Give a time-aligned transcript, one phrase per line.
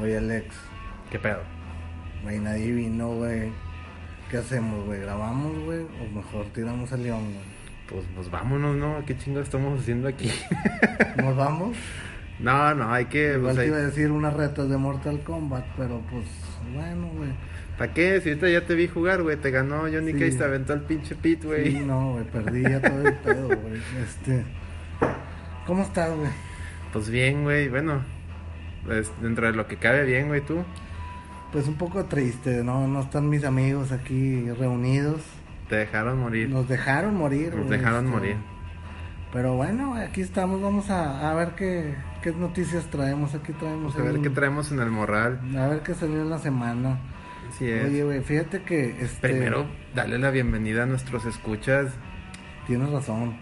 [0.00, 0.46] Oye, Alex,
[1.10, 1.40] ¿Qué pedo?
[2.22, 3.50] güey, nadie vino, güey.
[4.30, 5.00] ¿Qué hacemos, güey?
[5.00, 5.80] ¿Grabamos, güey?
[5.82, 7.44] O mejor tiramos al león, güey.
[7.88, 9.04] Pues, pues vámonos, ¿no?
[9.04, 10.30] ¿Qué chingo estamos haciendo aquí?
[11.16, 11.76] ¿Nos vamos?
[12.38, 13.34] no, no, hay que...
[13.34, 16.24] Igual pues, te hay- iba a decir unas retas de Mortal Kombat, pero pues,
[16.72, 17.30] bueno, güey.
[17.76, 18.20] ¿Para qué?
[18.20, 19.36] Si ahorita ya te vi jugar, güey.
[19.36, 20.18] Te ganó Johnny Sí.
[20.18, 21.70] Cage, te aventó el pinche pit, güey.
[21.72, 23.80] Sí, no, güey, perdí ya todo el pedo, güey.
[24.02, 24.44] Este.
[25.66, 26.30] ¿Cómo estás, güey?
[26.92, 27.68] Pues bien, güey.
[27.68, 28.02] Bueno,
[28.84, 30.64] pues, dentro de lo que cabe bien, güey, tú.
[31.52, 32.86] Pues un poco triste, ¿no?
[32.88, 35.20] No están mis amigos aquí reunidos.
[35.68, 36.48] Te dejaron morir.
[36.48, 38.36] Nos dejaron morir, Nos dejaron este, morir.
[39.32, 43.34] Pero bueno, aquí estamos, vamos a, a ver qué, qué noticias traemos.
[43.34, 43.94] Aquí traemos.
[43.94, 45.40] Vamos a ver qué traemos en el morral.
[45.56, 46.98] A ver qué salió en la semana.
[47.48, 47.86] Así es.
[47.86, 48.96] Oye, güey, fíjate que.
[49.00, 51.92] Este, Primero, dale la bienvenida a nuestros escuchas.
[52.66, 53.36] Tienes razón.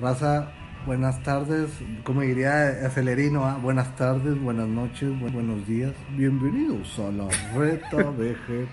[0.00, 0.52] Raza,
[0.86, 1.70] buenas tardes.
[2.04, 3.58] Como diría Acelerino, ¿ah?
[3.60, 5.92] buenas tardes, buenas noches, bu- buenos días.
[6.16, 8.66] Bienvenidos a la Reta VG.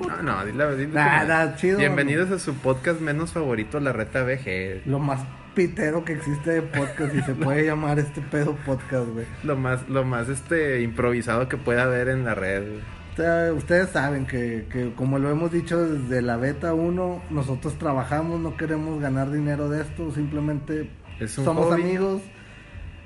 [0.00, 1.78] No, no, dile, como- nah, chido.
[1.78, 4.82] Bienvenidos a su podcast menos favorito, La Reta VG.
[4.86, 5.20] Lo más
[5.54, 9.26] pitero que existe de podcast y se puede llamar este pedo podcast, güey.
[9.42, 12.62] Lo más, lo más este improvisado que pueda haber en la red.
[13.10, 18.38] Usted- Ustedes saben que, que, como lo hemos dicho desde la beta 1, nosotros trabajamos,
[18.40, 21.82] no queremos ganar dinero de esto, simplemente Es un somos hobby.
[21.82, 22.22] amigos,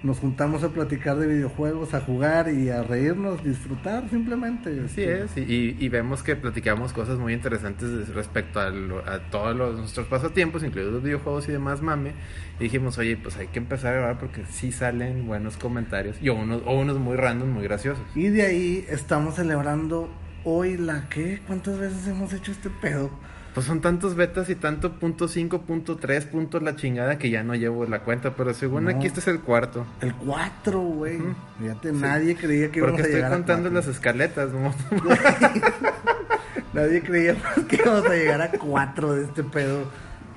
[0.02, 4.70] nos juntamos a platicar de videojuegos, a jugar y a reírnos, disfrutar simplemente.
[4.84, 9.54] Así Este, es, y, vemos que platicamos cosas muy interesantes respecto a, lo- a todos
[9.54, 12.12] los, nuestros pasatiempos, incluidos los videojuegos y demás, mame.
[12.58, 16.30] Y dijimos, oye, pues hay que empezar a grabar porque sí salen buenos comentarios, y
[16.30, 18.04] unos, o unos muy random, muy graciosos.
[18.14, 20.08] Y de ahí estamos celebrando
[20.44, 23.10] hoy la que, ¿cuántas veces hemos hecho este pedo?
[23.54, 27.42] Pues son tantos betas y tanto punto 5, punto 3, punto la chingada que ya
[27.42, 28.90] no llevo la cuenta, pero según No.
[28.90, 29.84] aquí este es el cuarto.
[30.00, 31.18] El 4, güey.
[31.60, 31.96] Fíjate, Sí.
[31.96, 33.92] nadie creía que íbamos Porque a estoy llegar contando a las cuatro.
[33.92, 34.72] escaletas, ¿no?
[36.72, 37.34] Nadie creía
[37.68, 39.84] que íbamos a llegar a 4 de este pedo.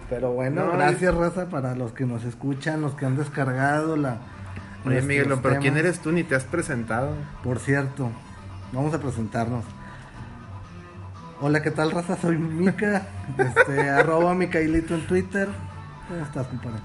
[0.09, 4.17] Pero bueno, No, gracias, Raza, para los que nos escuchan, los que han descargado la.
[4.85, 6.11] Oye, nuestros Miguel, pero ¿quién eres tú?
[6.11, 7.13] Ni te has presentado.
[7.43, 8.09] Por cierto,
[8.73, 9.63] vamos a presentarnos.
[11.45, 12.15] Hola, ¿qué tal, raza?
[12.15, 13.05] Soy Mica,
[13.37, 15.49] este, arroba Micailito en Twitter.
[16.07, 16.79] ¿Cómo estás, compadre?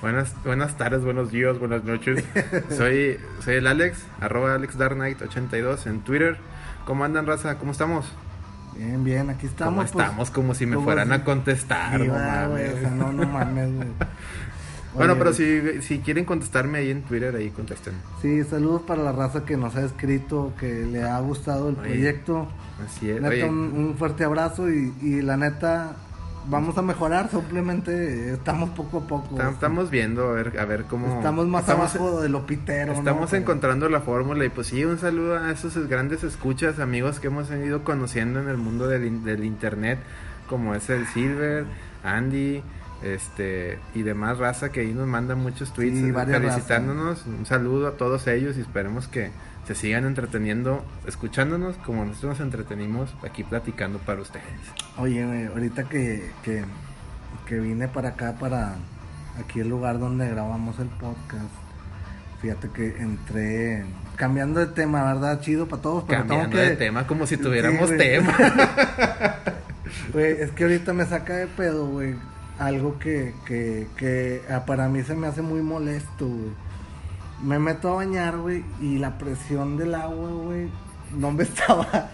[0.00, 2.22] Buenas, buenas tardes, buenos días, buenas noches.
[2.70, 6.36] soy, soy el Alex, arroba AlexDarknight82 en Twitter.
[6.84, 7.58] ¿Cómo andan, raza?
[7.58, 8.06] ¿Cómo estamos?
[8.76, 9.72] Bien, bien, aquí estamos.
[9.74, 10.30] ¿Cómo pues, estamos?
[10.30, 12.74] Como si me fueran si- a contestar, Sí, no va, mames.
[12.74, 13.88] o sea, no, no mames, güey.
[14.96, 17.94] Bueno, Oye, pero si, si quieren contestarme ahí en Twitter, ahí contesten.
[18.22, 21.88] Sí, saludos para la raza que nos ha escrito, que le ha gustado el Oye,
[21.88, 22.48] proyecto.
[22.84, 23.20] Así es.
[23.20, 25.96] Neta, un, un fuerte abrazo y, y la neta,
[26.48, 29.36] vamos a mejorar, simplemente estamos poco a poco.
[29.36, 31.16] tam- estamos viendo a ver, a ver cómo...
[31.16, 32.92] Estamos más estamos- abajo de lo pitero.
[32.92, 37.26] Estamos encontrando la fórmula y pues sí, un saludo a esos grandes escuchas, amigos que
[37.26, 39.98] hemos ido conociendo en el mundo del, del internet,
[40.48, 41.64] como es el Silver,
[42.04, 42.62] Andy,
[43.02, 47.26] este y demás raza que ahí nos manda muchos tweets Sí, eh, felicitándonos.
[47.26, 49.30] Un saludo a todos ellos y esperemos que
[49.66, 54.44] se sigan entreteniendo, escuchándonos como nosotros nos entretenimos aquí platicando para ustedes.
[54.96, 56.64] Oye, güey, ahorita que, que,
[57.46, 58.76] que vine para acá, para
[59.40, 61.50] aquí el lugar donde grabamos el podcast,
[62.40, 63.84] fíjate que entré
[64.14, 65.40] cambiando de tema, ¿verdad?
[65.40, 66.70] Chido para todos, pero Cambiando tengo que...
[66.70, 68.34] de tema como si tuviéramos tema.
[70.12, 72.16] Güey, es que ahorita me saca de pedo, güey,
[72.58, 76.66] algo que, que, que ah, para mí se me hace muy molesto, güey.
[77.42, 80.68] Me meto a bañar, güey, y la presión del agua, güey,
[81.16, 82.10] no me estaba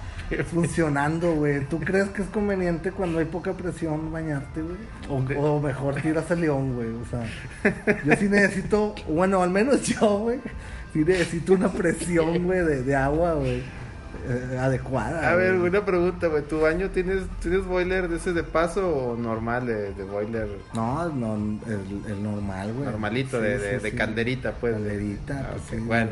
[0.50, 1.64] funcionando, güey.
[1.66, 5.36] ¿Tú crees que es conveniente cuando hay poca presión bañarte, güey?
[5.38, 6.88] O, o mejor tiras al león, güey.
[6.88, 7.24] O sea,
[8.04, 10.40] yo sí necesito, bueno, al menos yo, güey,
[10.92, 13.62] sí necesito una presión, güey, de, de agua, güey,
[14.26, 15.30] eh, adecuada.
[15.30, 15.70] A ver, güey.
[15.70, 16.42] una pregunta, güey.
[16.42, 21.08] ¿Tu baño tienes, tienes boiler de ese de paso o normal de, de boiler No,
[21.10, 22.86] no el, el normal, güey.
[22.90, 24.74] normalito, Sí, de, sí, de, calderita, pues?
[24.74, 26.10] Calderita, Ah, pues ok, sí, bueno.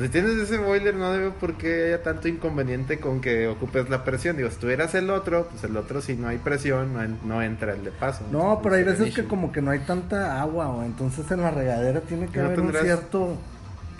[0.00, 4.04] si tienes ese boiler, no debe por qué haya tanto inconveniente con que ocupes la
[4.04, 4.36] presión.
[4.36, 7.42] Digo, si tuvieras el otro, pues el otro, si no hay presión, no, en- no
[7.42, 8.24] entra el de paso.
[8.32, 10.86] No, pero hay veces que como que no hay tanta agua, güey.
[10.86, 13.36] Entonces en la regadera tiene que ¿No haber tendrás- un cierto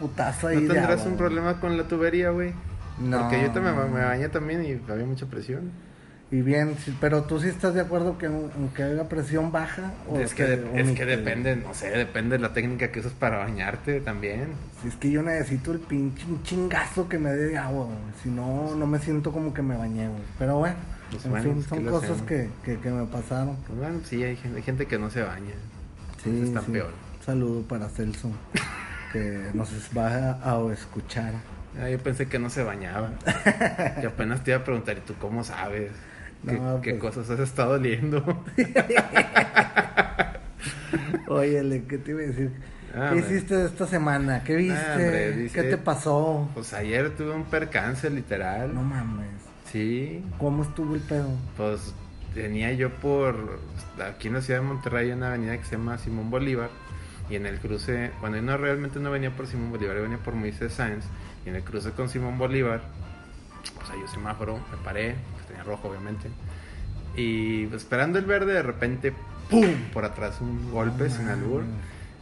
[0.01, 1.19] putazo ahí ¿No de tendrás agua, un güey.
[1.19, 2.53] problema con la tubería, güey?
[2.99, 3.21] No.
[3.21, 5.71] Porque yo también me, bañé también y había mucha presión.
[6.31, 10.33] Y bien, pero tú sí estás de acuerdo que aunque haya presión baja o Es
[10.33, 14.01] que, de- es que depende, no sé, depende de la técnica que usas para bañarte
[14.01, 14.49] también.
[14.81, 17.89] Si es que yo necesito el pinche chingazo que me dé de agua.
[18.23, 20.23] Si no, no me siento como que me bañé, güey.
[20.39, 20.77] Pero bueno,
[21.11, 23.57] Pues en bueno, fin, pues, ¿qué son cosas que, que, que me pasaron.
[23.67, 25.53] Pues bueno, sí, hay gente, hay gente que no se baña.
[26.25, 26.73] Sí, está sí.
[26.73, 26.93] peor.
[27.21, 28.31] Un saludo para Celso,
[29.13, 31.35] que nos va a, a escuchar.
[31.81, 33.13] Ah, yo pensé que no se bañaba.
[34.03, 35.91] y apenas te iba a preguntar, ¿y tú cómo sabes?
[36.47, 37.15] ¿Qué, No, qué pues.
[37.15, 38.45] cosas has estado oliendo?
[41.29, 42.51] Óyele, ¿qué te iba a decir?
[42.95, 43.37] Ah, ¿Qué hombre.
[43.37, 44.43] hiciste esta semana?
[44.45, 44.79] ¿Qué viste?
[44.79, 46.51] Ah, hombre, dice- ¿Qué te pasó?
[46.55, 48.75] pues ayer tuve un percance, literal.
[48.75, 49.29] No mames.
[49.71, 51.29] Sí, ¿Cómo estuvo el pedo?
[51.57, 51.95] pues
[52.35, 53.59] venía yo por...
[54.07, 56.69] Aquí en la ciudad de Monterrey hay una avenida que se llama Simón Bolívar.
[57.31, 58.11] Y en el cruce...
[58.21, 61.05] Bueno, yo no realmente no venía por Simón Bolívar, yo venía por Moisés Sáenz.
[61.45, 62.83] Y en el cruce con Simón Bolívar,
[63.77, 66.29] pues hay un semáforo, me paré, pues, tenía rojo obviamente.
[67.17, 69.13] Y pues, esperando el verde, de repente,
[69.51, 69.75] ¡pum!
[69.93, 71.63] Por atrás un golpe No sin albur.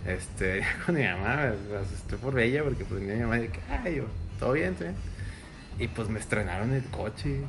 [0.06, 4.04] Este, con mi mamá, me asusté por ella porque pues mi mamá que, ay, yo,
[4.38, 4.86] todo bien, ¿sí?
[5.78, 7.40] Y pues me estrenaron el coche,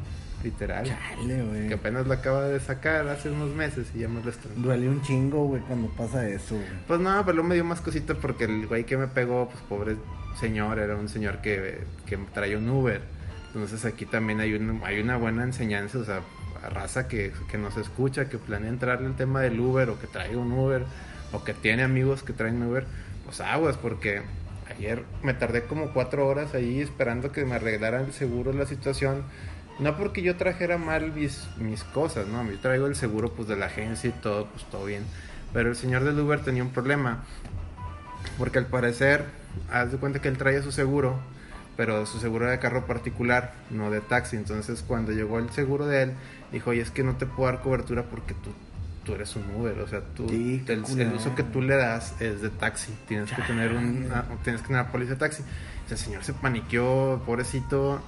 [0.43, 0.85] literal.
[0.85, 1.67] Chale, güey.
[1.67, 4.61] Que apenas lo acaba de sacar hace unos meses y ya me lo estrenó.
[4.61, 6.67] Duele un chingo, güey, cuando pasa eso, güey.
[6.87, 9.61] Pues no, pero luego me dio más cositas porque el güey que me pegó, pues
[9.63, 9.95] pobre
[10.39, 13.01] señor, era un señor que, que traía un Uber.
[13.47, 16.21] Entonces aquí también hay, un, hay una buena enseñanza, o sea,
[16.63, 20.07] a raza que, que nos escucha, que planea entrarle el tema del Uber o que
[20.07, 20.85] trae un Uber
[21.31, 22.85] o que tiene amigos que traen Uber,
[23.25, 24.21] pues aguas porque
[24.69, 29.23] ayer me tardé como cuatro horas ahí esperando que me arreglaran el seguro la situación.
[29.79, 32.49] No porque yo trajera mal mis, mis cosas, ¿no?
[32.49, 35.03] Yo traigo el seguro pues de la agencia y todo, pues todo bien.
[35.53, 37.23] Pero el señor del Uber tenía un problema.
[38.37, 39.25] Porque al parecer,
[39.71, 41.19] haz de cuenta que él traía su seguro,
[41.77, 44.35] pero su seguro era de carro particular, no de taxi.
[44.37, 46.11] Entonces cuando llegó el seguro de él,
[46.51, 48.51] dijo, oye, es que no te puedo dar cobertura porque tú,
[49.05, 49.79] tú eres un Uber.
[49.79, 52.93] O sea, tú, Sí, el, el uso que tú le das es de taxi.
[53.07, 55.43] Tienes que tener un, una- tienes que tener una póliza de taxi.
[55.89, 58.01] El señor se paniqueó, pobrecito.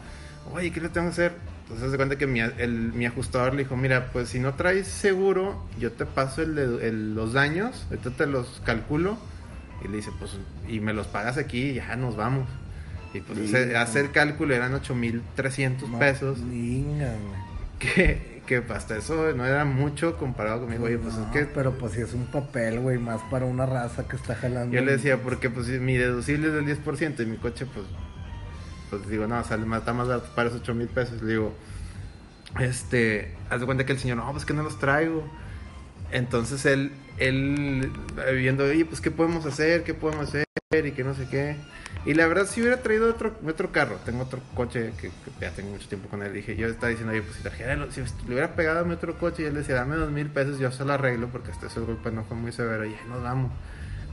[0.53, 1.33] Oye, ¿qué le tengo que hacer?
[1.63, 4.87] Entonces se cuenta que mi, el- mi ajustador le dijo, mira, pues si no traes
[4.87, 9.17] seguro, yo te paso el de- el- los daños, ahorita te los calculo.
[9.83, 10.37] Y le dice, pues,
[10.67, 12.47] y me los pagas aquí y ya nos vamos.
[13.13, 13.79] Y pues Sí, hace, no.
[13.79, 16.39] hace el cálculo eran 8.300 No, pesos.
[16.39, 17.13] Linga.
[17.79, 20.85] Que, que hasta eso no era mucho comparado conmigo.
[20.85, 23.65] Oye, pues No, es que Pero pues sí es un papel, güey, más para una
[23.65, 24.73] raza que está jalando.
[24.73, 27.85] Yo le decía, porque pues si mi deducible es del 10% y mi coche, pues,
[28.89, 31.21] pues digo, no, sale más, está más barato para esos 8 mil pesos.
[31.21, 31.53] Le digo,
[32.59, 35.23] este, haz de cuenta que el señor, no, pues que no los traigo.
[36.13, 37.91] Entonces él, él,
[38.25, 41.55] eh, viendo, oye, pues qué podemos hacer, qué podemos hacer y que no sé qué.
[42.05, 45.51] Y la verdad, si hubiera traído otro, otro carro, tengo otro coche que, que ya
[45.51, 46.31] tengo mucho tiempo con él.
[46.31, 49.17] Dije, yo estaba diciendo, oye, pues si trajera, si le hubiera pegado a mi otro
[49.17, 51.79] coche y él decía, dame dos mil pesos, yo se lo arreglo porque hasta ese
[51.79, 53.51] golpe no fue muy severo y ya nos vamos.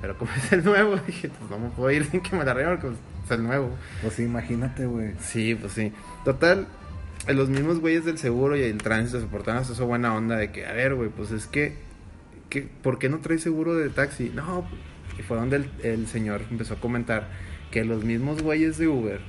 [0.00, 2.52] Pero como es el nuevo, dije, pues no me puedo ir sin que me la
[2.52, 3.70] arreglen porque pues, es el nuevo.
[4.00, 5.12] Pues sí, imagínate, güey.
[5.20, 5.92] Sí, pues sí.
[6.24, 6.66] Total,
[7.28, 10.50] los mismos güeyes del seguro y el tránsito se portaron hasta esa buena onda de
[10.52, 11.89] que, a ver, güey, pues es que,
[12.50, 14.30] que, ¿por qué no traes seguro de taxi?
[14.34, 14.66] No,
[15.18, 17.28] y fue donde el, el señor empezó a comentar
[17.70, 19.20] que los mismos güeyes de Uber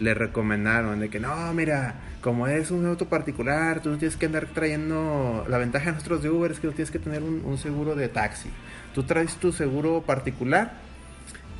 [0.00, 4.26] le recomendaron de que, no, mira, como es un auto particular, tú no tienes que
[4.26, 7.42] andar trayendo, la ventaja de nosotros de Uber es que tú tienes que tener un,
[7.44, 8.50] un seguro de taxi.
[8.94, 10.72] Tú traes tu seguro particular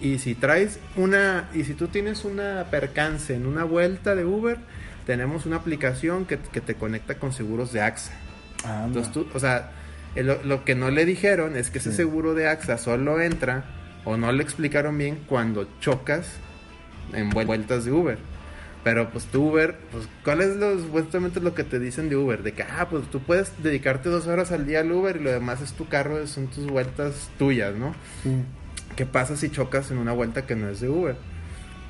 [0.00, 4.58] y si traes una, y si tú tienes una percance en una vuelta de Uber,
[5.06, 8.12] tenemos una aplicación que, que te conecta con seguros de AXA.
[8.64, 8.86] Anda.
[8.86, 9.70] Entonces tú, o sea,
[10.16, 11.96] lo, lo que no le dijeron es que ese Sí.
[11.98, 13.64] seguro de AXA solo entra,
[14.04, 16.32] o no le explicaron bien, cuando chocas
[17.12, 18.18] en vuel- vueltas de Uber.
[18.82, 22.42] Pero pues tu Uber, pues ¿cuál es lo, supuestamente lo que te dicen de Uber?
[22.42, 25.30] De que, ah, pues tú puedes dedicarte dos horas al día al Uber y lo
[25.30, 27.94] demás es tu carro, son tus vueltas tuyas, ¿no?
[28.22, 28.30] Sí.
[28.96, 31.14] ¿Qué pasa si chocas en una vuelta que no es de Uber?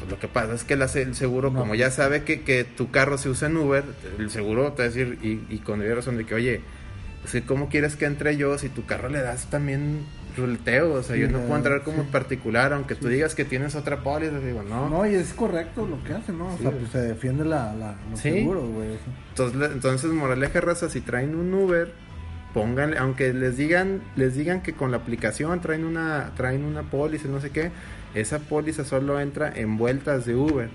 [0.00, 1.60] Pues lo que pasa es que el, el seguro, No.
[1.60, 3.84] como ya sabe que, que tu carro se usa en Uber,
[4.18, 6.60] el seguro te va a decir, y, y con razón, de que, oye,
[7.24, 10.00] es que ¿cómo quieres que entre yo si tu carro le das también
[10.36, 10.94] ruleteo?
[10.94, 12.08] O sea, Sí, yo no puedo entrar como sí.
[12.10, 14.88] particular, aunque tú digas que tienes otra póliza, digo, no.
[14.88, 16.46] No, y es correcto lo que hace, ¿no?
[16.54, 18.88] O sea, pues se defiende la, la, los seguros, güey.
[19.30, 21.92] Entonces, entonces moraleja raza, si traen un Uber,
[22.54, 27.28] pónganle, aunque les digan, les digan que con la aplicación traen una, traen una póliza,
[27.28, 27.70] no sé qué,
[28.14, 30.68] esa póliza solo entra en vueltas de Uber.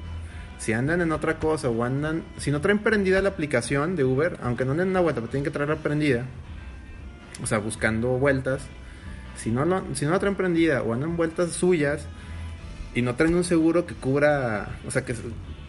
[0.66, 4.40] Si andan en otra cosa o andan, si no traen prendida la aplicación de Uber,
[4.42, 6.26] aunque no anden en una vuelta, pero tienen que traerla prendida,
[7.44, 8.64] o sea, buscando vueltas,
[9.38, 12.08] si no, lo- si no la traen prendida o andan vueltas suyas
[12.96, 15.14] y no traen un seguro que cubra, o sea, que,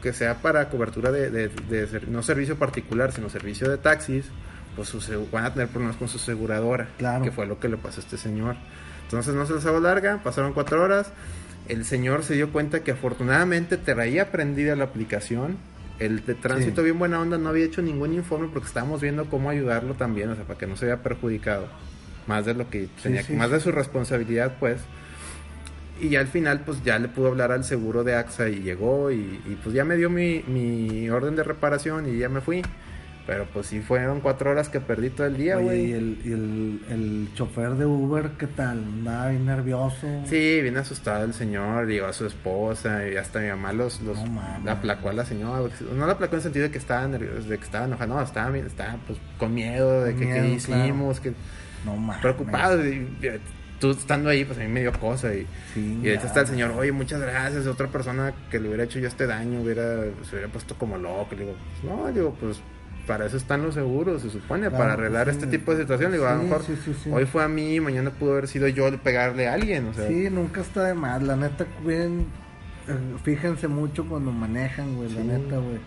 [0.01, 4.25] que sea para cobertura de, de- de ser- no servicio particular, sino servicio de taxis,
[4.77, 7.23] pues su van a tener problemas con su aseguradora, Claro.
[7.23, 8.57] que fue lo que le pasó a este señor.
[9.03, 11.13] Entonces no se les hago larga, pasaron cuatro horas,
[11.69, 15.57] el señor se dio cuenta que afortunadamente traía prendida la aplicación,
[15.99, 16.85] el de tránsito Sí.
[16.85, 20.35] bien buena onda no había hecho ningún informe porque estábamos viendo cómo ayudarlo también, o
[20.35, 21.69] sea, para que no se vea perjudicado,
[22.27, 24.81] más de lo que tenía, sí, más de su responsabilidad pues.
[25.99, 29.11] Y ya al final, pues ya le pudo hablar al seguro de AXA y llegó
[29.11, 32.63] y, y pues ya me dio mi, mi orden de reparación y ya me fui.
[33.27, 35.87] Pero pues sí fueron cuatro horas que perdí todo el día, güey.
[35.87, 38.79] y, el, y el, el chofer de Uber, ¿qué tal?
[38.79, 40.07] Andaba bien nervioso.
[40.27, 44.17] Sí, bien asustado el señor, llegó a su esposa y hasta mi mamá los, los
[44.29, 45.69] No la aplacó a la señora.
[45.93, 48.23] No la aplacó en el sentido de que estaba nervioso, de que estaba enojado, no,
[48.23, 51.33] estaba, bien- estaba pues con miedo de Con que qué hicimos, que
[51.85, 52.23] No mames.
[52.23, 52.87] preocupado.
[52.87, 52.91] Y,
[53.23, 53.41] y,
[53.81, 56.47] tú estando ahí, pues a mí me dio cosa y, Sí, y ahorita está el
[56.47, 60.37] señor, oye, muchas gracias, otra persona que le hubiera hecho yo este daño hubiera, se
[60.37, 61.29] hubiera puesto como loco.
[61.33, 62.61] Le digo, pues, no, digo, pues
[63.07, 65.59] para eso están los seguros, se supone, Claro, para arreglar pues, este sí.
[65.59, 66.13] tipo de situación.
[66.13, 67.11] Digo, a lo Sí, mejor sí, sí, sí.
[67.13, 70.09] hoy fue a mí, mañana pudo haber sido yo el pegarle a alguien, o sea.
[70.09, 71.23] Sí, nunca está de más.
[71.23, 72.27] La neta, cuiden,
[72.89, 72.93] eh,
[73.25, 75.09] fíjense mucho cuando manejan, güey.
[75.13, 75.27] La Sí.
[75.27, 75.79] neta, güey.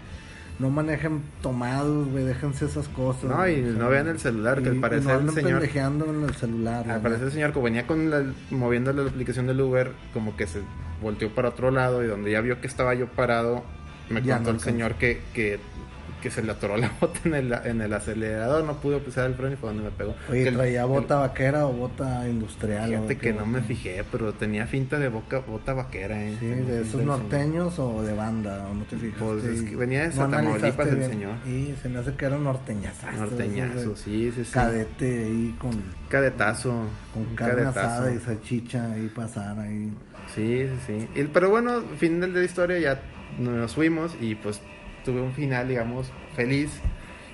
[0.60, 2.26] No manejen tomados, güey.
[2.26, 3.24] Déjense esas cosas.
[3.32, 6.24] No, y no vean el celular, que al y- y parecer no el señor- en
[6.24, 6.86] el celular.
[6.86, 10.36] la Al parecer el señor, como venía con la, moviéndole la aplicación del Uber, como
[10.36, 10.60] que se
[11.02, 13.64] volteó para otro lado y donde ya vio que estaba yo parado,
[14.10, 15.60] me Ya contó no el señor que, que,
[16.22, 19.36] que se le atoró la bota en el, en el acelerador, no pudo pisar el
[19.36, 20.16] freno y fue donde me pegó.
[20.30, 22.90] Oye, Que ¿traía el- bota vaquera o bota industrial?
[22.90, 26.36] Fíjate que no me fijé, pero tenía finta de boca, bota vaquera, eh.
[26.40, 29.20] Sí, de esos norteños o de banda, o no te fijas.
[29.20, 31.32] Pues, es que venía de analizaste Tamaulipas el señor.
[31.48, 33.08] Y se me hace que era norteñazo.
[33.08, 33.30] señor.
[33.30, 34.52] Norteñazo, sí, sí, sí.
[34.52, 35.72] Cadete ahí con,
[36.10, 36.74] Cadetazo.
[37.14, 37.80] con carne cadetazo.
[37.80, 39.92] asada y salchicha ahí pasar ahí.
[40.36, 41.30] Sí, sí, sí.
[41.34, 43.02] Pero bueno, final de la historia ya
[43.40, 44.62] nos fuimos y pues
[45.10, 46.70] tuve un final, digamos, feliz.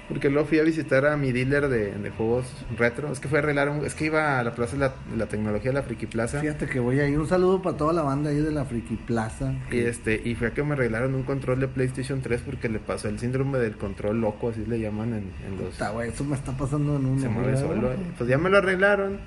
[0.08, 2.46] Porque luego fui a visitar a mi dealer de, de juegos
[2.78, 3.12] retro.
[3.12, 3.84] Es que fue a arreglar un...
[3.84, 6.42] Es que iba a la plaza de la, la tecnología, la Friki Plaza.
[6.42, 7.16] Fíjate que voy ahí.
[7.16, 9.56] Un saludo para toda la banda ahí de la Friki Plaza.
[9.72, 12.78] Y este, y fue a que me arreglaron un control de PlayStation 3 porque le
[12.78, 15.74] pasó el síndrome del control loco, así le llaman en, en los...
[15.74, 17.92] Puta, güey, eso me está pasando en un se mueve solo.
[17.92, 17.96] eh.
[18.16, 19.18] Pues ya me lo arreglaron.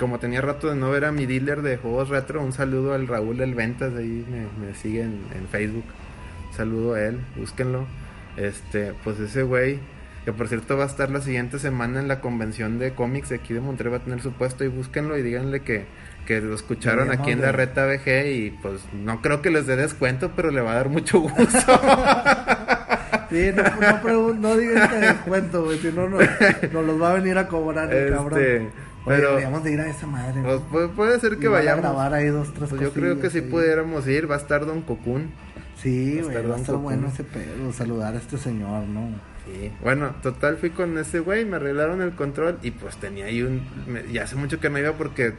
[0.00, 3.06] Como tenía rato de no ver a mi dealer de juegos retro, un saludo al
[3.06, 5.84] Raúl del Ventas, ahí me, me sigue en, en Facebook.
[6.58, 7.86] Saludo a él, búsquenlo.
[8.36, 9.78] Este, pues ese güey,
[10.26, 13.36] que por cierto va a estar la siguiente semana en la convención de cómics de
[13.36, 15.86] aquí de Monterrey, va a tener su puesto y búsquenlo y díganle que,
[16.26, 19.76] que lo escucharon aquí en la Reta BG y pues no creo que les dé
[19.76, 21.80] descuento, pero le va a dar mucho gusto.
[23.30, 26.18] Sí, no, no, pregun- no digan que descuento, güey, si no, no,
[26.72, 28.38] nos los va a venir a cobrar el Este, cabrón.
[28.40, 28.68] Oye,
[29.04, 30.40] pero- deberíamos de ir a esa madre.
[30.42, 30.88] Pues, güey.
[30.88, 31.82] puede, ser que van a vayamos.
[31.82, 33.40] grabar ahí dos, tres Pues yo creo que ahí.
[33.42, 35.30] pudiéramos ir, va a estar Don Cocún.
[35.82, 39.10] Sí, a güey, va a estar bueno ese pedo, saludar a este señor, ¿no?
[39.46, 39.70] Sí.
[39.82, 43.62] Bueno, total fui con ese güey, me arreglaron el control y pues tenía ahí un...
[43.86, 45.34] me- ya hace mucho que no iba porque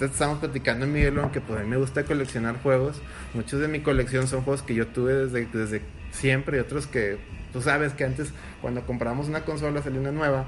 [0.00, 3.00] estábamos platicando en Miguel que pues a mí me gusta coleccionar juegos.
[3.32, 7.16] Muchos de mi colección son juegos que yo tuve desde, desde siempre y otros que
[7.52, 10.44] tú sabes que antes cuando compramos una consola salía una nueva,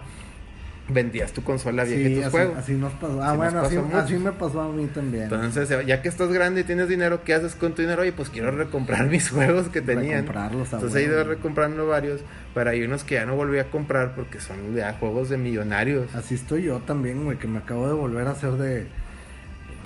[0.89, 2.59] vendías tu consola vieja y Sí, tus así, juegos.
[2.59, 3.23] así nos pasó.
[3.23, 3.99] Ah, bueno, así, pasó mucho.
[3.99, 5.25] así me pasó a mí también.
[5.25, 8.03] Entonces, ya que estás grande y tienes dinero, ¿qué haces con tu dinero?
[8.03, 10.21] Oye, pues quiero recomprar mis juegos que tenían.
[10.27, 12.21] Recomprarlos, Entonces he ido recomprando varios,
[12.55, 16.15] pero hay unos que ya no volví a comprar porque son ya juegos de millonarios.
[16.15, 18.87] Así estoy yo también, güey, que me acabo de volver a hacer de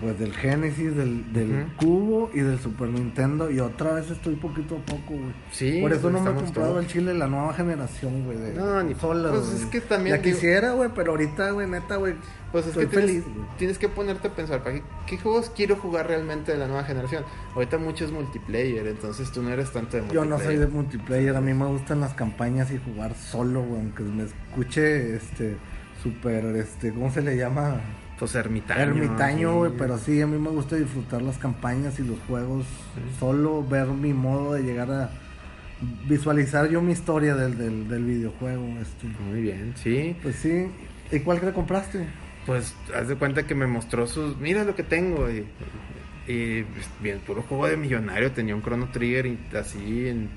[0.01, 1.67] pues del Genesis, del, del.
[1.77, 5.33] Cubo y del Super Nintendo y otra vez estoy poquito a poco, güey.
[5.51, 8.55] Sí, Por eso pues, no me he comprado el chile la nueva generación, güey, de
[8.55, 9.63] No, ni- consolas, pues, güey.
[9.63, 12.15] es que también Ya digo- quisiera, güey, pero ahorita, güey, neta, güey,
[12.53, 13.47] Pues es estoy que tienes, feliz, güey.
[13.59, 16.85] tienes que ponerte a pensar, ¿para qué, qué juegos quiero jugar realmente de la nueva
[16.85, 17.25] generación?
[17.55, 20.29] Ahorita mucho es multiplayer, entonces tú no eres tanto de Yo multiplayer.
[20.31, 24.03] no soy de multiplayer, a mí me gustan las campañas y jugar solo, güey, aunque
[24.03, 25.57] me escuche, este,
[26.03, 27.81] super, este, ¿cómo se le llama?
[28.21, 28.83] Pues ermitaño.
[28.83, 32.67] Ermitaño, güey, pero sí, a mí me gusta disfrutar las campañas y los juegos,
[33.19, 35.11] solo ver mi modo de llegar a
[36.07, 39.07] visualizar yo mi historia del, del, del videojuego, este.
[39.07, 40.15] Muy bien, sí.
[40.23, 40.67] Pues sí,
[41.11, 42.07] ¿y cuál que compraste?
[42.45, 44.37] Pues haz de cuenta que me mostró sus.
[44.37, 45.31] Mira lo que tengo.
[45.31, 45.47] Y,
[46.31, 46.67] y,
[47.01, 48.33] bien, puro juego de millonario.
[48.33, 50.29] Tenía un Chrono Trigger y así en,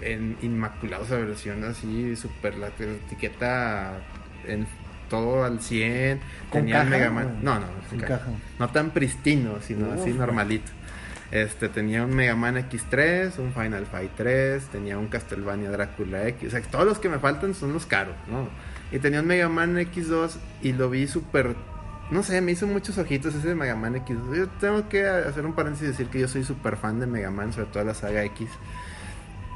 [0.00, 4.00] en inmaculado esa versión, así súper la etiqueta
[4.48, 4.66] en
[5.10, 6.20] todo al 100.
[6.48, 7.38] ¿Con Tenía caja, Mega Man.
[7.42, 7.66] No, no,
[8.00, 8.06] caja.
[8.06, 8.30] caja.
[8.58, 10.70] No tan pristino, sino Uf, así normalito.
[11.30, 16.48] Este, tenía un Mega Man X3, un Final Fight 3, tenía un Castlevania Drácula X.
[16.48, 18.48] O sea, todos los que me faltan son los caros, ¿no?
[18.90, 21.54] Y tenía un Mega Man X2 y lo vi súper...
[22.10, 24.36] No sé, me hizo muchos ojitos ese de Mega Man X2.
[24.36, 27.30] Yo tengo que hacer un paréntesis y decir que yo soy súper fan de Mega
[27.30, 28.48] Man, sobre todo la saga X.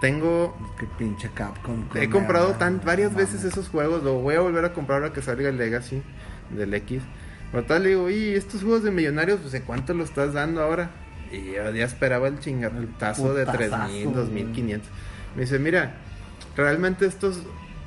[0.04, 0.54] Tengo...
[0.78, 1.86] Qué pinche Capcom.
[1.94, 4.02] He comprado tan, varias veces esos juegos.
[4.02, 6.02] Lo voy a volver a comprar ahora que salga el Legacy
[6.50, 7.00] del X.
[7.50, 10.60] Pero tal, le digo, y estos juegos de millonarios, pues ¿de cuánto lo estás dando
[10.60, 10.90] ahora?
[11.32, 14.14] Y yo ya esperaba el chingatazo de putazazo, 3000, güey.
[14.14, 14.90] 2500.
[15.36, 15.94] Me dice, mira,
[16.54, 17.40] realmente estos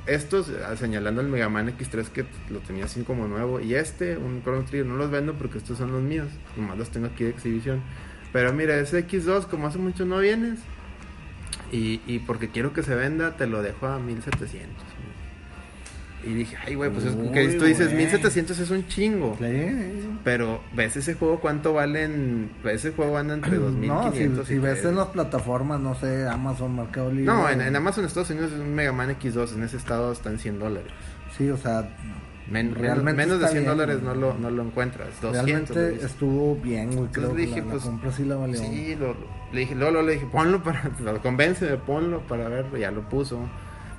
[0.06, 4.42] estos, señalando el Mega Man X3 que lo tenía así como nuevo, y este, un
[4.42, 7.30] Chrono Trigger, no los vendo porque estos son los míos, nomás los tengo aquí de
[7.30, 7.80] exhibición.
[8.32, 10.60] Pero mira, ese X2, como hace mucho no vienes,
[11.72, 14.98] y, y porque quiero que se venda, te lo dejo a 1700.
[16.24, 17.98] Y dije, ay, güey, pues es Uy, que tú dices, güey.
[17.98, 19.36] 1700 es un chingo.
[19.38, 20.08] Sí.
[20.24, 24.58] Pero ves ese juego cuánto valen, ese juego anda entre 2500 No, si, y si
[24.58, 27.26] ves en las plataformas, no sé, Amazon, Mercado Libre.
[27.26, 30.38] No, en, en Amazon Estados Unidos es un Mega Man X2, en ese estado están
[30.38, 30.92] 100 dólares.
[31.36, 31.88] Sí, o sea,
[32.50, 35.08] Men- Realmente menos de está 100 bien, dólares no lo, no lo encuentras.
[35.20, 35.44] 200
[35.76, 37.08] realmente estuvo bien, güey.
[37.10, 38.58] Creo que dije, la, la pues, compra sí la valió.
[38.58, 39.14] Sí, lo,
[39.52, 43.38] le dije, luego le dije, ponlo para, lo convence, ponlo para verlo, ya lo puso.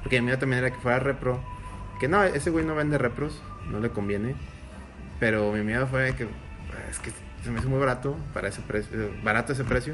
[0.02, 1.40] Porque el mío también era que fuera repro.
[2.00, 4.36] Que no, ese güey no vende repros, no le conviene.
[5.20, 6.24] Pero mi miedo fue que,
[6.90, 7.12] es que
[7.44, 9.94] se me hizo muy barato, para ese precio, eh, barato ese precio.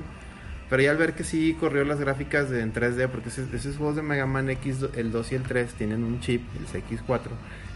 [0.69, 3.77] Pero ya al ver que sí corrió las gráficas de, en 3D, porque ese- esos
[3.77, 7.19] juegos de Mega Man X, el 2 y el 3 tienen un chip, el CX4,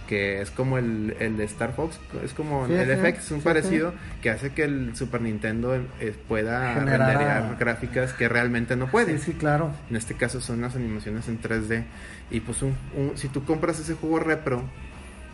[0.09, 3.31] que es como el, el de Star Fox, es como Sí, el sí, FX, es
[3.31, 8.27] un sí, parecido, que hace que el Super Nintendo eh, pueda Generar- renderear gráficas que
[8.27, 9.19] realmente no puede.
[9.19, 9.69] Sí, sí, claro.
[9.87, 11.83] En este caso son las animaciones en 3D.
[12.31, 14.63] Y pues un, un- si tú compras ese juego repro,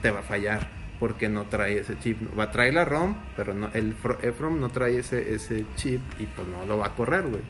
[0.01, 0.67] te va a fallar.
[0.99, 2.17] Porque no trae ese chip.
[2.37, 6.01] Va a traer la ROM, pero no, el Fro- EFROM no trae ese, ese chip
[6.19, 7.41] y pues no lo va a correr, güey.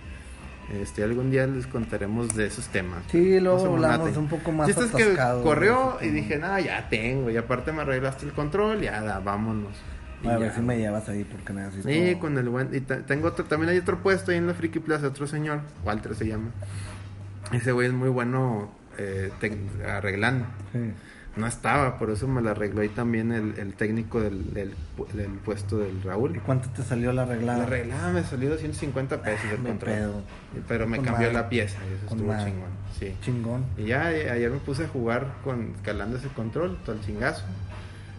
[0.73, 3.03] Este, algún día les contaremos de esos temas.
[3.11, 7.29] Sí, luego hablamos un poco más Chiste es que corrió y dije, nada, ya tengo.
[7.29, 9.73] Y aparte me arreglaste el control, ya, da, vámonos.
[10.23, 11.87] Y A ver si me llevas ahí porque necesito.
[11.87, 12.73] Sí, con el buen.
[12.73, 16.15] Y tengo otro, también hay otro puesto ahí en la Friki Plaza, otro señor, Walter
[16.15, 16.49] se llama.
[17.51, 19.31] Ese güey es muy bueno eh,
[19.87, 20.45] arreglando.
[20.73, 20.79] Sí.
[21.35, 25.07] No estaba, por eso me lo arregló ahí también el, el técnico del, del pu-
[25.11, 26.41] del puesto del ¿Y Raúl.
[26.45, 27.57] cuánto te salió la arreglada?
[27.59, 29.93] La arreglada me salió 250 pesos el Me control.
[29.95, 30.21] pedo.
[30.67, 31.33] Pero me cambió madre.
[31.33, 32.51] la pieza, y eso Con estuvo madre.
[32.51, 32.69] chingón.
[32.97, 33.15] Sí.
[33.21, 33.65] Chingón.
[33.77, 37.43] Y ya eh, ayer me puse a jugar con calando ese control, todo el chingazo.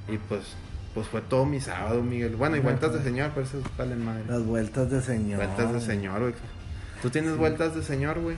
[0.09, 0.55] Y pues
[0.93, 2.37] pues fue todo mi sábado, Miguel.
[2.37, 4.25] Bueno, y vueltas de señor, pero eso valen madre.
[4.29, 5.37] Las vueltas de señor.
[5.39, 6.35] Vueltas de señor, güey.
[7.03, 8.37] ¿Tú tienes vueltas de señor, güey?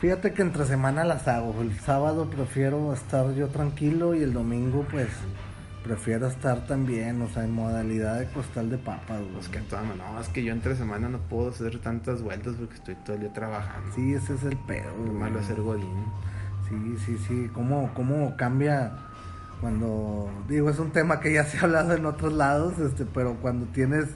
[0.00, 1.60] Fíjate que entre semana las hago.
[1.60, 5.08] El sábado prefiero estar yo tranquilo y el domingo pues
[5.82, 9.32] prefiero estar también, o sea, en modalidad de costal de papas, güey.
[9.32, 12.74] Pues que toda no, es que yo entre semana no puedo hacer tantas vueltas porque
[12.74, 13.92] estoy todo el día trabajando.
[13.94, 14.94] Sí, ese es el pedo.
[14.98, 15.10] Güey.
[15.10, 16.04] malo es ser godín.
[16.68, 17.50] Sí, sí, sí.
[17.52, 18.92] ¿Cómo, cómo cambia
[19.60, 20.30] cuando...
[20.48, 23.66] Digo, es un tema que ya se ha hablado en otros lados, este, pero cuando
[23.66, 24.06] tienes...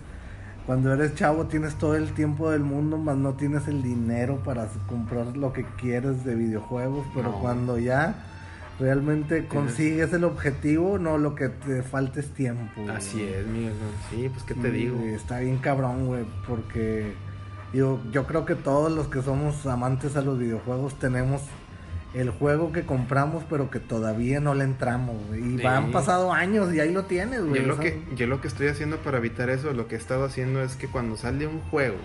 [0.67, 4.69] Cuando eres chavo tienes todo el tiempo del mundo, más no tienes el dinero para
[4.89, 7.41] comprar lo que quieres de videojuegos, pero No.
[7.41, 8.15] cuando ya
[8.79, 12.63] realmente consigues el objetivo, no, lo que te falta es tiempo.
[12.77, 12.89] güey.
[12.91, 13.73] Así es, Miguel.
[14.11, 14.99] Sí, pues qué te digo.
[15.01, 17.13] Está bien cabrón, güey, porque
[17.75, 21.43] yo, yo creo que todos los que somos amantes a los videojuegos tenemos
[22.15, 25.55] el juego que compramos, pero que todavía no le entramos, güey.
[25.55, 25.67] Y Sí.
[25.67, 27.63] han pasado años y ahí lo tienes, güey.
[27.63, 30.25] Yo lo, que, yo lo que estoy haciendo para evitar eso, lo que he estado
[30.25, 31.97] haciendo es que cuando sale un juego,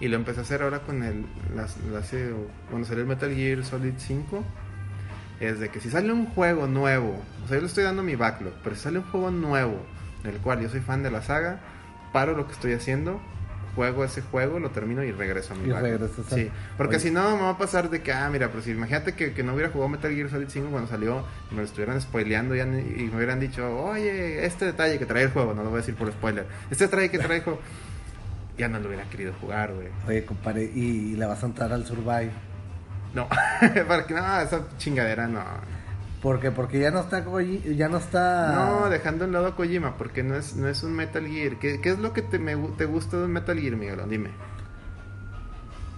[0.00, 2.34] y lo empecé a hacer ahora con el, las, las- eh,
[2.68, 4.44] cuando salió el Metal Gear Solid 5,
[5.40, 8.16] es de que si sale un juego nuevo, o sea, yo le estoy dando mi
[8.16, 9.76] backlog, pero si sale un juego nuevo,
[10.24, 11.60] del cual yo soy fan de la saga,
[12.12, 13.20] paro lo que estoy haciendo,
[13.74, 17.04] juego ese juego, lo termino y regreso a mi Y regresas a- Sí, porque Oye.
[17.06, 19.42] si no me va a pasar de que, ah, mira, pero si imagínate que, que
[19.42, 22.62] no hubiera jugado Metal Gear Solid 5 cuando salió, y me lo estuvieran spoileando y
[22.64, 25.94] me hubieran dicho, oye, este detalle que trae el juego, no lo voy a decir
[25.94, 27.60] por spoiler, este detalle que trae el juego,
[28.58, 29.88] ya no lo hubiera querido jugar, güey.
[30.06, 32.30] Oye, compadre, y, y le vas a entrar al Survive.
[33.14, 33.28] No,
[33.88, 35.42] porque no, esa chingadera no.
[36.22, 36.52] ¿Por qué?
[36.52, 38.52] Porque ya no está, Koji- ya no está...
[38.52, 41.58] No, dejando en lado a Kojima, porque no es, no es un Metal Gear.
[41.58, 44.08] ¿Qué, qué es lo que te, me te gusta de un Metal Gear, Miguelón?
[44.08, 44.30] Dime.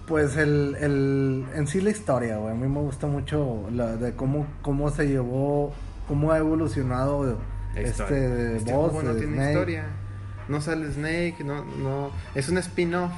[0.07, 2.53] Pues el, el, en sí la historia, güey.
[2.53, 5.73] A mí me gusta mucho la de cómo, cómo se llevó,
[6.07, 7.39] cómo ha evolucionado
[7.75, 8.55] este.
[8.57, 9.49] Este boss, no tiene Snake.
[9.51, 9.85] historia.
[10.47, 12.11] No sale Snake, no, no.
[12.35, 13.11] Es un spin-off.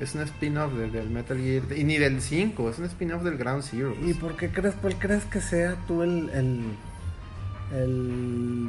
[0.00, 1.62] Es un spin-off del, del Metal Gear.
[1.76, 3.94] Y ni del 5, es un spin-off del Ground Zero.
[4.00, 6.60] ¿Y por qué crees, cuál crees que sea tú el, el,
[7.74, 8.68] el,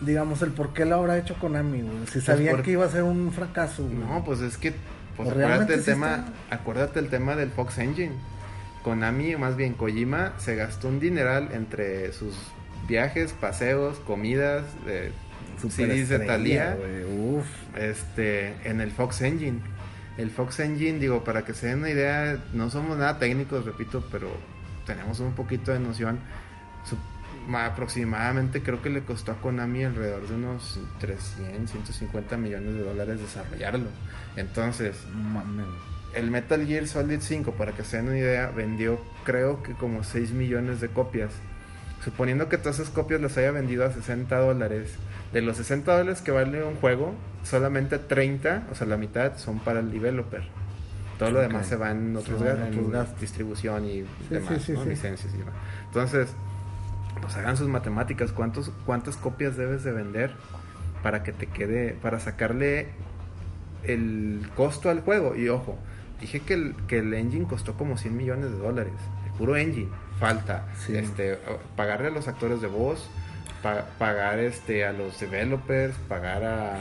[0.00, 2.06] digamos, el por qué lo habrá hecho Konami, güey?
[2.12, 3.96] Si sabían por- que iba a ser un fracaso, güey.
[3.96, 4.72] No, pues es que.
[5.16, 6.14] Pues Pues acuérdate el sí tema.
[6.14, 6.54] está.
[6.54, 8.12] Acuérdate el tema del Fox Engine.
[8.84, 12.34] Konami, o más bien Kojima, se gastó un dineral entre sus
[12.86, 15.10] viajes, paseos, comidas, eh,
[15.68, 17.04] CDs de.
[17.18, 17.44] Uf.
[17.76, 19.58] este, en el Fox Engine.
[20.18, 24.04] El Fox Engine, digo, para que se den una idea, no somos nada técnicos, repito,
[24.12, 24.28] pero
[24.84, 26.18] tenemos un poquito de noción.
[26.84, 26.98] Su-
[27.56, 33.20] aproximadamente creo que le costó a Konami alrededor de unos 300, 150 millones de dólares
[33.20, 33.88] desarrollarlo.
[34.36, 34.96] Entonces,
[36.14, 40.04] el Metal Gear Solid 5, para que se den una idea, vendió creo que como
[40.04, 41.30] 6 millones de copias.
[42.08, 44.94] Suponiendo que todas esas copias las haya vendido a 60 dólares,
[45.30, 49.58] de los 60 dólares que vale un juego, solamente 30, o sea, la mitad son
[49.58, 50.42] para el developer.
[51.18, 54.72] Todo lo demás se va en otros, va en otros distribución y demás, sí, sí,
[54.72, 54.84] ¿no?
[54.84, 54.88] sí.
[54.88, 55.52] licencias y demás.
[55.84, 56.28] Entonces,
[57.20, 58.32] pues hagan sus matemáticas.
[58.32, 60.32] ¿Cuántos, ¿Cuántas copias debes de vender
[61.02, 62.86] para que te quede, para sacarle
[63.82, 65.36] el costo al juego?
[65.36, 65.76] Y ojo,
[66.22, 68.94] dije que el, que el engine costó como 100 millones de dólares.
[69.26, 69.90] El puro engine.
[70.18, 70.96] Falta Sí.
[70.96, 71.38] este,
[71.76, 73.08] pagarle a los actores de voz,
[73.62, 76.74] pa- pagar este, a los developers, pagar a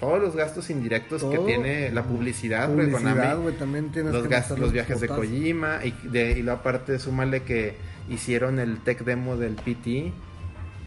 [0.00, 2.68] todos los gastos indirectos que tiene la publicidad.
[2.68, 5.08] Publicidad, güey, también tienes los, que gastos, los viajes de.
[5.08, 7.76] Kojima y, de, y luego aparte súmale que
[8.08, 10.12] hicieron el tech demo del PT.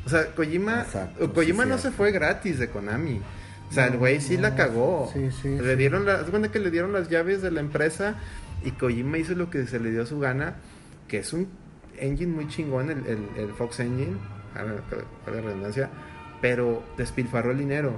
[0.06, 3.22] O sea, Kojima, Exacto, Kojima sí, no se fue gratis de Konami.
[3.70, 5.10] O sea, el güey sí la cagó.
[5.14, 8.16] sí, sí, le dieron la, cuenta que le dieron las llaves de la empresa
[8.66, 10.56] y Kojima hizo lo que se le dio su gana,
[11.08, 11.48] que es un
[11.98, 14.18] engine muy chingón, el, el, el Fox Engine,
[14.56, 14.82] a ver,
[15.28, 15.90] a redundancia,
[16.42, 17.94] pero despilfarró el dinero.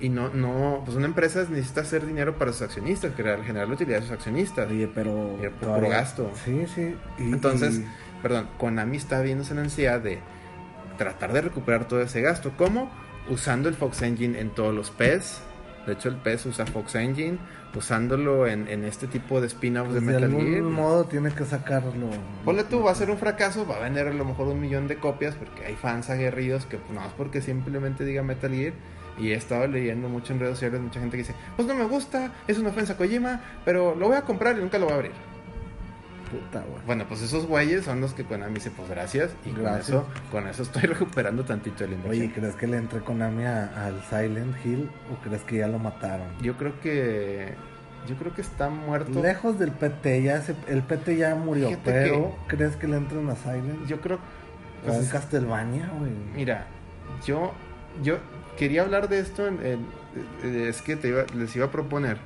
[0.00, 3.74] Y no, no, pues una empresa necesita hacer dinero para sus accionistas, crear, generar la
[3.74, 4.68] utilidad de sus accionistas.
[4.70, 5.36] Oye, pero.
[5.38, 6.30] Y puro todavía- gasto.
[6.44, 6.96] Sí, sí.
[7.18, 7.86] y- Entonces, y-
[8.22, 10.18] perdón, Konami está viéndose la necesidad de
[10.98, 12.52] tratar de recuperar todo ese gasto.
[12.56, 12.90] ¿Cómo?
[13.30, 15.40] Usando el Fox Engine en todos los PES.
[15.86, 17.38] De hecho, el PES usa Fox Engine.
[17.74, 20.62] Usándolo en, en este tipo de spin-offs pues, de de Metal algún Gear.
[20.62, 22.08] modo tiene que sacarlo.
[22.44, 24.86] Ponle tú, va a ser un fracaso, va a vender a lo mejor un millón
[24.86, 28.74] de copias porque hay fans aguerridos que pues, no es porque simplemente diga Metal Gear.
[29.18, 31.84] Y he estado leyendo mucho en redes sociales, mucha gente que dice, pues no me
[31.84, 34.92] gusta, es una ofensa a Kojima, pero lo voy a comprar y nunca lo voy
[34.92, 35.12] a abrir.
[36.38, 36.82] Puta, güey.
[36.86, 39.30] Bueno, pues esos güeyes son los que Konami dice, pues gracias.
[39.44, 39.88] Y con Gracias.
[39.88, 42.26] eso, con eso estoy recuperando tantito el inversión.
[42.26, 45.78] Oye, ¿crees que le entre Konami a- al Silent Hill o crees que ya lo
[45.78, 46.26] mataron?
[46.40, 47.54] Yo creo que.
[48.08, 49.22] Yo creo que está muerto.
[49.22, 53.28] Lejos del PT, ya se- el PT ya murió, Fíjate pero ¿crees que le entren
[53.30, 53.86] a Silent?
[53.86, 54.18] Yo creo.
[54.84, 56.10] pues, es- Castlevania, güey.
[56.34, 56.66] mira,
[57.26, 57.52] yo.
[58.02, 58.18] Yo
[58.58, 59.46] quería hablar de esto.
[59.46, 59.86] En, en-
[60.68, 62.18] es que te iba- les iba a proponer.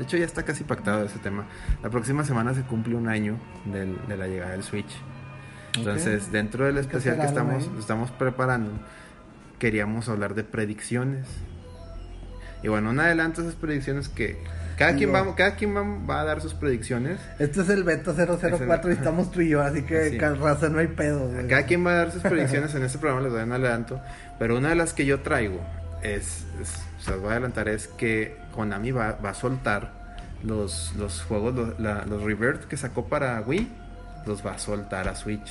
[0.00, 1.44] De hecho, ya está casi pactado ese tema.
[1.82, 3.36] La próxima semana se cumple un año
[3.66, 4.90] del- de la llegada del Switch.
[5.76, 7.76] Entonces, dentro del especial que estamos, ahí.
[7.78, 8.72] estamos preparando,
[9.58, 11.26] queríamos hablar de predicciones.
[12.62, 14.42] Y bueno, un adelanto de esas predicciones que
[14.78, 17.20] cada quien, va, cada quien va, va a dar sus predicciones.
[17.38, 20.18] Este es el Beta 004 y estamos tú y yo, así que Sí.
[20.18, 21.46] raza no hay pedo, güey.
[21.46, 24.00] Cada quien va a dar sus predicciones en este programa, les doy un adelanto.
[24.38, 25.60] Pero una de las que yo traigo
[26.02, 29.92] es, es- se las voy a adelantar, es que Konami va, va a soltar
[30.44, 33.68] los, los juegos, los, la- los Revert que sacó para Wii,
[34.26, 35.50] los va a soltar a Switch.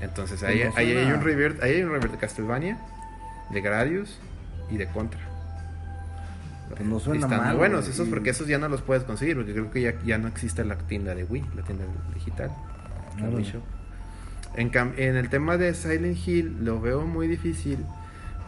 [0.00, 2.78] Entonces ahí, Pues no ahí hay un Revert, ahí hay un Revert de Castlevania,
[3.50, 4.18] de Gradius
[4.70, 5.20] y de Contra.
[6.70, 8.68] Pues no Y suena están mal, muy buenos, güey, esos y- porque esos ya no
[8.68, 11.62] los puedes conseguir, porque creo que ya, ya no existe la tienda de Wii, la
[11.62, 12.50] tienda digital.
[13.42, 13.62] Shop.
[14.54, 17.78] En, en el tema de Silent Hill lo veo muy difícil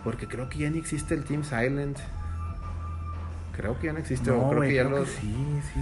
[0.05, 1.99] porque creo que ya ni existe el Team Silent.
[3.57, 5.09] Creo que ya no existe, o No, creo que ya creo los...
[5.11, 5.35] que sí,
[5.75, 5.81] sí.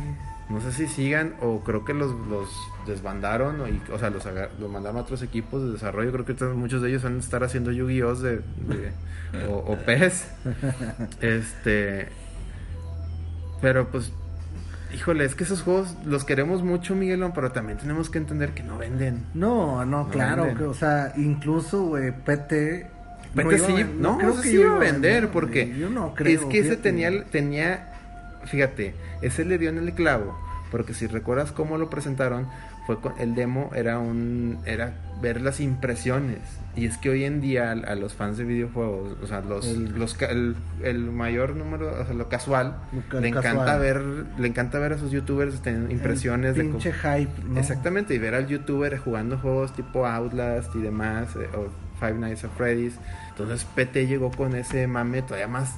[0.51, 2.49] No sé si sigan o creo que los, los
[2.87, 4.25] desbandaron, o, y- o sea, los,
[4.59, 6.11] los mandaron a otros equipos de desarrollo.
[6.11, 8.15] Creo que muchos de ellos van a estar haciendo Yu-Gi-Oh!
[8.15, 10.27] De, de- o, o PES.
[11.21, 12.09] Este.
[13.61, 14.11] Pero pues,
[14.95, 18.63] híjole, es que esos juegos los queremos mucho, Miguelón, pero también tenemos que entender que
[18.63, 19.27] no venden.
[19.35, 22.91] No, no, No claro, que, o sea, incluso, güey, PT...
[23.35, 26.15] Iba a sí, ven- no, creo ese que sí iba a vender, porque Yo no
[26.15, 26.83] creo, es que ese fíjate.
[26.83, 27.89] tenía, tenía,
[28.47, 30.39] fíjate, ese le dio en el clavo,
[30.71, 32.47] porque si recuerdas cómo lo presentaron,
[32.87, 36.39] fue con, el demo era un, era ver las impresiones,
[36.75, 39.67] y es que hoy en día a, a los fans de videojuegos, o sea, los,
[39.67, 42.77] El- los el, el mayor número, o sea, lo casual,
[43.11, 43.81] Lo le encanta casual.
[43.81, 44.03] ver,
[44.39, 47.61] le encanta ver a sus youtubers teniendo impresiones El de cómo- pinche hype, ¿no?
[47.61, 51.67] Exactamente, y ver al youtuber jugando juegos tipo Outlast y demás, eh, o
[51.99, 52.95] Five Nights at Freddy's.
[53.31, 55.77] Entonces PT llegó con ese mame todavía más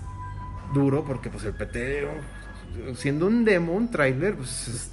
[0.74, 2.06] duro, porque pues el PT,
[2.94, 4.90] siendo un demo, un trailer, pues es-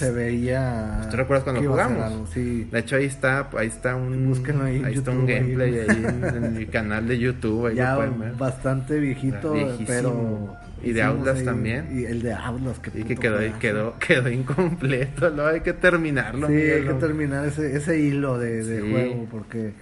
[0.00, 1.06] Se veía...
[1.10, 2.02] ¿Tú recuerdas cuando que jugamos?
[2.02, 2.66] algo, Sí.
[2.72, 5.40] de hecho ahí está, ahí está un, Búsquenlo ahí en está un YouTube, ahí.
[5.40, 8.32] gameplay ahí en, en mi canal de YouTube, ahí ya lo pueden ver.
[8.36, 9.86] bastante viejito, Viejísimo.
[9.86, 10.56] pero...
[10.82, 11.88] Y de Outlast ahí- también.
[11.92, 15.44] Y el de Outlast, que Y que quedó, quedó, quedó incompleto, ¿no?
[15.44, 16.46] Hay que terminarlo.
[16.46, 16.98] Sí, hay Miguel, que ¿no?
[16.98, 18.90] terminar ese, ese hilo de, de Sí.
[18.90, 19.74] juego, porque...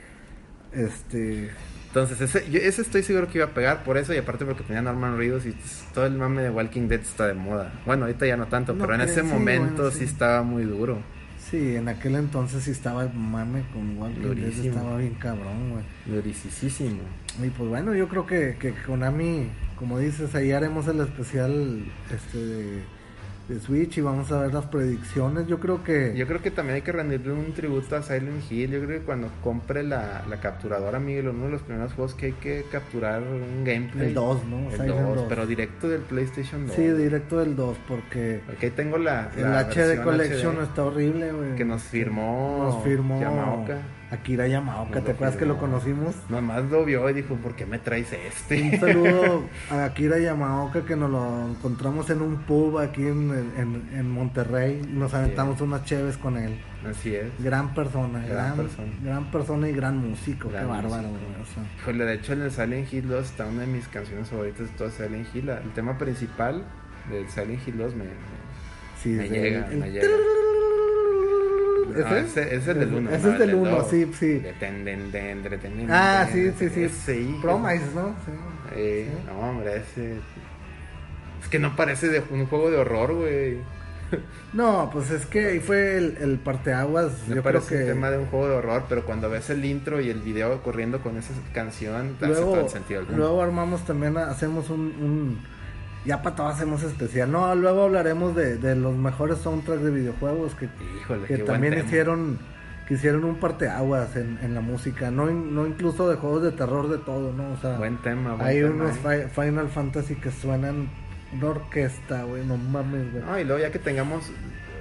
[0.73, 1.51] Este...
[1.89, 4.63] Entonces, ese, yo- ese estoy seguro que iba a pegar por eso y aparte porque
[4.63, 5.55] tenía Norman Reedus y
[5.95, 7.73] todo el mame de Walking Dead está de moda.
[7.87, 10.01] Bueno, ahorita ya no tanto, No pero en ese sí, momento bueno, sí.
[10.01, 10.05] sí.
[10.05, 10.99] estaba muy duro.
[11.51, 14.69] Sí, en aquel entonces sí estaba el mame con Walking Dead, Durísimo.
[14.77, 15.85] estaba bien cabrón, güey.
[16.05, 17.01] Durisísimo.
[17.43, 22.39] Y pues bueno, yo creo que, que Konami, como dices, ahí haremos el especial este
[22.39, 22.83] de,
[23.49, 25.47] de Switch y vamos a ver las predicciones.
[25.47, 26.15] Yo creo que...
[26.17, 28.71] Yo creo que también hay que rendirle un tributo a Silent Hill.
[28.71, 32.27] Yo creo que cuando compre la, la capturadora, Miguel, uno de los primeros juegos que
[32.27, 34.09] hay que capturar un gameplay.
[34.09, 34.71] El 2, ¿no?
[34.71, 35.27] El Silent 2, 2.
[35.29, 36.77] pero directo del PlayStation 2.
[36.77, 40.63] Sí, directo del 2, porque Porque ahí tengo la, el la HD versión Collection HD
[40.65, 41.55] está horrible, güey.
[41.57, 43.79] que nos firmó, Nos firmó Yamaoka.
[44.11, 45.03] Akira Yamaoka.
[45.03, 46.15] ¿Te acuerdas que lo conocimos?
[46.31, 48.79] Nomás lo vio y dijo, ¿por qué me traes Un este?
[48.81, 54.11] saludo a Akira Yamaoka que nos lo encontramos en un pub aquí en, en, en
[54.11, 56.59] Monterrey nos aventamos unas cheves con él.
[56.89, 57.27] Así es.
[57.39, 58.93] Gran persona, Gran gran, persona.
[59.03, 61.65] gran persona y gran músico, Gran qué bárbaro, o sea.
[61.83, 64.73] Híjole, de hecho en el Silent Hill 2 está una de mis canciones favoritas de
[64.79, 65.51] todo Silent Hill.
[65.51, 66.65] El tema principal
[67.11, 68.05] del Silent Hill 2 me...
[68.05, 68.11] me-
[69.03, 70.07] Sí, Me sí, llega, el- me llega.
[71.95, 72.05] ¿Ese?
[72.09, 73.11] Ah, ese, ese es el del 1.
[73.11, 74.43] Ese es del 1, sí, sí.
[75.91, 76.89] Ah, sí, sí, sí.
[76.89, 77.39] Sí.
[77.43, 78.09] Promise, ¿no?
[78.27, 78.33] Sí.
[78.77, 79.23] Eh, Sí.
[79.27, 80.15] No, hombre, ese...
[81.43, 83.59] Es que no parece de un juego de horror, güey.
[84.55, 87.13] No, pues es que ahí fue el, el parteaguas.
[87.29, 89.51] Me Yo creo parece que un tema de un juego de horror, pero cuando ves
[89.51, 93.03] el intro y el video corriendo con esa canción, te hace todo luego, el sentido
[93.15, 95.58] luego armamos también, hacemos un, un-
[96.05, 97.31] ya para todo hacemos especial.
[97.31, 100.69] No, luego hablaremos de, de los mejores soundtracks de videojuegos que,
[101.01, 102.39] Híjole, que también hicieron
[102.87, 106.89] que hicieron un parteaguas en, en la música, no, no incluso de juegos de terror
[106.89, 107.51] de todo, ¿no?
[107.53, 109.29] O sea, Buen tema, buen hay tema, unos eh.
[109.29, 110.89] fi- Final Fantasy que suenan
[111.35, 113.23] una orquesta, güey, no mames, güey.
[113.23, 114.33] No, y luego ya que tengamos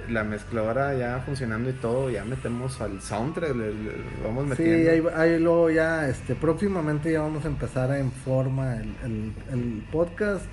[0.08, 3.92] la mezcladora ya funcionando y todo, ya metemos al soundtrack, le, le-
[4.24, 5.10] vamos Sí, metiendo.
[5.10, 9.84] ahí, ahí luego ya, este, próximamente ya vamos a empezar en forma el, el, el
[9.92, 10.46] podcast.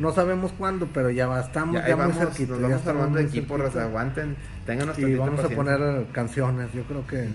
[0.00, 2.52] No sabemos cuándo, pero ya estamos ya ya, ahí muy vamos, cerquita.
[2.52, 4.34] nos vamos armando muy equipo, raza, aguanten,
[4.64, 6.72] ténganos Y vamos a poner canciones.
[6.72, 7.28] Yo creo que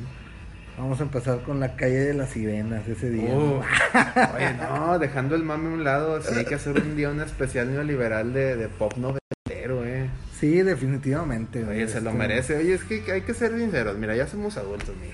[0.76, 3.30] vamos a empezar con la calle de las sirenas ese día.
[3.30, 3.60] Uh, ¿no?
[4.36, 7.22] oye, no, dejando el mame a un lado, sí hay que hacer un día un
[7.22, 10.10] especial neoliberal de, de pop noventero, eh.
[10.40, 11.64] Sí, definitivamente.
[11.64, 12.58] Oye, se lo merece.
[12.58, 13.96] Oye, es que hay que ser sinceros.
[13.96, 15.14] Mira, ya somos adultos, mijo.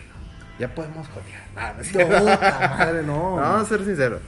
[0.57, 1.41] Ya podemos jodear.
[1.55, 2.25] Ah, no No,
[2.77, 3.35] madre, no.
[3.35, 4.21] Vamos a ser sinceros.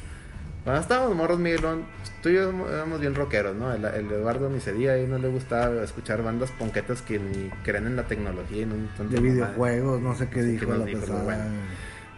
[0.64, 1.84] Cuando estábamos morros, Miguelón,
[2.22, 3.74] tú y yo éramos bien rockeros, ¿no?
[3.74, 7.50] El, el Eduardo ni se diga, y no le gustaba escuchar bandas ponquetas que ni
[7.64, 8.76] creen en la tecnología y no
[9.10, 11.44] de videojuegos, no sé qué Sí, dijo la dijo, pero bueno.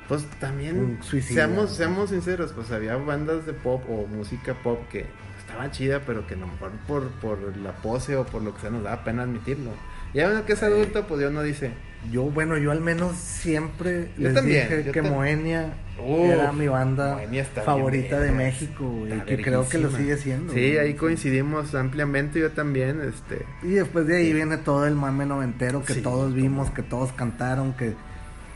[0.08, 5.08] Pues también, seamos, seamos sinceros, pues había bandas de pop o música pop que
[5.40, 8.62] estaba chida, pero que a lo mejor por, por la pose o por lo que
[8.62, 9.72] sea nos daba pena admitirlo.
[10.14, 11.72] Y ahora que es adulto, pues Dios no dice,
[12.12, 16.68] Yo, bueno, yo al menos siempre Yo les también, dije que Moenia Uf, era mi
[16.68, 17.20] banda
[17.64, 18.38] favorita de bien.
[18.38, 20.54] México, Está que creo que lo sigue siendo.
[20.54, 20.78] Sí, güey.
[20.78, 23.46] ahí coincidimos ampliamente, yo también, este...
[23.64, 27.12] Y después de ahí viene todo el mame noventero que Sí, todos vimos, que todos
[27.14, 27.94] cantaron, que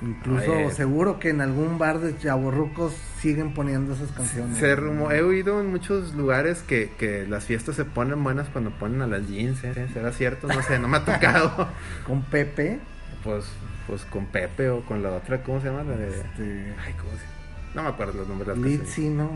[0.02, 0.72] incluso Oye.
[0.72, 4.58] seguro que en algún bar de chavorrucos siguen poniendo esas canciones.
[4.58, 8.72] Se rumo- he oído en muchos lugares que, que las fiestas se ponen buenas cuando
[8.72, 9.88] ponen a las jeans, ¿eh?
[9.94, 10.48] ¿será cierto?
[10.48, 11.68] No sé, no me ha tocado.
[12.08, 12.80] Con Pepe,
[13.24, 13.46] pues,
[13.88, 15.84] pues con Pepe o con la otra, ¿cómo se llama?
[15.84, 16.10] La de...
[16.10, 17.26] este, Ay, ¿cómo se
[17.76, 19.32] No me acuerdo los nombres de las Litzy, ¿no?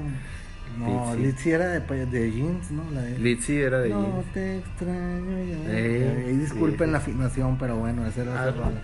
[0.77, 1.17] No, Litzy.
[1.17, 2.89] Litzy era de, de jeans, ¿no?
[2.91, 3.19] La de.
[3.19, 4.25] Litzy era de no jeans.
[4.33, 5.57] te extraño ya.
[5.67, 6.91] Eh, y disculpen sí.
[6.91, 8.81] la afinación, pero bueno, esa era Ah, esa rola.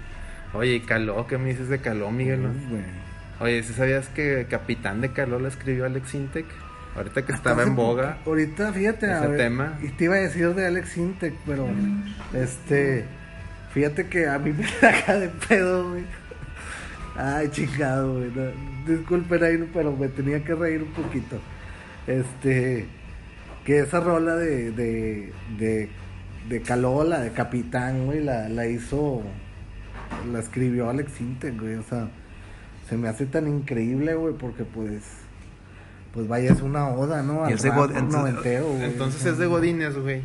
[0.53, 1.25] Oye, ¿y Caló?
[1.27, 2.47] ¿Qué me dices de Caló, Miguel?
[3.39, 6.45] Oye, ¿sí sabías que Capitán de Caló la escribió Alex Intec?
[6.95, 8.17] Ahorita que Hasta estaba hace en boga.
[8.25, 9.79] Ahorita, fíjate, ese a ver, tema.
[9.81, 11.67] Y te iba a decir de Alex Intec, pero
[12.33, 13.05] este,
[13.73, 16.03] fíjate que a mí me saca de pedo, güey.
[17.15, 18.31] Ay, chingado, güey.
[18.33, 21.37] no, disculpen ahí, pero me tenía que reír un poquito.
[22.07, 22.85] Este,
[23.65, 25.89] que esa rola de, de, de,
[26.47, 29.21] de Calola, de Capitán, güey, la, la hizo,
[30.31, 31.75] la escribió Alex Intec, güey.
[31.75, 32.07] O sea,
[32.87, 35.03] se me hace tan increíble, güey, porque pues,
[36.13, 37.47] pues vaya, es una oda, ¿no?
[37.49, 38.83] Y es de rap God- entonces, noventero, güey.
[38.85, 40.21] entonces es de Godines, güey.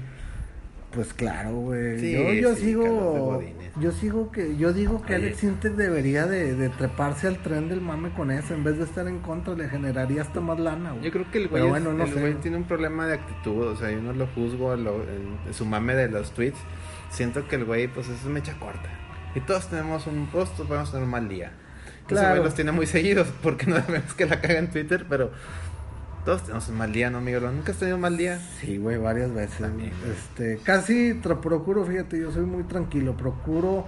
[0.95, 1.99] Pues claro, güey.
[1.99, 3.43] Sí, yo yo sí, sigo,
[3.81, 5.27] yo sigo que, yo digo que Oye.
[5.27, 8.85] Alex Intec debería de, de treparse al tren del mame con eso, en vez de
[8.85, 11.05] estar en contra, le generaría hasta más lana, güey.
[11.05, 14.01] Yo creo que el güey, bueno, no tiene un problema de actitud, o sea, yo
[14.01, 16.59] no lo juzgo a lo- en, en su mame de los tweets.
[17.11, 18.89] Siento que el güey, pues es mecha corta.
[19.35, 21.53] Y todos tenemos un, todos podemos tener un mal día.
[22.07, 22.31] Ese Claro.
[22.37, 25.33] güey los tiene muy seguidos, porque no vemos que la caga en Twitter, pero
[26.25, 27.43] todos tenemos un mal día, ¿no, Miguel?
[27.45, 28.41] ¿Nunca has tenido un mal día?
[28.61, 29.59] Sí, güey, varias veces.
[29.59, 29.93] También.
[30.11, 33.85] Este, casi procuro, fíjate, yo soy muy tranquilo, procuro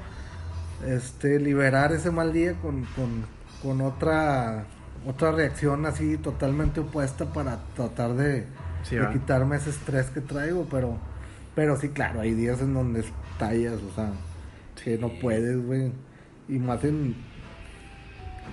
[0.87, 3.25] este liberar ese mal día con, con,
[3.63, 4.67] con otra
[5.07, 8.45] otra reacción así totalmente opuesta para tratar de,
[8.83, 10.99] Sí, de quitarme ese estrés que traigo, pero
[11.57, 14.11] pero sí, claro, hay días en donde estallas, o sea,
[14.85, 15.91] que no puedes, güey.
[16.49, 17.17] Y más en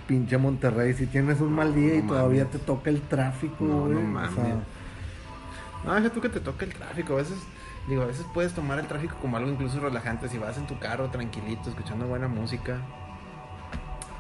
[0.08, 3.94] pinche Monterrey, si tienes un mal día y todavía te toca el tráfico, No, güey.
[3.94, 4.32] no o mames.
[4.36, 4.56] sea,
[5.86, 7.14] No, deja tú que te toque el tráfico.
[7.14, 7.38] A veces
[7.86, 10.80] Digo, a veces puedes tomar el tráfico como algo incluso relajante si vas en tu
[10.80, 12.78] carro tranquilito, escuchando buena música.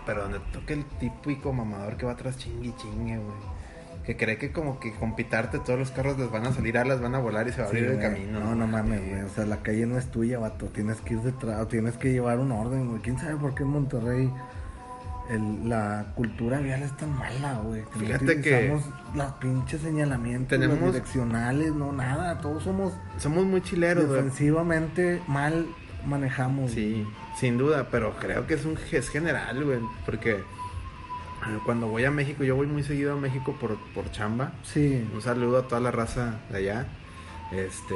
[0.05, 3.37] Pero donde toque el típico mamador que va atrás chingue chingue, güey.
[4.05, 6.99] Que cree que como que con pitarte todos los carros les van a salir alas,
[6.99, 8.09] van a volar y se va a Sí, abrir el güey.
[8.11, 8.39] camino.
[8.41, 9.21] No, no mames, güey.
[9.21, 10.65] O sea, la calle no es tuya, vato.
[10.65, 13.01] Tienes que ir detrás, tienes que llevar un orden, güey.
[13.01, 14.29] ¿Quién sabe por qué en Monterrey
[15.33, 17.83] el- la cultura vial es tan mala, güey?
[17.97, 18.77] Fíjate que-
[19.15, 22.39] las pinches señalamientos, Tenemos- las direccionales, no, nada.
[22.39, 25.65] Todos somos Somos muy chileros, defensivamente mal
[26.05, 26.71] manejamos.
[26.71, 27.05] Sí,
[27.37, 32.11] sin duda, pero creo que es un es general, güey, porque eh, cuando voy a
[32.11, 34.53] México, yo voy muy seguido a México por, por chamba.
[34.63, 35.05] Sí.
[35.13, 36.85] Un saludo a toda la raza de allá.
[37.51, 37.95] Este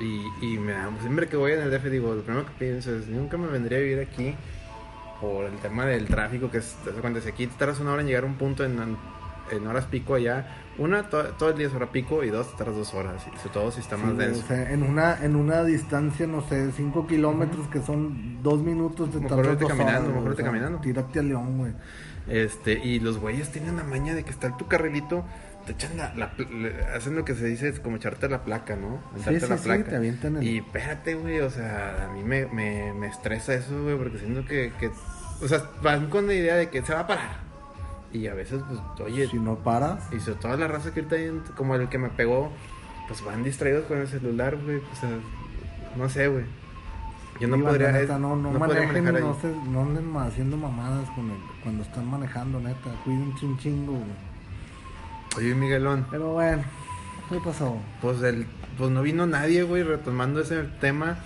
[0.00, 2.94] y, y me da, siempre que voy en el DF digo, lo primero que pienso
[2.94, 4.34] es, nunca me vendría a vivir aquí
[5.20, 6.76] por el tema del tráfico que es,
[7.22, 8.78] si aquí te tardas una hora en llegar a un punto en,
[9.50, 10.46] en horas pico allá,
[10.78, 13.52] una to- todo el día es hora pico y dos tardas dos horas, y sobre
[13.54, 14.42] todo si está Sí, más güey, denso.
[14.44, 19.12] o sea, en una, en una distancia, no sé, 5 kilómetros, que son dos minutos
[19.12, 20.78] de Mejor vete caminando, mejor vete caminando.
[20.80, 21.72] Tírate a León, güey.
[22.28, 25.24] Este, y los güeyes tienen la maña de que está en tu carrilito,
[25.68, 28.76] te echan la, la le- hacen lo que se dice, es como echarte la placa,
[28.76, 29.00] ¿no?
[29.16, 29.84] Echarte sí, la sí, placa.
[29.90, 33.82] te avientan el- Y espérate, güey, o sea, a mí me, me, me estresa eso,
[33.82, 34.90] güey, porque siento que, que,
[35.42, 37.46] o sea, van con la idea de que se va a parar.
[38.12, 41.16] Y a veces, pues, oye, Si no paras, y sobre toda la raza que ahorita,
[41.16, 42.50] hay como el que me pegó,
[43.06, 45.10] pues van distraídos con el celular, güey, o sea,
[45.96, 46.44] no sé, güey.
[47.40, 51.08] Yo no sí, podría, neta, no, no, podría manejen, no, se- no anden haciendo mamadas
[51.10, 52.90] con el, cuando están manejando, neta.
[53.04, 54.27] Cuídense un chingo, güey.
[55.38, 56.04] Oye, Miguelón.
[56.10, 56.64] Pero bueno,
[57.30, 57.76] ¿qué pasó?
[58.02, 58.44] Pues, el,
[58.76, 61.18] pues no vino nadie, güey, retomando ese tema.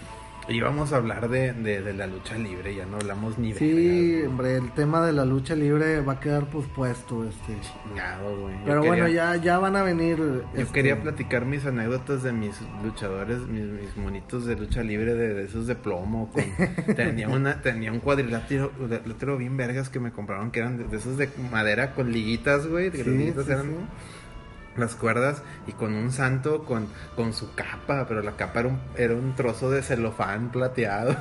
[0.48, 4.28] Íbamos a hablar de, de, de la lucha libre, ya no hablamos ni Sí, vergas,
[4.28, 7.54] hombre, el tema de la lucha libre va a quedar pospuesto, este.
[7.60, 8.54] chingado, güey.
[8.58, 10.18] Yo Pero bueno, quería- ya, ya van a venir.
[10.18, 15.14] Yo este, quería platicar mis anécdotas de mis luchadores, mis, mis monitos de lucha libre,
[15.14, 16.30] de, de esos de plomo.
[16.32, 16.44] Con,
[16.96, 18.72] tenía, una, tenía un cuadrilátero
[19.38, 22.90] bien vergas que me compraron, que eran de, de esos de madera con liguitas, güey.
[22.90, 23.74] Que Sí, las liguitas sí, eran sí.
[24.76, 28.80] Las cuerdas y con un santo con, con su capa, pero la capa era un,
[28.96, 31.14] era un trozo de celofán plateado.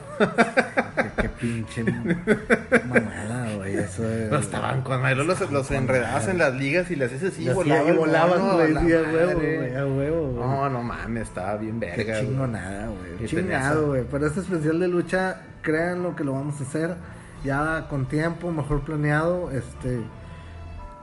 [0.95, 3.75] Qué, qué pinche mamada, güey.
[3.75, 4.31] Eso es.
[4.31, 7.95] No estaban con madre, los, los enredabas en las ligas y las haces así, volaban,
[7.97, 8.73] volaban, güey.
[8.73, 9.57] la Sí, a huevo, madre.
[9.57, 9.75] güey.
[9.75, 10.47] A huevo, güey.
[10.47, 12.13] No, no mames, estaba bien Qué verga.
[12.15, 12.27] güey.
[12.27, 13.27] chingonada, güey.
[13.29, 14.03] Chingado, güey.
[14.09, 16.95] Pero este especial de lucha, créanlo que lo vamos a hacer
[17.43, 19.51] ya con tiempo, mejor planeado.
[19.51, 20.01] Este.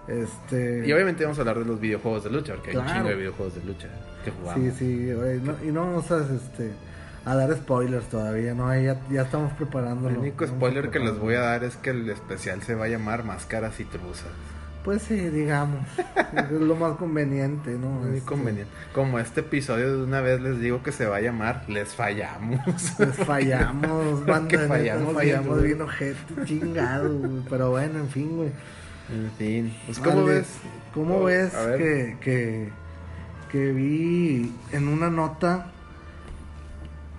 [0.09, 0.87] Este.
[0.87, 3.15] Y obviamente vamos a hablar de los videojuegos de lucha, porque hay un chingo de
[3.17, 3.89] videojuegos de lucha
[4.25, 4.65] que jugamos.
[4.65, 5.41] Sí, sí, güey.
[5.41, 6.71] No- y no vamos a, este,
[7.27, 8.75] a dar spoilers todavía, ¿no?
[8.81, 10.11] Ya, ya estamos preparándolo.
[10.15, 12.89] El único spoiler que les voy a dar es que el especial se va a
[12.89, 14.29] llamar Máscaras y Truzas.
[14.85, 15.81] Pues sí, digamos.
[16.35, 17.89] es lo más conveniente, ¿no?
[17.91, 18.73] Muy Este, conveniente.
[18.95, 22.61] Como este episodio de una vez les digo que se va a llamar Les Fallamos.
[22.97, 24.59] Pues fallamos, banda.
[24.67, 27.43] Fallamos fallamos bien, bien, ojete, chingado, güey.
[27.51, 28.51] Pero bueno, en fin, güey.
[29.11, 29.75] En fin.
[29.87, 30.49] Pues, ¿cómo Vale, ves?
[30.95, 32.69] ¿Cómo Oh, ves que, que,
[33.51, 35.71] que vi en una nota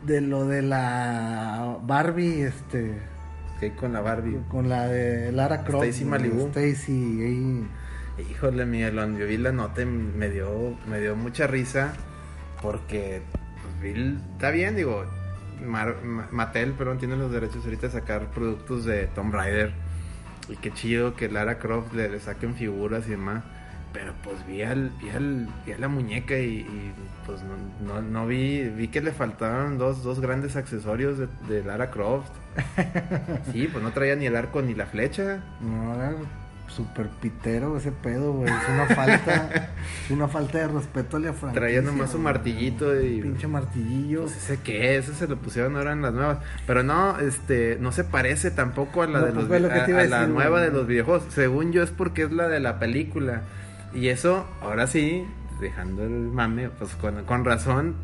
[0.05, 2.93] de lo de la Barbie, este,
[3.61, 4.39] hay con la Barbie.
[4.49, 5.85] con la de Lara Croft?
[5.85, 6.47] Stacy Malibu.
[6.49, 6.91] Stacy,
[7.23, 7.67] ahí.
[8.31, 11.93] Híjole, Miguelón, yo vi la nota y me dio, me dio mucha risa
[12.61, 13.21] porque
[13.61, 15.05] pues, vi el- está bien, digo,
[15.65, 19.73] Mar- Ma- Mattel, perdón, tiene los derechos ahorita de sacar productos de Tomb Raider
[20.49, 23.43] y qué chido que Lara Croft le, le saquen figuras y demás.
[23.91, 26.93] Pero pues vi, al, vi, al- vi a la muñeca y, y,
[27.25, 31.63] pues no, no, no vi, vi que le faltaban dos, dos grandes accesorios de, de
[31.63, 32.31] Lara Croft.
[33.51, 35.43] Sí, pues no traía ni el arco ni la flecha.
[35.59, 36.38] No,
[36.69, 38.49] era súper pitero ese pedo, güey.
[38.49, 39.49] Es una falta,
[40.05, 41.61] es una falta de respeto a la franquicia.
[41.61, 42.23] Traía nomás güey.
[42.23, 43.21] martillito y...
[43.21, 44.21] Pinche martillillo.
[44.23, 46.39] Pues ese qué, ese se lo pusieron ahora en las nuevas.
[46.67, 49.97] Pero no, este, no se parece tampoco a la No, de pues los vi- lo
[49.99, 50.63] a, la nueva güey.
[50.63, 51.23] de los videojuegos.
[51.33, 53.41] Según yo es porque es la de la película.
[53.93, 55.25] Y eso, ahora sí,
[55.59, 57.95] dejando el mame, pues con, con razón,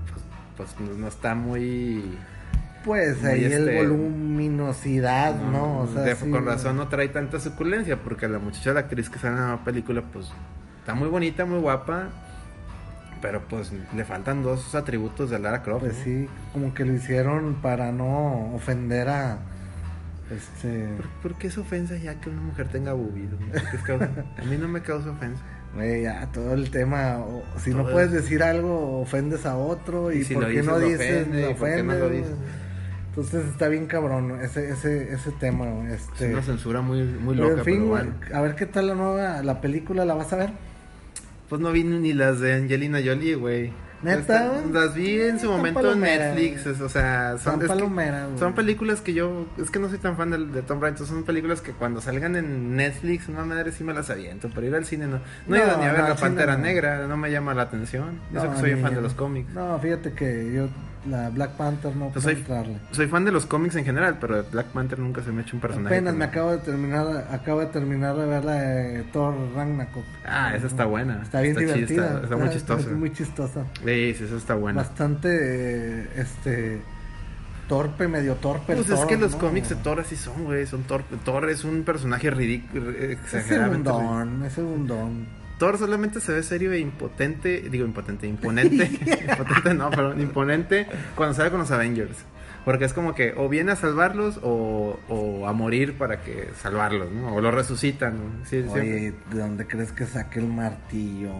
[0.57, 2.03] pues, pues no, no está muy
[2.85, 5.79] Pues Muy, ahí el este, voluminosidad, ¿no?
[5.81, 9.09] O sea, de- sí, con razón no trae tanta suculencia, porque la muchacha, la actriz
[9.09, 10.31] que sale en la película, pues
[10.79, 12.09] está muy bonita, muy guapa.
[13.21, 15.81] Pero pues le faltan dos atributos de Lara Croft.
[15.85, 16.03] Pues ¿no?
[16.03, 19.39] sí, como que lo hicieron para no ofender a.
[20.29, 20.89] Este.
[20.97, 22.93] ¿Por, por qué es ofensa ya que una mujer tenga
[23.85, 24.09] causa?
[24.37, 25.41] A mí no me causa ofensa.
[25.73, 27.17] Güey, ya, todo el tema.
[27.19, 30.11] o- si no puedes es- decir algo, ofendes a otro.
[30.11, 32.27] ¿Y, Y si por qué no dices, ofende, lo ¿y por qué no ofendes?
[33.15, 36.33] Entonces está bien cabrón ese, ese, ese tema, güey, Es Este.
[36.33, 38.15] una censura muy, muy pero loca, en fin, pero güey, bueno.
[38.37, 40.49] a ver qué tal la nueva, la película, ¿la vas a ver?
[41.47, 43.71] Pues no vi ni las de Angelina Jolie, güey.
[44.03, 44.71] Neta, güey.
[44.73, 47.65] Las vi en su momento en Netflix, es- o sea, son,
[48.37, 51.05] Son que- películas que yo, es que no soy tan fan de, de Tom Raider,
[51.07, 54.75] son películas que cuando salgan en Netflix, una madre sí me las aviento, pero ir
[54.75, 55.21] al cine no.
[55.47, 56.57] No, he ido ni a ver no, La Pantera.
[56.57, 58.19] Negra, no me llama la atención.
[58.31, 59.53] No, que soy ni- fan de los cómics.
[59.53, 60.67] No, fíjate que yo,
[61.07, 62.77] la Black Panther no soy, entrarle.
[62.91, 65.43] soy fan de los cómics en general, pero de Black Panther nunca se me ha
[65.43, 65.95] hecho un personaje.
[65.95, 70.03] Apenas me acabo de terminar, acabo de terminar de ver la de Thor Ragnarok.
[70.25, 71.21] Ah, esa está buena.
[71.21, 72.05] Está bien Está divertida.
[72.05, 72.89] está- está muy chistosa.
[72.91, 73.65] muy chistosa.
[73.85, 74.81] Sí, sí, esa está buena.
[74.81, 76.81] Bastante, este,
[77.67, 78.75] torpe, medio torpe.
[78.75, 79.37] Pues es Thor, que los ¿no?
[79.39, 80.65] cómics de Thor así son, güey.
[80.65, 81.03] Son Thor.
[81.23, 82.91] Thor es un personaje ridículo.
[82.91, 83.89] Es Exageradamente.
[83.89, 84.09] ridículo.
[84.09, 85.44] segundón, es segundón.
[85.57, 87.61] Thor solamente se ve serio e impotente.
[87.69, 88.85] Digo, impotente, imponente.
[89.29, 92.17] impotente no, pero imponente cuando sale con los Avengers.
[92.65, 97.11] Porque es como que o viene a salvarlos o, o a morir para que salvarlos,
[97.11, 97.35] ¿no?
[97.35, 98.15] O lo resucitan.
[98.15, 98.45] ¿no?
[98.45, 98.65] Sí.
[98.69, 101.31] Oye, ¿de dónde crees que saque el martillo?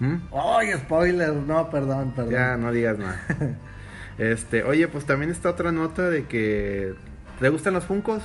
[0.00, 0.16] ¿Mm?
[0.30, 2.32] Oye, spoiler, no, perdón, perdón.
[2.32, 3.20] Ya, no digas nada.
[4.16, 6.94] Este, oye, pues también está otra nota de que.
[7.40, 8.22] ¿Te gustan los Funcos?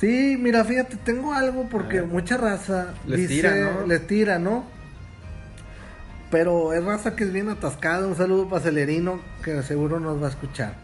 [0.00, 2.10] Sí, mira, fíjate, tengo algo porque A ver.
[2.10, 3.86] mucha raza Les dice, tira, ¿no?
[3.86, 4.64] les tira, ¿no?
[6.30, 8.06] Pero es raza que es bien atascada.
[8.06, 10.74] Un saludo para Celerino, que seguro nos va a escuchar.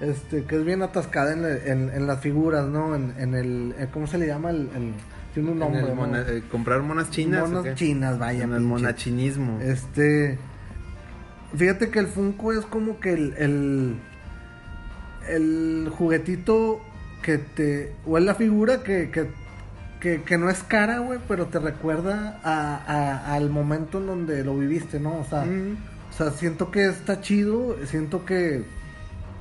[0.00, 2.94] Este, que es bien atascada en, en- en las figuras, ¿no?
[2.94, 4.50] En, en el, eh, ¿cómo se le llama?
[4.50, 4.94] El, el-
[5.34, 5.94] tiene un nombre, el ¿no?
[5.94, 7.48] mona- eh, ¿Comprar monas chinas?
[7.50, 8.44] Monas chinas, vaya.
[8.44, 9.60] En el monachinismo.
[9.60, 10.38] Este.
[11.56, 13.34] Fíjate que el Funko es como que el.
[13.36, 13.96] El,
[15.28, 16.80] el juguetito
[17.22, 17.92] que te.
[18.06, 19.10] O es la figura que.
[19.10, 19.28] que,
[20.00, 24.42] que, que no es cara, güey, pero te recuerda a, a- al momento en donde
[24.44, 25.18] lo viviste, ¿no?
[25.20, 25.76] O sea, Mm.
[26.10, 28.64] o sea, siento que está chido, siento que,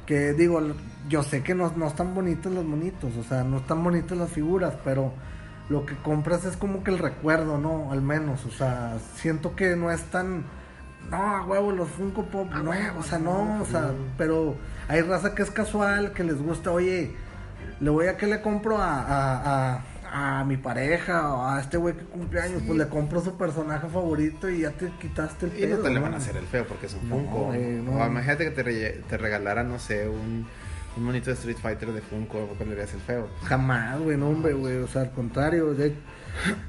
[0.06, 0.62] que digo,
[1.10, 4.30] yo sé que no, no están bonitos los monitos, o sea, no están bonitas las
[4.30, 5.12] figuras, pero
[5.70, 7.92] lo que compras es como que el recuerdo, ¿no?
[7.92, 10.44] Al menos, o sea, siento que no es tan,
[11.10, 14.56] no, huevo, los Funko Pop, no, o sea, no, o sea, pero
[14.88, 17.16] hay raza que es casual, que les gusta, oye,
[17.82, 19.82] le voy a que le compro a, a,
[20.14, 23.38] a, a mi pareja o a este güey que cumple años, pues le compro su
[23.38, 26.02] personaje favorito y ya te quitaste el Y no pedo, te le ¿no?
[26.02, 27.54] van a hacer el feo porque es un No, Funko.
[27.84, 27.92] no.
[28.04, 30.46] O imagínate que te, re- te regalaran, no sé, un,
[30.98, 32.46] un monito de Street Fighter de Funko.
[32.48, 33.28] ¿Por qué le harías el feo?
[33.44, 35.96] Jamás, güey, no, hombre, güey, o sea, al contrario, de,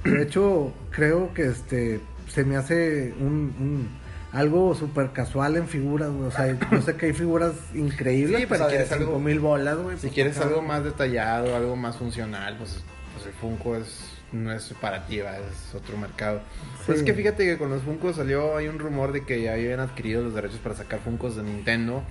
[0.04, 4.01] de hecho, creo que este, se me hace un, un-
[4.32, 8.46] algo súper casual en figuras, güey, o sea, yo sé que hay figuras increíbles, Sí,
[8.46, 9.96] pues, pero si de quieres algo- cinco mil bolas, güey.
[9.96, 10.46] Si pues, quieres acá.
[10.48, 12.82] algo más detallado, algo más funcional, pues,
[13.14, 14.00] pues el Funko es,
[14.32, 16.40] no es para ti, va, es otro mercado.
[16.86, 17.04] Pues Sí.
[17.04, 19.80] es que fíjate que con los Funko salió, hay un rumor de que ya habían
[19.80, 22.02] adquirido los derechos para sacar Funkos de Nintendo.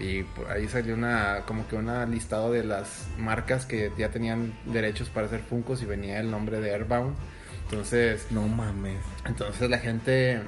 [0.00, 4.52] Y por ahí salió una, como que una listado de las marcas que ya tenían
[4.66, 7.14] derechos para hacer Funkos y venía el nombre de Airbound.
[7.70, 8.98] Entonces, No mames.
[9.24, 10.40] entonces la gente,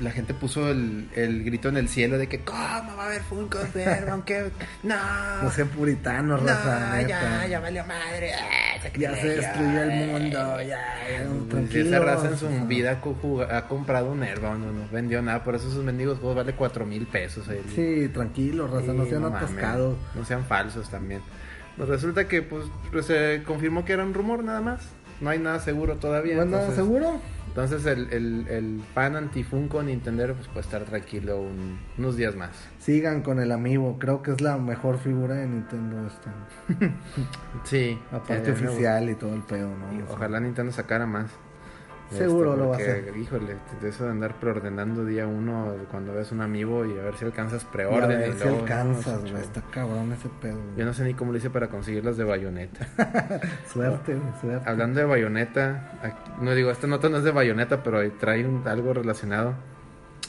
[0.00, 3.22] la gente puso el, el grito en el cielo de que, ¿cómo va a haber
[3.22, 3.84] Funkos de?
[4.24, 4.50] ¿Qué?
[4.82, 4.94] No.
[5.42, 7.08] No sean puritanos, raza, No, neta.
[7.08, 8.32] ya, ya valió madre.
[8.34, 11.86] ah, Ya se destruyó el mundo, ya, ya, tranquilos.
[11.88, 13.00] esa raza en su vida
[13.50, 16.84] ha, comprado un Airbound, no, no vendió nada, por eso esos mendigos juegos vale cuatro
[16.86, 17.48] mil pesos.
[17.48, 17.62] ahí.
[17.74, 19.96] Sí, tranquilos, raza, no sean atascados.
[20.14, 21.20] no sean falsos también.
[21.76, 22.64] Pues resulta que pues
[23.06, 24.80] se confirmó que era un rumor nada más.
[25.20, 26.36] No hay nada seguro todavía.
[26.36, 27.20] ¿No nada entonces- seguro?
[27.60, 32.50] Entonces el, el, el fan antifunco Nintendo pues puede estar tranquilo un- unos días más.
[32.78, 36.32] Sigan con el amigo, creo que es la mejor figura de Nintendo esta.
[37.64, 37.98] Sí.
[38.12, 39.92] Aparte eh, oficial y todo el pedo, ¿no?
[39.98, 41.30] Y ojalá Nintendo sacara más.
[42.16, 43.16] Seguro lo va a porque, hacer.
[43.16, 47.14] Híjole, de eso de andar preordenando día uno cuando ves un amigo y a ver
[47.16, 48.08] si alcanzas y a preorden.
[48.18, 49.38] ver y si luego, alcanzas, no.
[49.38, 50.58] Está cabrón ese pedo.
[50.76, 52.86] Yo no sé ni cómo lo hice para conseguir las de bayoneta.
[53.72, 54.68] Suerte, suerte.
[54.70, 55.92] Hablando de bayoneta,
[56.40, 59.54] no digo, esta nota no es de bayoneta, pero trae un- algo relacionado.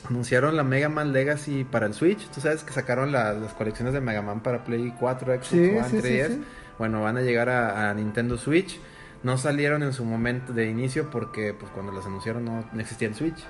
[0.10, 2.30] Anunciaron la Mega Man Legacy para el Switch.
[2.30, 5.70] Tú sabes que sacaron la- las colecciones de Mega Man para Play 4, Xbox Sí,
[5.78, 6.28] One, sí, sí, 3DS.
[6.28, 6.44] sí.
[6.78, 8.80] Bueno, van a llegar a, a Nintendo Switch.
[9.22, 13.08] No salieron en su momento de inicio porque pues cuando las anunciaron no, no existía
[13.10, 13.44] el Switch.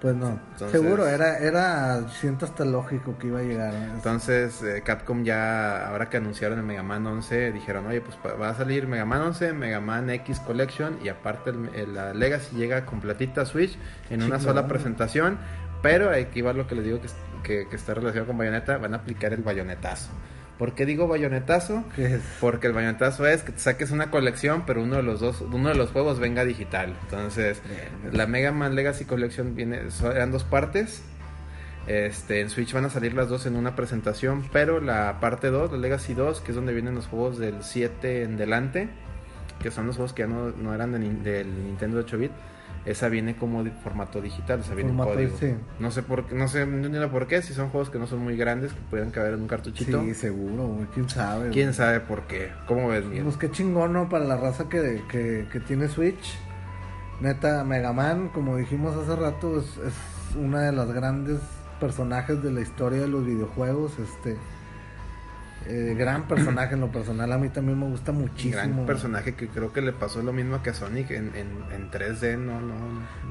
[0.00, 3.72] Pues no, Entonces- seguro, era, era, siento hasta lógico que iba a llegar.
[3.72, 3.88] ¿eh?
[3.94, 8.48] Entonces eh, Capcom ya, ahora que anunciaron el Mega Man 11, dijeron, oye, pues va
[8.48, 12.56] a salir Mega Man 11, Mega Man X Collection y aparte el, el- la Legacy
[12.56, 13.78] llega completita Switch
[14.10, 15.38] en una sola presentación.
[15.82, 17.08] Pero aquí va lo que les digo que,
[17.44, 20.10] que, que está relacionado con Bayonetta, van a aplicar el bayonetazo.
[20.62, 21.82] ¿Por qué digo bayonetazo?
[21.96, 22.22] ¿Qué es?
[22.40, 25.70] Porque el bayonetazo es que te saques una colección, pero uno de los dos, uno
[25.70, 26.94] de los juegos venga digital.
[27.02, 27.60] Entonces,
[28.12, 31.02] la Mega Man Legacy Collection viene, eran dos partes.
[31.88, 35.72] Este, en Switch van a salir las dos en una presentación, pero la parte 2,
[35.72, 38.88] la Legacy 2, que es donde vienen los juegos del 7 en delante,
[39.60, 42.30] que son los juegos que ya no, no eran de del Nintendo 8 bit,
[42.84, 45.36] esa viene como de formato digital, o sea, viene en Formato, código.
[45.38, 45.54] sí.
[45.78, 48.06] No sé por qué, no sé no entiendo por qué, si son juegos que no
[48.06, 50.02] son muy grandes, que pueden caber en un cartuchito.
[50.02, 50.86] Sí, seguro.
[50.92, 51.50] ¿Quién sabe?
[51.50, 51.74] ¿Quién güey?
[51.74, 52.50] sabe por qué?
[52.66, 53.24] ¿Cómo ves, Miguel?
[53.24, 54.08] Pues qué chingón, ¿no?
[54.08, 56.36] Para la raza que, que, que tiene Switch.
[57.20, 61.38] Neta, Mega Man, como dijimos hace rato, es, es una de las grandes
[61.78, 63.92] personajes de la historia de los videojuegos.
[63.98, 64.36] Este.
[65.66, 68.56] Eh, gran personaje en lo personal, a mí también me gusta muchísimo.
[68.56, 71.90] gran personaje que creo que le pasó lo mismo que a Sonic en, en, en
[71.90, 72.74] 3D, no, no.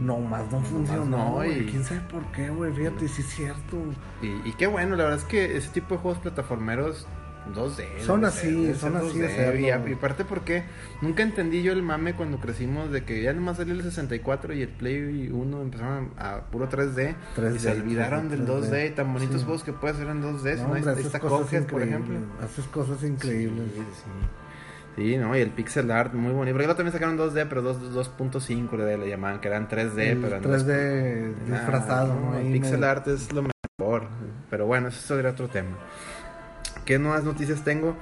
[0.01, 1.05] No, más no funcionó.
[1.05, 2.71] no, y- ¿Quién sabe por qué, güey?
[2.73, 3.77] Fíjate, sí es cierto.
[4.21, 7.07] Y, y qué bueno, la verdad es que ese tipo de juegos plataformeros
[7.53, 7.99] 2D.
[8.05, 9.87] Son debe así, ser, debe son así de 2D, serlo.
[9.89, 10.63] Y, aparte porque
[11.01, 14.61] nunca entendí yo el mame cuando crecimos de que ya nomás salió el 64 y
[14.61, 18.69] el Play 1 empezaron a, a puro 3D, 3D, y se olvidaron del 3D.
[18.69, 19.45] 2D y tan bonitos Sí.
[19.45, 20.55] juegos que puede hacer en 2D.
[20.55, 22.15] si No, no, hombre, haces cosas Cuphead, por ejemplo.
[22.43, 23.65] Haces cosas increíbles.
[23.75, 24.11] Sí, sí.
[24.97, 26.53] Sí, no, y el pixel art muy bonito.
[26.57, 30.39] Porque también sacaron 2D, pero 2 2.5 le, le llamaban, que eran 3D, El pero
[30.41, 32.37] no 3D disfrazado, ¿no?
[32.37, 33.43] el pixel art es lo
[33.79, 34.07] mejor.
[34.49, 35.77] Pero bueno, eso sería otro tema.
[36.85, 37.95] ¿Qué nuevas noticias tengo?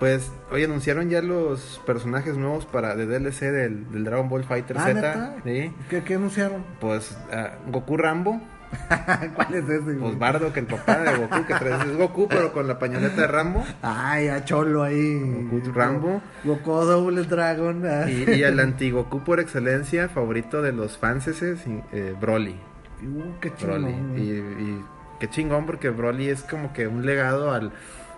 [0.00, 4.76] Pues hoy anunciaron ya los personajes nuevos para de DLC del, del Dragon Ball Fighter
[4.78, 5.34] Ah, Z.
[5.44, 6.64] ¿Qué, qué anunciaron?
[6.80, 8.40] Pues ah, Goku Rambo,
[9.36, 9.94] ¿Cuál es ese?
[9.94, 13.20] pues Bardo, que el papá de Goku, que trae, es Goku, pero con la pañoleta
[13.20, 13.64] de Rambo.
[13.82, 15.46] Ay, a Cholo ahí.
[15.48, 16.20] Goku Rambo.
[16.42, 17.86] Goku Double Dragon.
[17.86, 18.10] ah.
[18.10, 22.56] Y, y el anti-Goku por excelencia, favorito de los fanses, eh, Broly.
[23.00, 23.84] Uh, qué Broly.
[23.92, 24.18] chingón.
[24.18, 24.84] Y, y
[25.20, 27.70] qué chingón porque Broly es como que un legado al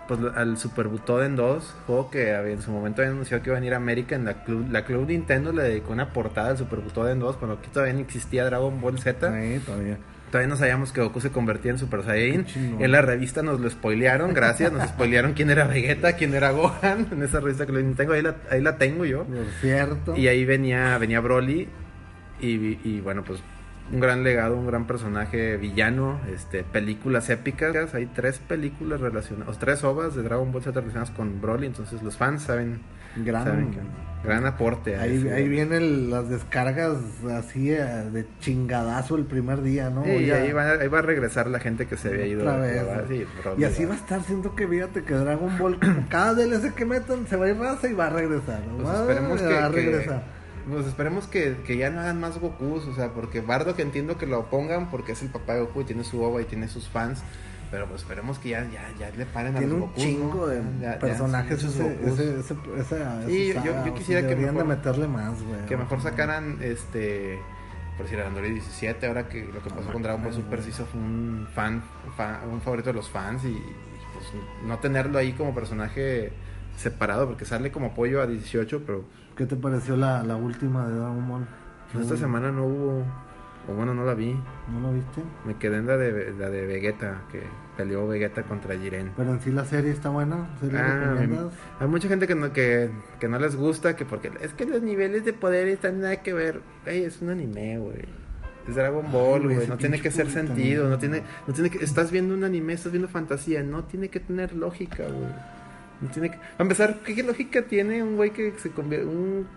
[0.07, 3.59] pues al Super Butoden 2, juego que en su momento había anunciado que iba a
[3.59, 6.79] venir a América en la club, la Club Nintendo le dedicó una portada al Super
[6.79, 9.33] Butoden 2 cuando aquí todavía no existía Dragon Ball Z.
[9.33, 9.97] Ahí, todavía.
[10.31, 12.45] Todavía no sabíamos que Goku se convertía en Super Saiyan.
[12.79, 17.07] En la revista nos lo spoilearon, gracias, nos spoilearon quién era Vegeta, quién era Gohan,
[17.11, 19.23] en esa revista que lo tengo, ahí la, ahí la tengo yo.
[19.23, 20.17] Por cierto.
[20.17, 21.69] Y ahí venía, venía Broly.
[22.41, 23.41] Y, y bueno, pues
[23.91, 27.93] un gran legado, un gran personaje villano, este, películas épicas.
[27.93, 31.67] Hay tres películas relacionadas, o tres ovas de Dragon Ball Z relacionadas con Broly.
[31.67, 32.79] Entonces los fans saben,
[33.15, 33.43] Gran.
[33.45, 33.79] saben que-
[34.23, 34.95] gran aporte.
[34.97, 36.97] a Ahí, ese- ahí vienen las descargas
[37.33, 37.77] así eh,
[38.11, 40.03] de chingadazo el primer día, ¿no?
[40.03, 42.41] Sí, Ya- ahí va, ahí va a regresar la gente que se había ido.
[42.41, 42.83] Otra vez.
[43.07, 45.79] Sí, Broly Y así va a estar, siento que fíjate que Dragon Ball,
[46.09, 48.59] cada DLC que metan, se va a ir raza y va a regresar.
[48.67, 48.77] ¿no?
[48.83, 50.23] Pues Va esperemos que, a que- regresar.
[50.69, 54.17] Pues esperemos que, que ya no hagan más Gokus, o sea, porque Bardo que entiendo
[54.17, 56.67] que lo pongan porque es el papá de Goku y tiene su ova y tiene
[56.67, 57.21] sus fans,
[57.71, 60.35] pero pues esperemos que ya, ya, ya le paren a Tiene los un Gokus, chingo
[60.35, 60.47] ¿no?
[60.47, 62.19] de Ya- ya, personajes sí, ese, esos Gokus.
[62.19, 62.55] ese, ese,
[62.95, 65.65] esa, Sí, esa yo- saga, quisiera que mejor- de meterle más, güey.
[65.65, 67.39] Que mejor sacaran este
[67.97, 71.01] por decir Android 17 ahora que lo que pasó con Dragon Ball Super hizo fue
[71.01, 71.81] un fan,
[72.15, 73.75] fa- un favorito de los fans y, y,
[74.13, 74.25] pues
[74.67, 76.31] no tenerlo ahí como personaje
[76.77, 79.03] separado porque sale como apoyo a 18 pero
[79.37, 81.45] ¿Qué te pareció la, la última de Dragon Ball?
[82.01, 83.03] esta semana no hubo
[83.69, 84.33] o bueno no la vi
[84.71, 85.21] ¿No lo viste?
[85.45, 87.41] me quedé en la de la de Vegeta que
[87.77, 90.47] peleó Vegeta contra Jiren Pero en sí la serie está buena.
[90.59, 91.53] ¿Sí la Ah, recomiendas?
[91.79, 94.81] hay mucha gente que no, que, que no les gusta, que porque es que los
[94.81, 96.61] niveles de poder están nada que ver.
[96.85, 98.05] Ey, es un anime, güey.
[98.67, 100.55] Es Dragon Ball, güey, No tiene que hacer puritanismo.
[100.55, 100.89] sentido.
[100.89, 101.83] No tiene, no tiene que.
[101.85, 103.61] Estás viendo un anime, estás viendo fantasía.
[103.63, 105.29] No tiene que tener lógica, güey.
[106.01, 106.37] No tiene que.
[106.37, 109.07] A empezar, ¿qué, lógica tiene un güey que se convierte.
[109.07, 109.47] Un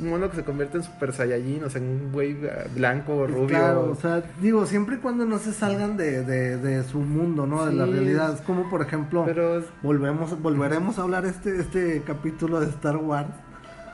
[0.00, 1.64] mono que se convierte en Super Saiyajin?
[1.64, 2.36] O sea, un güey
[2.74, 3.46] blanco, Pues rubio.
[3.48, 7.46] Claro, o sea, digo, siempre y cuando no se salgan de, de, de su mundo,
[7.46, 7.66] ¿no?
[7.66, 8.32] De la realidad.
[8.34, 13.28] Es como, por ejemplo, Pero volvemos, volveremos a hablar este, este capítulo de Star Wars.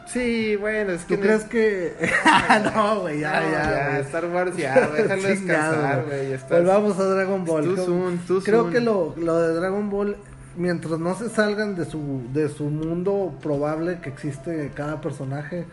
[0.06, 1.16] sí, bueno, es que.
[1.16, 1.94] ¿Tú crees que...?
[2.74, 3.98] no, güey, ya, No, ya.
[4.00, 6.38] Star Wars ya, déjalo descansar, güey.
[6.48, 7.76] Volvamos a Dragon Ball.
[7.76, 8.72] Soon, too Creo soon.
[8.72, 10.16] que lo, lo de Dragon Ball,
[10.58, 15.64] mientras no se salgan de su, de su mundo probable que existe cada personaje,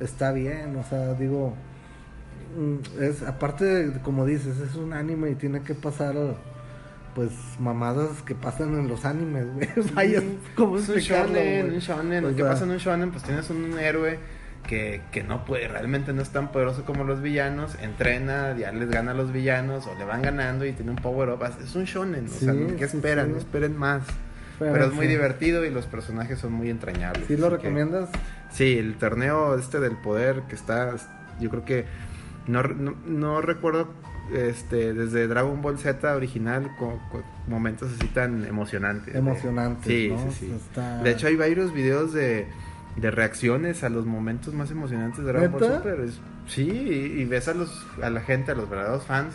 [0.00, 0.76] está bien.
[0.76, 1.54] O sea, digo,
[2.56, 6.14] mm, es aparte, de, como dices, es un anime y tiene que pasar,
[7.14, 9.68] pues, mamadas que pasan en los animes, güey.
[9.94, 10.22] Vaya,
[10.54, 12.24] ¿cómo Es un shonen, un shonen.
[12.24, 14.18] O Lo que pasa en un shonen, pues tienes un héroe
[14.68, 17.76] que, que no puede, realmente no es tan poderoso como los villanos.
[17.82, 21.30] Entrena, ya les gana a los villanos o le van ganando y tiene un power
[21.30, 21.42] up.
[21.60, 23.26] Es un shonen, o sea, ¿qué sí, esperan?
[23.26, 23.32] sí.
[23.32, 24.04] No esperen más.
[24.58, 25.12] Pero Pero, es muy sí.
[25.12, 27.26] divertido y los personajes son muy entrañables.
[27.26, 28.08] ¿Sí lo que- recomiendas?
[28.52, 30.94] Sí, el torneo este del poder que está,
[31.40, 31.84] yo creo que
[32.46, 33.92] no, no, no recuerdo
[34.34, 39.12] este desde Dragon Ball Z original con, con momentos así tan emocionantes.
[39.12, 40.30] de- Emocionantes, Sí, ¿no?
[40.32, 40.52] sí, sí.
[40.54, 42.46] Está- De hecho hay varios videos de,
[42.96, 45.76] de reacciones a los momentos más emocionantes de Dragon Ball.
[45.76, 46.00] Super.
[46.00, 49.34] Es- sí, y, y ves a los a la gente, a los verdaderos fans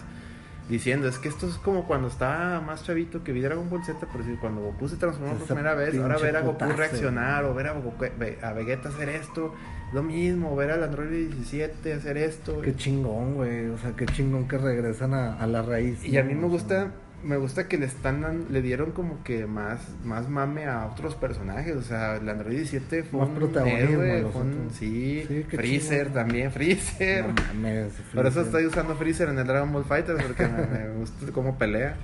[0.70, 4.08] diciendo, es que esto es como cuando estaba más chavito que vi Dragon Ball Z,
[4.12, 6.78] pero sí, cuando Goku se transformó por primera vez, ahora ver a Goku putazo.
[6.78, 9.54] reaccionar, o ver a, Goku- a Vegeta hacer esto,
[9.94, 12.62] lo mismo, ver al Android 17 hacer esto.
[12.62, 13.68] Qué chingón, güey.
[13.68, 16.04] O sea, qué chingón que regresan a, a la raíz.
[16.04, 16.92] Y a mí me gusta,
[17.24, 21.76] me gusta que le están le dieron como que más, más mame a otros personajes.
[21.76, 27.26] O sea, el Android 17 fue Más un héroe, fue un- sí, Freezer también, Freezer.
[27.28, 27.94] No mames.
[28.14, 31.58] Por eso estoy usando Freezer en el Dragon Ball Fighters porque me, me gusta cómo
[31.58, 31.96] pelea.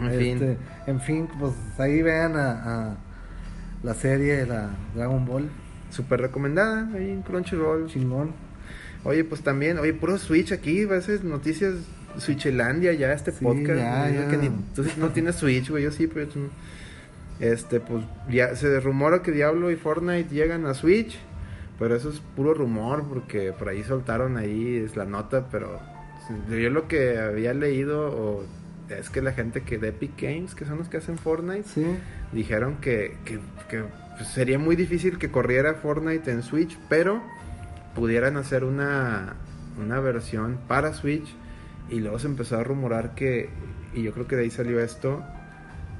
[0.00, 2.96] En Este, fin, en fin, pues ahí vean a, a
[3.82, 5.50] la serie de la Dragon Ball.
[5.90, 7.86] súper recomendada ahí en Crunchyroll.
[7.88, 8.32] Chingón.
[9.04, 11.74] Oye, pues también, oye, puro Switch aquí, a veces noticias
[12.18, 13.78] Switchelandia ya este Sí, podcast.
[13.78, 14.28] ya, Yo ya.
[14.28, 16.28] que ni- tú no tienes Switch, güey, yo sí, pero.
[17.40, 21.18] Este, pues ya se rumora que Diablo y Fortnite llegan a Switch,
[21.78, 25.80] pero eso es puro rumor porque por ahí soltaron ahí es la nota, pero
[26.48, 28.44] yo lo que había leído o
[28.88, 31.84] es que la gente que de Epic Games, que son los que hacen Fortnite, Sí.
[32.32, 33.82] dijeron que, que- que,
[34.24, 37.20] sería muy difícil que corriera Fortnite en Switch, pero
[37.96, 39.34] pudieran hacer una,
[39.82, 41.34] una versión para Switch
[41.92, 43.50] y luego se empezó a rumorar que,
[43.94, 45.22] y yo creo que de ahí salió esto,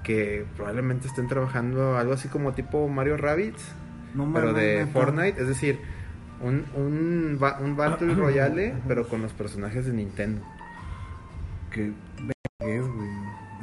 [0.03, 3.63] que probablemente estén trabajando algo así como tipo Mario Rabbids,
[4.15, 4.87] No pero de.
[4.87, 5.81] Fortnite, es decir,
[6.41, 10.43] un, un, un Battle Royale, pero con los personajes de Nintendo.
[11.71, 11.93] Que
[12.61, 13.09] es, güey.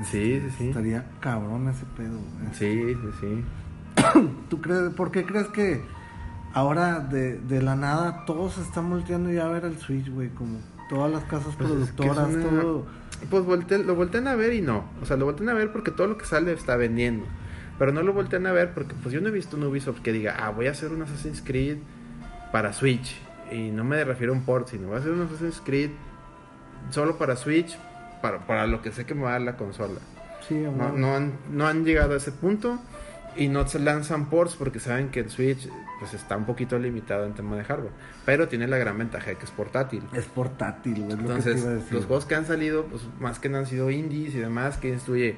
[0.03, 0.67] Sí, sí, sí.
[0.69, 2.53] Estaría cabrón ese pedo, güey.
[2.53, 4.29] Sí, sí, sí.
[4.49, 5.81] ¿Tú crees, por qué crees que
[6.53, 10.29] ahora de, de la nada todos están volteando ya a ver el Switch, güey?
[10.29, 10.59] Como
[10.89, 12.85] todas las casas Pues es que es productoras, una- todo.
[13.29, 13.45] Pues
[13.85, 14.85] lo voltean a ver y no.
[15.01, 17.25] O sea, lo voltean a ver porque todo lo que sale está vendiendo.
[17.77, 20.11] Pero no lo voltean a ver porque pues yo no he visto un Ubisoft que
[20.11, 21.77] diga, ah, voy a hacer un Assassin's Creed
[22.51, 23.15] para Switch.
[23.51, 25.91] Y no me refiero a un port, sino voy a hacer un Assassin's Creed
[26.91, 27.77] solo para Switch,
[28.21, 29.99] para, para lo que sé que me va a dar la consola.
[30.47, 32.79] Sí, No, no, han, no han llegado a ese punto
[33.35, 35.69] y no se lanzan ports porque saben que el Switch
[35.99, 37.91] pues está un poquito limitado en tema de hardware.
[38.25, 40.03] Pero tiene la gran ventaja de que es portátil.
[40.13, 41.93] Es portátil, es lo que te Entonces, iba a decir.
[41.93, 44.97] los juegos que han salido, pues más que no han sido indies y demás, que
[45.09, 45.37] oye,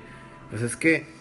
[0.49, 1.20] pues es que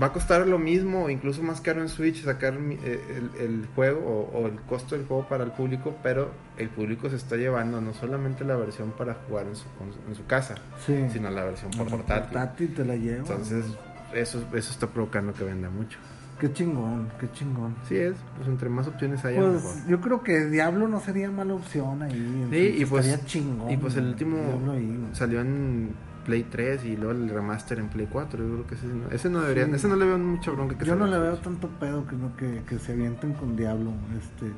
[0.00, 4.00] va a costar lo mismo, incluso más caro en Switch sacar eh, el, el juego
[4.32, 7.80] o, o el costo del juego para el público, pero el público se está llevando
[7.80, 9.64] no solamente la versión para jugar en su,
[10.08, 10.94] en su casa, Sí.
[11.12, 12.22] sino la versión por portátil.
[12.30, 13.18] portátil te la lleva.
[13.18, 13.64] Entonces,
[14.14, 15.98] eso, eso está provocando que venda mucho.
[16.38, 17.74] Qué chingón, qué chingón.
[17.88, 19.72] Sí es, pues entre más opciones haya, Pues mejor.
[19.88, 22.46] yo creo que Diablo no sería mala opción ahí.
[22.50, 23.70] Sí, y pues, estaría chingón.
[23.72, 24.36] y pues el último
[24.70, 25.90] ahí, salió en
[26.24, 28.38] Play 3 y luego el remaster en Play 4.
[28.46, 29.72] Yo creo que ese no, ese no debería, Sí.
[29.72, 30.78] ese no le veo mucha bronca.
[30.78, 33.90] Que Yo no le veo tanto pedo que, no, que, que se avienten con Diablo.
[34.16, 34.52] Este,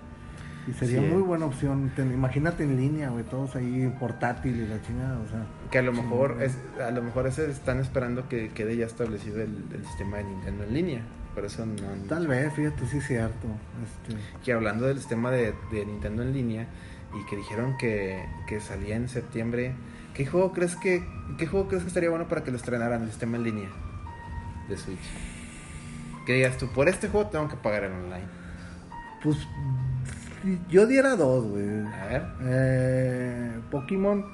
[0.70, 1.06] y sería Sí.
[1.06, 1.90] muy buena opción.
[1.96, 5.46] Ten- imagínate en línea, güey, todos ahí portátil y la chingada, o sea.
[5.70, 9.36] Que a lo mejor es, a lo mejor ese están esperando que quede ya establecido
[9.40, 11.02] el, el sistema de Nintendo en línea.
[11.34, 11.74] Por eso no
[12.08, 13.46] Tal vez, fíjate, sí es cierto.
[13.84, 16.66] Este, que hablando del sistema de, de Nintendo en línea
[17.14, 19.74] y que dijeron que, que salía en septiembre,
[20.14, 21.04] ¿qué juego crees que
[21.38, 23.68] qué juego crees que estaría bueno para que lo estrenaran el sistema en línea
[24.68, 24.98] de Switch?
[26.26, 28.26] Que digas tú, por este juego tengo que pagar en online.
[29.22, 29.36] pues
[30.68, 31.64] yo diera dos, güey.
[31.86, 34.24] A ver, Eh, Pokémon.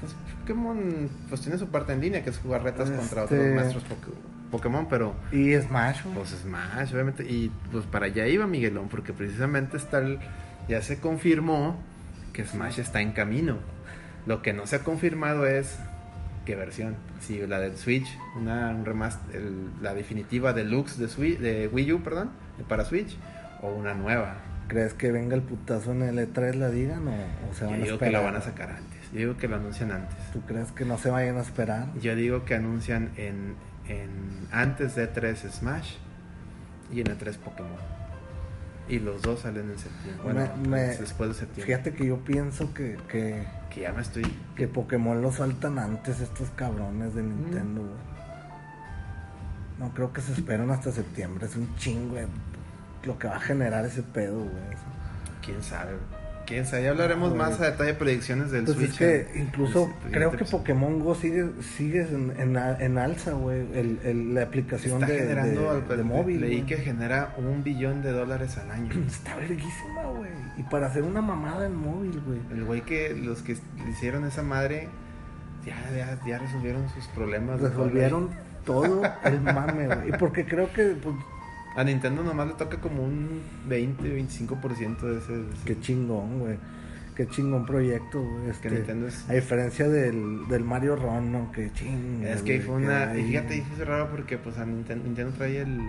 [0.00, 3.54] pues Pokémon pues tiene su parte en línea que es jugar retas contra Este- otros
[3.54, 6.14] maestros Poké- Pokémon, pero Y Smash, güey.
[6.16, 10.18] pues Smash, obviamente, y pues para allá iba Miguelón, porque precisamente está el-
[10.68, 11.76] ya se confirmó
[12.32, 13.56] que Smash está en camino.
[14.26, 15.78] Lo que no se ha confirmado es
[16.44, 21.38] qué versión, si la del Switch, una un remaster, el- la definitiva deluxe de Switch,
[21.38, 22.30] de Wii U, perdón,
[22.68, 23.16] para Switch,
[23.62, 24.36] o una nueva.
[24.68, 27.74] ¿Crees que venga el putazo en el E3 la digan o, o se Yo van
[27.80, 27.98] a digo esperar?
[28.12, 28.98] que lo van a sacar antes.
[29.12, 30.16] Yo digo que lo anuncian antes.
[30.32, 31.86] ¿Tú crees que no se vayan a esperar?
[32.02, 33.54] Yo digo que anuncian en,
[33.88, 35.94] en antes de 3 Smash
[36.92, 37.98] y en E3 Pokémon.
[38.88, 40.22] Y los dos salen en septiembre.
[40.24, 41.64] Bueno, Me- me- después de septiembre.
[41.66, 44.24] Fíjate que yo pienso que, que, Que ya me estoy.
[44.56, 48.18] que Pokémon lo sueltan antes estos cabrones de Nintendo, güey.
[49.78, 51.46] No creo que se esperan hasta septiembre.
[51.46, 52.16] Es un chingo
[53.04, 54.76] lo que va a generar ese pedo, güey.
[55.44, 55.92] Quién sabe.
[56.48, 56.84] Quién sabe.
[56.84, 58.90] Ya hablaremos más a detalle de predicciones del Pues Switch.
[58.92, 60.58] es que en- incluso en siguiente creo que episodio.
[60.58, 63.60] Pokémon Go sigue, sigue en, en, en alza, güey.
[63.74, 65.60] El, el- la aplicación Está de, generando.
[65.62, 66.40] de- al- de móvil.
[66.40, 68.90] Leí que genera un billón de dólares al año.
[69.06, 70.30] Está verguísima, güey.
[70.56, 72.40] Y para hacer una mamada en móvil, güey.
[72.50, 73.56] El güey que los que
[73.90, 74.88] hicieron esa madre.
[75.66, 77.60] Ya, ya, ya resolvieron sus problemas.
[77.60, 78.30] Resolvieron
[78.64, 80.08] todo el mame, güey.
[80.08, 81.14] Y porque creo que, pues,
[81.78, 85.32] A Nintendo nomás le toca como un 20-25% de ese.
[85.32, 86.56] de ese- qué chingón, güey.
[87.14, 88.48] qué chingón proyecto, güey.
[88.50, 91.50] Este, Que Nintendo es- A diferencia del, del Mario Ron, ¿no?
[91.52, 92.22] Que ching.
[92.24, 93.16] Es que fue una.
[93.18, 95.80] Y fíjate, fue raro porque pues a Nintendo, Nintendo trae el.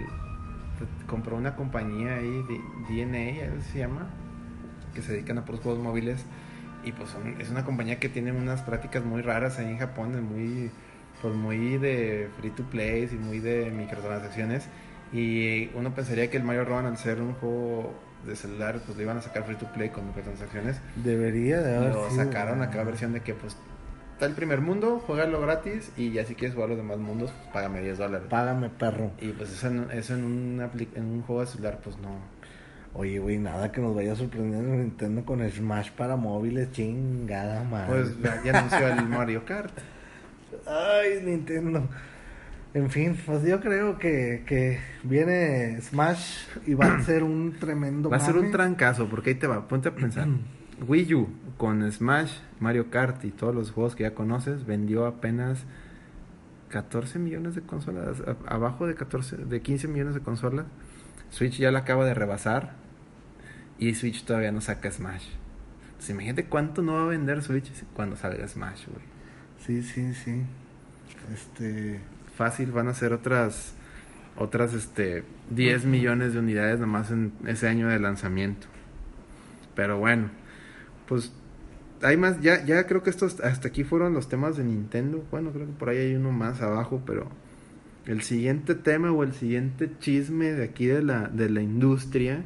[1.07, 2.59] Compró una compañía ahí, de
[3.03, 4.07] DNA, algo se llama,
[4.93, 6.23] que se dedican a puros juegos móviles.
[6.83, 10.11] Y pues son- es una compañía que tiene unas prácticas muy raras ahí en Japón,
[10.23, 10.71] muy.
[11.21, 14.67] Pues muy de free to play y muy de microtransacciones.
[15.11, 17.93] Y uno pensaría que el Mario Run, al ser un juego
[18.25, 20.79] de celular, pues le iban a sacar free to play con microtransacciones.
[20.97, 22.69] Debería de haber Lo sido, sacaron a güey.
[22.71, 23.55] cada versión de que pues
[24.13, 27.49] está el primer mundo, juégalo gratis y ya si quieres jugar los demás mundos, pues
[27.53, 28.27] págame 10 dólares.
[28.29, 29.11] Págame, perro.
[29.19, 32.09] Y pues eso en, eso en, un, en un juego de celular, pues no.
[32.93, 38.03] Oye, güey, nada que nos vaya sorprendiendo Nintendo con Smash para móviles, chingada madre.
[38.03, 39.71] Pues ya anunció el Mario Kart.
[40.65, 41.87] Ay, Nintendo.
[42.73, 48.09] En fin, pues yo creo que, que viene Smash y va a ser un tremendo
[48.09, 50.27] Va a ser un trancazo, porque ahí te va, ponte a pensar.
[50.87, 55.65] Wii U con Smash, Mario Kart y todos los juegos que ya conoces vendió apenas
[56.69, 60.65] 14 millones de consolas, a- abajo de 14, de 15 millones de consolas.
[61.31, 62.73] Switch ya la acaba de rebasar
[63.79, 65.25] y Switch todavía no saca Smash.
[65.87, 69.03] Entonces, imagínate cuánto no va a vender Switch cuando salga Smash, güey.
[69.65, 70.43] Sí, sí, sí.
[71.33, 71.99] Este.
[72.39, 73.73] Fácil van a ser otras
[74.37, 78.67] otras este 10 millones de unidades nomás en ese año de lanzamiento.
[79.75, 80.29] Pero bueno,
[81.05, 81.33] pues
[82.01, 85.21] hay más ya ya creo que estos hasta aquí fueron los temas de Nintendo.
[85.31, 87.27] Bueno, creo que por ahí hay uno más abajo, pero
[88.05, 92.45] el siguiente tema o el siguiente chisme de aquí de la de la industria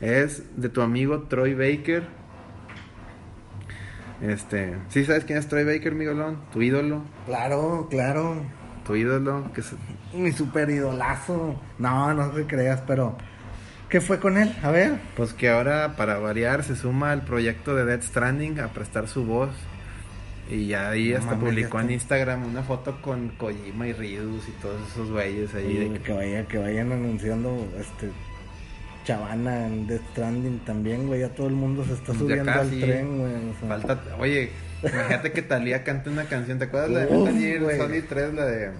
[0.00, 2.02] es de tu amigo Troy Baker.
[4.20, 6.38] Este, ¿sí sabes quién es Troy Baker, Miguelón?
[6.52, 8.63] Tu ídolo, Claro, claro.
[8.84, 9.72] Tu ídolo, que es
[10.12, 11.60] Mi super idolazo.
[11.78, 13.16] No, no te creas, pero.
[13.88, 14.54] ¿Qué fue con él?
[14.62, 14.98] A ver.
[15.16, 19.24] Pues que ahora, para variar, se suma al proyecto de Dead Stranding a prestar su
[19.24, 19.50] voz.
[20.50, 21.90] Y ya ahí No hasta publicó en.
[21.92, 25.74] Instagram una foto con Kojima y Ryus y todos esos güeyes ahí.
[25.76, 28.10] de que- que, vaya, que vayan anunciando este
[29.04, 31.20] Chavana en Death Stranding también, güey.
[31.20, 32.82] Ya todo el mundo se está subiendo casi.
[32.82, 33.32] al tren, güey.
[33.34, 33.68] o sea.
[33.68, 34.50] Falta, oye,
[34.92, 36.58] imagínate que Talía cante una canción.
[36.58, 37.76] ¿Te acuerdas la de Metal Gear.
[37.76, 38.34] Solid 3?
[38.34, 38.70] La de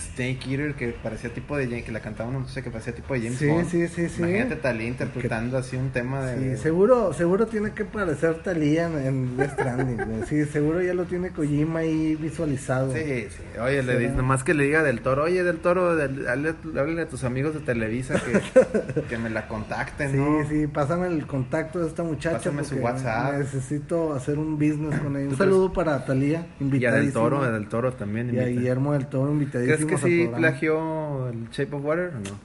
[0.00, 3.14] Snake Eater, que parecía tipo de James, que la cantaba una muchacha que parecía tipo
[3.14, 3.68] de James Sí, Bond.
[3.68, 4.18] sí, sí, sí.
[4.22, 6.56] Imagínate Talía interpretando así un tema de.
[6.56, 10.22] Sí, seguro, seguro tiene que parecer Talía en, en Death Stranding, güey.
[10.28, 12.92] Sí, seguro ya lo tiene Kojima ahí visualizado.
[12.94, 13.58] Sí, sí.
[13.60, 13.98] Oye, le Será.
[14.10, 17.24] di- nomás que le diga del toro, oye, del toro, del- háblale, háblale a tus
[17.24, 20.48] amigos de Televisa que, que me la contacten, Sí, ¿no?
[20.48, 22.38] sí, pásame el contacto de esta muchacha.
[22.38, 23.38] Pásame su WhatsApp.
[23.38, 25.24] Necesito hacer un business con ella.
[25.24, 28.26] Un ¿Tú saludo para Talía, Y a del toro, a del toro también.
[28.34, 28.58] Y a invita.
[28.60, 29.76] Guillermo del Toro, invitadísimo.
[29.76, 32.38] ¿Crees que sí plagió el Shape of Water o no?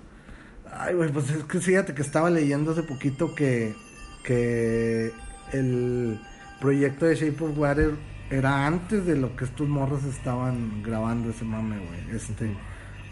[0.76, 3.76] Ay, güey, pues es que fíjate que estaba leyendo hace poquito que,
[4.24, 5.12] que
[5.52, 6.20] el
[6.60, 7.92] proyecto de Shape of Water
[8.30, 12.16] era antes de lo que estos morros estaban grabando ese mame, güey.
[12.16, 12.56] Este,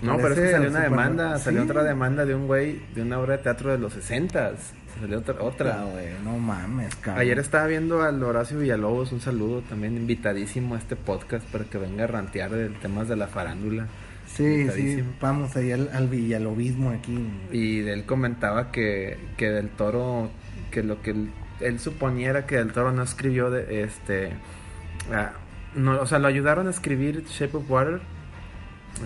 [0.01, 3.19] No, pero es que salió una demanda, salió otra demanda de un güey de una
[3.19, 4.53] obra de teatro de los 60
[4.99, 5.35] Salió otra.
[5.39, 5.83] Ah, otra.
[5.83, 7.21] güey, no mames, cabrón.
[7.21, 11.77] Ayer estaba viendo al Horacio Villalobos, un saludo también invitadísimo a este podcast para que
[11.77, 13.87] venga a rantear de temas de la farándula.
[14.35, 17.27] Sí, sí, vamos ahí al, al villalobismo aquí.
[17.51, 20.31] Y él comentaba que, que del toro,
[20.71, 24.33] que lo que él, él suponiera que del toro no escribió de este.
[25.11, 25.33] ah,
[25.75, 28.01] no, o sea, lo ayudaron a escribir Shape of Water.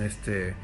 [0.03, 0.55] Este.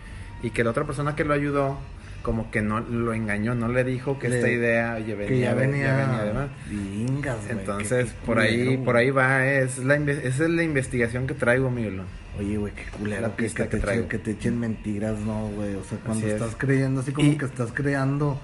[0.43, 1.79] Y que la otra persona que lo ayudó,
[2.21, 5.39] como que no lo engañó, no le dijo que Le- esta idea oye, venía, que
[5.39, 6.49] ya venía, venía de más.
[6.69, 11.33] Vingas, güey, Entonces, por ahí, por ahí va, es la, esa es la investigación que
[11.33, 12.01] traigo, Miguel.
[12.39, 14.03] Oye, güey, qué culero que, pista que, que te traigo.
[14.05, 15.75] echen, que te echen mentiras, no, güey.
[15.75, 16.41] O sea, cuando Así es.
[16.41, 18.39] estás creyendo, así como Y- que estás creando,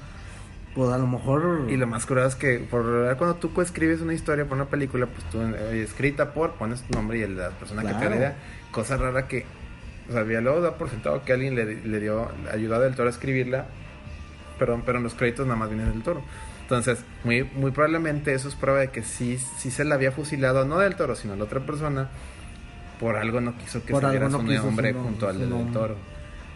[0.76, 1.68] pues a lo mejor...
[1.70, 5.06] Y lo más curioso es que por cuando tú escribes una historia por una película,
[5.06, 8.10] pues tú eh, escrita por, pones tu nombre y el de la persona que te
[8.10, 8.36] la idea.
[8.72, 9.46] Cosa rara que,
[10.10, 12.95] o sea, Villalobos da por sentado que alguien le, le dio, le ayudó a Del
[12.95, 13.66] Toro a escribirla,
[14.60, 16.22] perdón, pero en los créditos nada más viene Del Toro.
[16.62, 20.66] Entonces, muy, muy probablemente eso es prueba de que sí, sí se la había fusilado,
[20.66, 22.10] no Del Toro, sino a la otra persona,
[22.99, 25.39] por algo no quiso que Por saliera su no nombre su nom- junto al su
[25.41, 25.74] Del nombre.
[25.74, 25.95] Toro.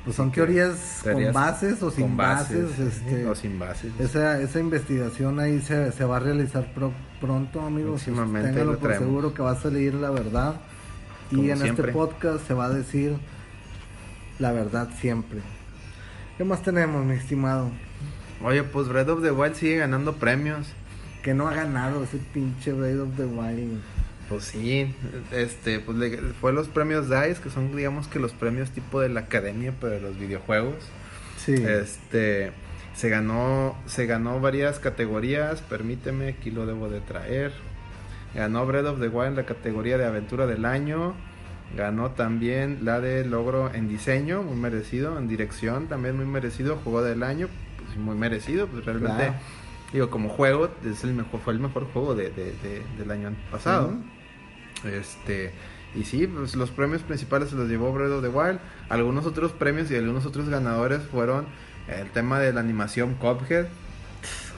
[0.03, 2.79] Pues son teorías, teorías con bases o sin con bases.
[2.79, 3.91] este, o sin bases.
[3.99, 6.91] esa, esa investigación ahí se, se va a realizar pro-
[7.21, 8.01] pronto, amigos.
[8.03, 10.55] Próximamente Ténganlo lo por seguro que va a salir la verdad.
[11.29, 11.89] Como y en siempre.
[11.89, 13.15] este podcast se va a decir
[14.41, 15.39] la verdad siempre.
[16.37, 17.71] ¿Qué más tenemos, mi estimado?
[18.43, 20.67] Oye, pues Breath of the Wild sigue ganando premios.
[21.21, 23.79] Que no ha ganado ese pinche Raid of the Wild.
[24.27, 24.95] Pues sí,
[25.31, 29.09] este, pues le- fue los premios DICE, que son digamos que los premios tipo de
[29.09, 30.75] la academia, pero de los videojuegos.
[31.37, 31.53] Sí.
[31.53, 32.51] Este,
[32.95, 37.51] se ganó, se ganó varias categorías, permíteme, aquí lo debo de traer.
[38.33, 41.13] Ganó Breath of the Wild la categoría de aventura del año.
[41.75, 45.17] Ganó también la de logro en diseño, muy merecido.
[45.17, 46.77] En dirección, también muy merecido.
[46.83, 47.47] Juego del año,
[47.85, 48.67] pues muy merecido.
[48.67, 49.33] Pues realmente, Claro.
[49.93, 53.31] digo, como juego, es el mejor, fue el mejor juego de, de- de- del año
[53.51, 53.93] pasado.
[54.85, 55.51] Este.
[55.95, 58.59] Y sí, pues los premios principales se los llevó Breath of the Wild.
[58.89, 61.45] Algunos otros premios y algunos otros ganadores fueron
[61.87, 63.65] el tema de la animación Cuphead.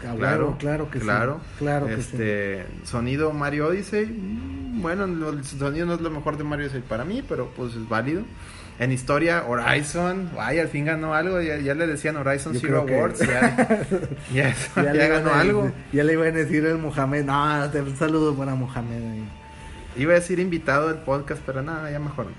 [0.07, 1.39] Ah, Claro, claro que claro.
[1.41, 1.55] sí.
[1.59, 1.99] Claro que sí.
[2.01, 4.05] este, Sonido Mario Odyssey.
[4.05, 7.73] mm, Bueno, el sonido no es lo mejor de Mario Odyssey para mí, pero pues
[7.75, 8.23] es válido.
[8.79, 12.85] En historia, Horizon, ay, al fin ganó algo, ya, ya le decían Horizon Yo Zero
[12.87, 13.77] que- Awards, ya,
[14.33, 15.71] ya, ganó a algo.
[15.91, 17.23] ya le iban a decir el Mohamed.
[17.23, 19.21] No, te- un saludo para Mohamed.
[19.95, 22.25] Iba a decir invitado al podcast, pero nada, ya mejor.
[22.25, 22.31] No,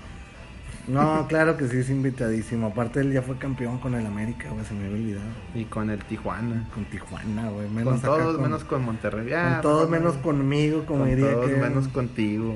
[1.27, 2.67] claro que sí, es invitadísimo.
[2.67, 5.25] Aparte, él ya fue campeón con el América, güey, se me había olvidado.
[5.53, 6.67] Y con el Tijuana.
[6.73, 7.65] Con Tijuana, güey.
[7.67, 9.27] Con Menos todos, con- menos con Monterrey.
[9.29, 9.97] Ya, con todos no.
[9.97, 11.55] menos conmigo, como Con diría todos, que.
[11.57, 12.53] menos contigo.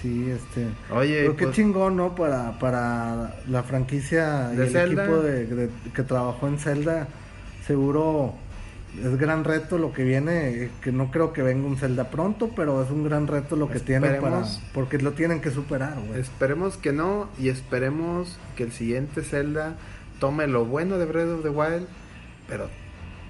[0.00, 0.66] Sí, este.
[0.92, 2.14] Oye, Pero qué pues, chingón, ¿no?
[2.14, 5.04] Para, para la franquicia y el Zelda.
[5.04, 7.06] equipo de, de- que trabajó en Zelda,
[7.66, 8.34] seguro
[9.00, 12.82] es gran reto lo que viene, que no creo que venga un Zelda pronto, pero
[12.82, 14.40] es un gran reto lo que tiene para...
[14.40, 14.60] Esperemos.
[14.74, 16.20] Porque lo tienen que superar, güey.
[16.20, 19.76] Esperemos que no y esperemos que el siguiente Zelda
[20.20, 21.86] tome lo bueno de Breath of the Wild,
[22.48, 22.68] pero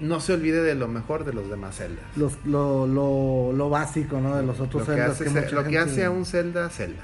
[0.01, 2.03] no se olvide de lo mejor de los demás Zeldas.
[2.17, 4.35] Los, lo, lo, lo básico, ¿no?
[4.35, 7.01] De los otros Lo que Zeldas hace, que lo que hace a un Zelda Zelda.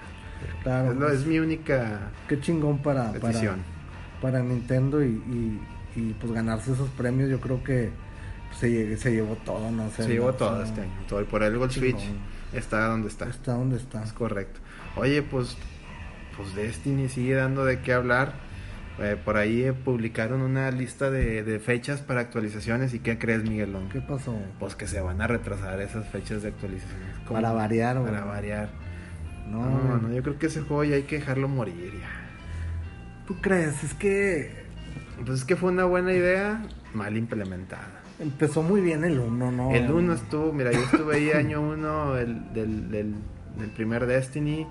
[0.63, 3.55] Claro, es, mi única qué chingón para, para,
[4.21, 5.59] para Nintendo y, y,
[5.95, 7.89] y, pues ganarse esos premios, yo creo que
[8.59, 9.89] se, lle- se llevó todo, ¿no?
[9.89, 10.91] Se Zelda, llevó todo este año.
[11.07, 11.71] Todo, y por algo el.
[11.71, 12.09] Switch
[12.53, 13.29] está donde está.
[13.29, 14.03] Está donde está.
[14.03, 14.59] Es correcto.
[14.95, 15.57] Oye, pues,
[16.37, 18.33] pues Destiny sigue dando de qué hablar.
[19.01, 22.93] Eh, por ahí eh, publicaron una lista de, de fechas para actualizaciones.
[22.93, 23.87] ¿Y qué crees, Miguelón?
[23.89, 24.35] ¿Qué pasó?
[24.59, 27.15] Pues que se van a retrasar esas fechas de actualizaciones.
[27.25, 27.39] ¿Cómo?
[27.39, 28.11] Para variar, güey.
[28.11, 28.69] Para variar.
[29.47, 32.09] No, No, no, yo creo que ese juego ya hay que dejarlo morir ya.
[33.25, 33.83] ¿Tú crees?
[33.85, 34.65] Es que
[35.25, 36.61] Pues es que fue una buena idea,
[36.93, 37.98] mal implementada.
[38.19, 39.71] Empezó muy bien el 1, ¿no?
[39.71, 43.15] El 1 estuvo, mira, yo estuve ahí año 1 del, del, del,
[43.57, 44.67] del primer Destiny.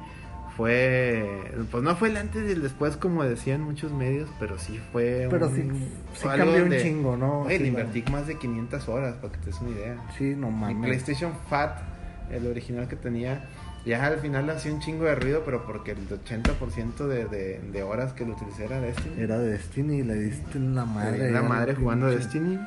[0.56, 4.80] Fue, pues no fue el antes y el después como decían muchos medios, pero sí
[4.92, 5.68] fue Pero un- sí,
[6.14, 7.42] sí cambió un donde- chingo, ¿no?
[7.42, 9.96] Oye, Sí, le la- invertí más de 500 horas, para que te des una idea.
[10.18, 10.86] Sí, no Mi mames.
[10.88, 11.78] PlayStation Fat,
[12.32, 13.44] el original que tenía,
[13.86, 17.82] ya al final hacía un chingo de ruido, pero porque el 80% de, de, de
[17.84, 19.14] horas que lo utilicé era Destiny.
[19.22, 21.30] Era Destiny, le diste en la madre.
[21.30, 22.58] la ya, madre jugando pinche- Destiny.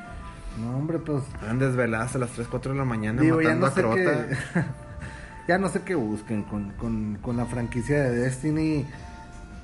[0.60, 1.22] No, hombre, pues.
[1.42, 4.12] Eran desveladas a las 3, 4 de la mañana Digo, ya matando no sé a
[4.26, 4.66] Crota.
[5.48, 8.86] ya no sé qué busquen con, con, con la franquicia de Destiny.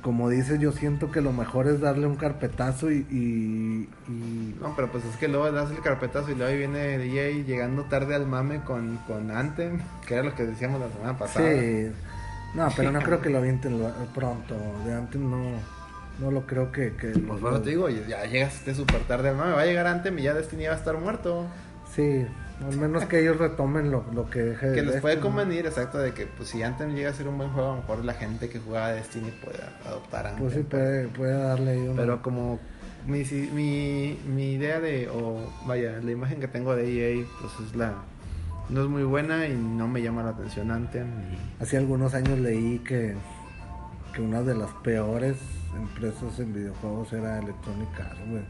[0.03, 3.05] Como dices, yo siento que lo mejor es darle un carpetazo y.
[3.11, 6.95] y, y- No, pero pues es que luego das el carpetazo y luego ahí viene
[6.95, 11.19] EA llegando tarde al mame con, con Anthem, que era lo que decíamos la semana
[11.19, 11.51] pasada.
[11.51, 11.91] Sí.
[12.55, 13.79] No, pero no creo que lo avienten
[14.15, 14.55] pronto.
[14.87, 15.78] De antes no.
[16.19, 16.95] No lo creo que.
[16.95, 20.19] que Pues bueno, te digo, ya llegaste súper tarde al mame, va a llegar Anthem
[20.19, 21.47] y ya Destiny va a estar muerto.
[21.95, 22.27] Sí,
[22.69, 25.33] al menos que ellos retomen lo, lo que deje de Que les puede Destiny.
[25.37, 27.81] convenir, exacto, de que pues si Anthem llega a ser un buen juego, a lo
[27.83, 30.43] mejor la gente que jugaba Destiny puede adoptar Anthem.
[30.45, 32.03] Pues sí, puede, puede darle ahí una.
[32.03, 32.59] Pero como
[33.07, 33.23] mi,
[33.55, 37.95] mi, mi idea de, o vaya, la imagen que tengo de EA, pues es la...
[38.69, 41.07] No es muy buena y no me llama la atención Anthem.
[41.33, 43.15] y- Hace algunos años leí que,
[44.13, 45.37] que una de las peores
[45.79, 48.43] empresas en videojuegos era Electronic Arts, güey.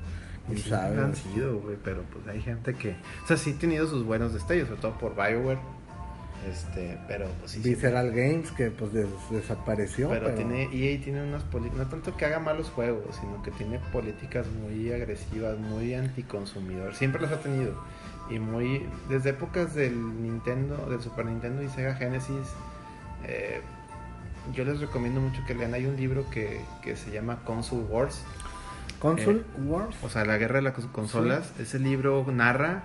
[0.46, 1.00] ¿Quién Sí, sabe?
[1.00, 2.96] han sido, güey, pero pues hay gente que...
[3.24, 5.58] O sea, sí ha tenido sus buenos destellos, sobre todo por Bioware.
[6.48, 7.62] Este, pero pues sí.
[7.62, 7.68] sí.
[7.70, 12.16] Visceral Games que pues des- desapareció, Pero, pero, tiene, EA tiene unas políticas, no tanto
[12.16, 16.94] que haga malos juegos, sino que tiene políticas muy agresivas, muy anticonsumidor.
[16.94, 17.74] Siempre las ha tenido.
[18.30, 22.46] Y muy, desde épocas del Nintendo, del Super Nintendo y Sega Genesis,
[23.24, 23.60] eh,
[24.55, 25.74] yo les recomiendo mucho que lean.
[25.74, 28.22] Hay un libro que, que se llama Console Wars,
[28.99, 29.97] Console eh, Wars.
[30.03, 31.53] o sea, la guerra de las consolas.
[31.59, 32.82] Ese libro narra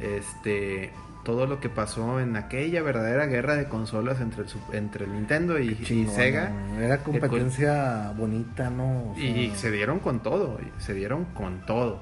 [0.00, 0.92] este
[1.24, 5.58] todo lo que pasó en aquella verdadera guerra de consolas entre el, entre el Nintendo
[5.58, 5.74] y,
[6.06, 6.50] Sega.
[6.50, 6.80] ¿no?
[6.80, 9.10] Era competencia bonita, ¿no?
[9.10, 12.00] O sea, Y se dieron con todo, se dieron con todo.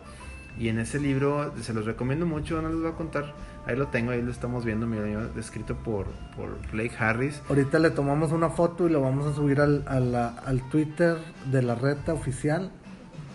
[0.58, 3.32] Y en ese libro se los recomiendo mucho, no les voy a contar.
[3.66, 5.04] Ahí lo tengo, ahí lo estamos viendo, mira,
[5.38, 6.06] escrito por,
[6.36, 7.40] por Blake Harris.
[7.48, 11.16] Ahorita le tomamos una foto y lo vamos a subir al, a la- al Twitter
[11.50, 12.70] de la reta oficial.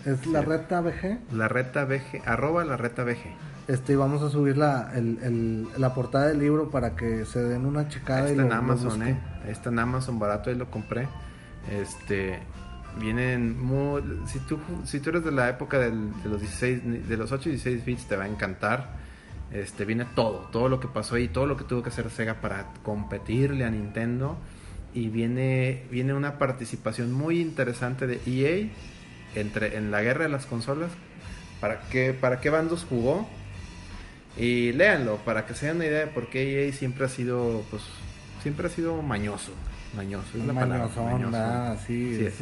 [0.04, 0.46] Es la Sí.
[0.46, 1.18] reta BG.
[1.32, 3.34] La reta BG, arroba la reta BG.
[3.68, 7.40] Este, y vamos a subir la, el- el- la portada del libro para que se
[7.42, 8.20] den una checada.
[8.22, 9.18] Ahí y está lo- en Amazon, eh.
[9.44, 11.08] Ahí está en Amazon, barato, ahí lo compré.
[11.70, 12.38] Este,
[13.00, 17.16] vienen muy, si tú, si tú eres de la época del- de los 16, de
[17.16, 18.98] los 8 y 16 bits te va a encantar.
[19.52, 22.40] Este, viene todo, todo lo que pasó ahí, todo lo que tuvo que hacer Sega
[22.40, 24.38] para competirle a Nintendo.
[24.94, 28.68] Y viene, viene una participación muy interesante de EA
[29.34, 30.90] entre, en la guerra de las consolas.
[31.60, 33.28] ¿Para qué, para qué bandos jugó?
[34.36, 37.64] Y léanlo, para que se den una idea de por qué EA siempre ha sido,
[37.70, 37.82] pues,
[38.42, 39.52] siempre ha sido mañoso.
[39.96, 40.88] Mañoso, es la palabra.
[40.96, 41.36] Mañoso.
[41.36, 42.34] ah, sí, es-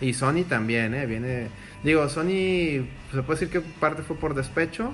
[0.00, 1.06] Y Sony también, ¿eh?
[1.06, 1.48] Viene...
[1.84, 4.92] Digo, Sony, se puede decir que parte fue por despecho,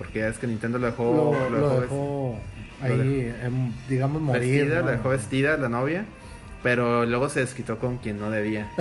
[0.00, 1.36] porque ya es que Nintendo lo dejó...
[1.50, 2.40] lo, dejó
[2.80, 3.32] lo ahí,
[3.88, 4.40] digamos, morir.
[4.40, 4.86] vestida, ¿no?
[4.86, 6.06] la dejó vestida la novia,
[6.62, 8.66] pero luego se desquitó con quien no debía.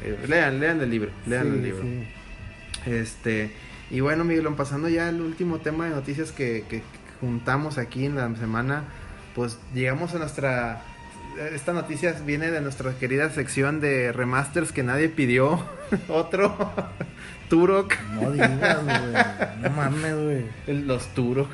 [0.00, 1.82] Eh, lean, lean el libro, lean Sí, el libro.
[1.82, 2.06] sí.
[2.86, 3.50] Este,
[3.90, 6.84] y bueno, Miguelón, pasando ya al último tema de noticias que, que- que
[7.20, 8.84] juntamos aquí en la semana,
[9.34, 10.82] pues llegamos a nuestra.
[11.52, 15.62] Esta noticia viene de nuestra querida sección de remasters que nadie pidió.
[16.08, 16.72] Otro,
[17.48, 18.96] Turok, No digas, güey.
[19.62, 20.14] No mames,
[20.66, 20.82] güey.
[20.82, 21.50] los Turok.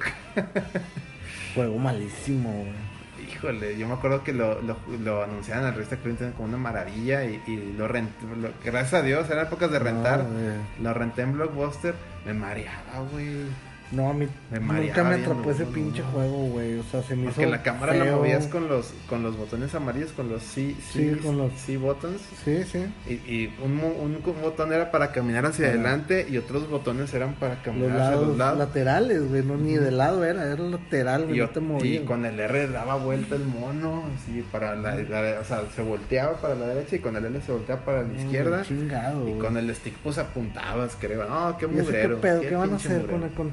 [1.55, 2.95] Juego malísimo, güey.
[3.31, 6.57] Híjole, yo me acuerdo que lo, lo, lo anunciaron en la revista Clinton como una
[6.57, 8.12] maravilla y, y lo renté.
[8.41, 10.25] lo- gracias a Dios, eran épocas de rentar.
[10.25, 11.95] No, lo renté en Blockbuster,
[12.27, 13.45] me mareaba, güey.
[13.93, 16.09] No, a mí nunca me atrapó ese no, pinche no.
[16.09, 16.78] juego, güey.
[16.78, 19.74] O sea, se me Porque hizo la cámara la movías con los, con los botones
[19.74, 22.20] amarillos, con los C, Sí, C, con los- C buttons.
[22.45, 22.87] Sí, sí.
[23.07, 25.74] Y, y un, un botón era para caminar hacia Ajá.
[25.74, 28.59] adelante y otros botones eran para Los caminar hacia lados, los lados.
[28.59, 29.43] laterales, güey.
[29.45, 31.37] No, ni de lado era, era lateral, güey.
[31.37, 32.05] Y, no te y movías.
[32.05, 36.41] con el R daba vuelta el mono, así para la, la- o sea, se volteaba
[36.41, 38.62] para la derecha y con el L se volteaba para la izquierda.
[38.62, 41.28] Chingado, Y con el stick pues apuntabas, creo.
[41.28, 42.20] No, qué ¿Y ese qué mugrero.
[42.20, 42.41] pedo?
[42.41, 43.12] ¿Qué, van a hacer mugrero.
[43.12, 43.51] con el con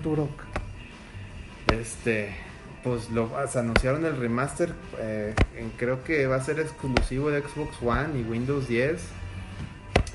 [1.72, 2.36] Este,
[2.84, 4.74] pues lo se anunciaron el remaster.
[5.00, 9.02] eh, en- creo que va a ser exclusivo de Xbox One y Windows 10.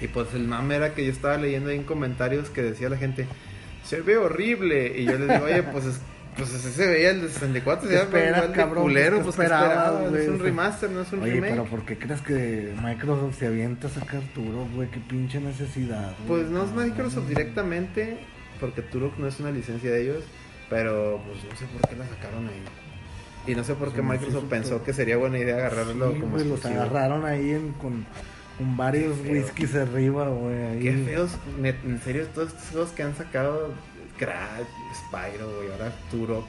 [0.00, 2.98] Y pues el mame era que yo estaba leyendo ahí en comentarios que decía la
[2.98, 3.26] gente,
[3.84, 4.98] se ve horrible.
[4.98, 6.00] Y yo les digo, oye, pues, es-
[6.36, 8.82] pues ese se veía el de 64, se ¿Qué veía de cabrón?
[8.82, 10.22] culero, ¿Qué pues güey?
[10.22, 11.50] es un remaster, no es un Oye, remake.
[11.52, 14.90] pero ¿por qué crees que Microsoft se avienta a sacar Turok, güey?
[14.90, 16.12] Qué pinche necesidad.
[16.26, 16.42] güey.
[16.42, 18.18] Pues no es Microsoft directamente,
[18.60, 20.24] porque Turok no es una licencia de ellos,
[20.70, 22.62] pero pues no sé por qué la sacaron ahí.
[23.46, 26.48] Y no sé por qué Microsoft pensó que sería buena idea agarrarlo Sí, como güey,
[26.48, 28.04] los agarraron ahí en- con,
[28.58, 30.80] con varios whiskies arriba, güey.
[30.80, 31.30] Qué feos,
[31.62, 33.72] en serio, todos estos juegos que han sacado,
[34.18, 34.66] Crash,
[35.08, 36.46] Spyro, güey, ahora Turok.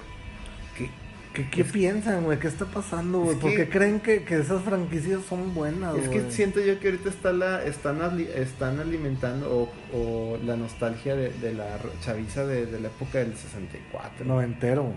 [1.38, 2.39] ¿Qué, ¿Qué, piensan, güey?
[2.39, 3.35] ¿Qué está pasando, güey?
[3.35, 6.23] Es ¿Por que- qué creen que, que esas franquicias son buenas, Es güey?
[6.25, 11.15] que siento yo que ahorita está la, están, ali- están alimentando o, o la nostalgia
[11.15, 14.25] de, de la chaviza de, de la época del 64.
[14.25, 14.91] Noventero.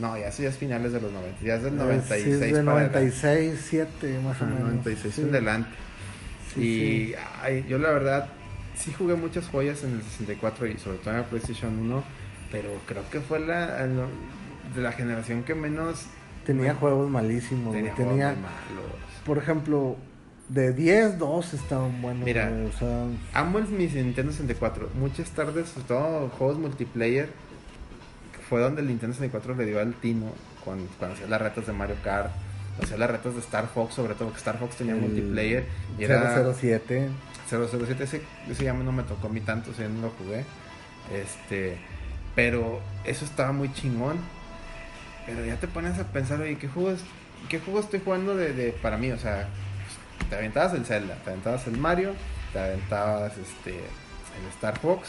[0.00, 2.24] No, ya ya es finales de los 90, ya es del Eh, 96.
[2.24, 2.98] sí, es de para adelante.
[2.98, 4.68] 96, 7, más o Ajá, menos.
[4.70, 5.20] 96 Sí.
[5.22, 5.68] en adelante.
[6.54, 8.28] Sí, y ay, yo la verdad
[8.76, 12.02] sí jugué muchas joyas en el 64 y sobre todo en el PlayStation 1,
[12.50, 13.84] pero creo que fue la
[14.76, 16.06] de la generación que menos
[16.44, 17.82] Tenía juegos malísimos, güey.
[17.94, 18.92] tenía, juegos malos.
[19.24, 19.96] por ejemplo,
[20.48, 22.48] de 10, 2 estaban buenos, Mira.
[22.48, 24.90] güey, O sea, Amo el mi Nintendo 64.
[24.94, 27.30] Muchas tardes, sobre todo juegos multiplayer,
[28.32, 30.26] que fue donde el Nintendo 64 le dio al tino
[30.64, 32.30] con, cuando hacía las retas de Mario Kart,
[32.80, 35.64] hacía las retas de Star Fox, sobre todo porque Star Fox tenía El multiplayer
[35.98, 37.08] y era 007.
[37.50, 40.44] 007 ese, ese ya no me tocó a mí tanto, o sea, no lo jugué.
[41.12, 41.76] Este,
[42.36, 44.16] pero eso estaba muy chingón.
[45.26, 47.00] Pero ya te pones a pensar, oye, ¿qué juegos,
[47.48, 49.10] qué juego estoy jugando de, de- para mí?
[49.10, 49.48] O sea,
[50.18, 52.12] pues, te aventabas el Zelda, te aventabas el Mario,
[52.52, 55.08] te aventabas este el Star Fox,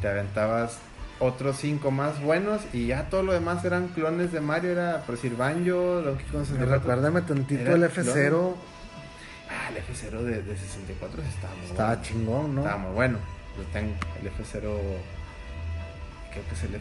[0.00, 0.78] te aventabas
[1.18, 5.14] otros cinco más buenos y ya todo lo demás eran clones de Mario, era por
[5.16, 6.78] decir Banjo, Donkey Kong 64.
[6.78, 8.54] Recuérdame tantito el el F0.
[9.50, 12.02] Ah, el F0 de, de 64 sí estaba muy Estaba bueno.
[12.02, 12.60] chingón, ¿no?
[12.62, 13.18] Estaba muy bueno.
[13.56, 14.60] Yo tengo el F0.
[16.30, 16.74] Creo que es el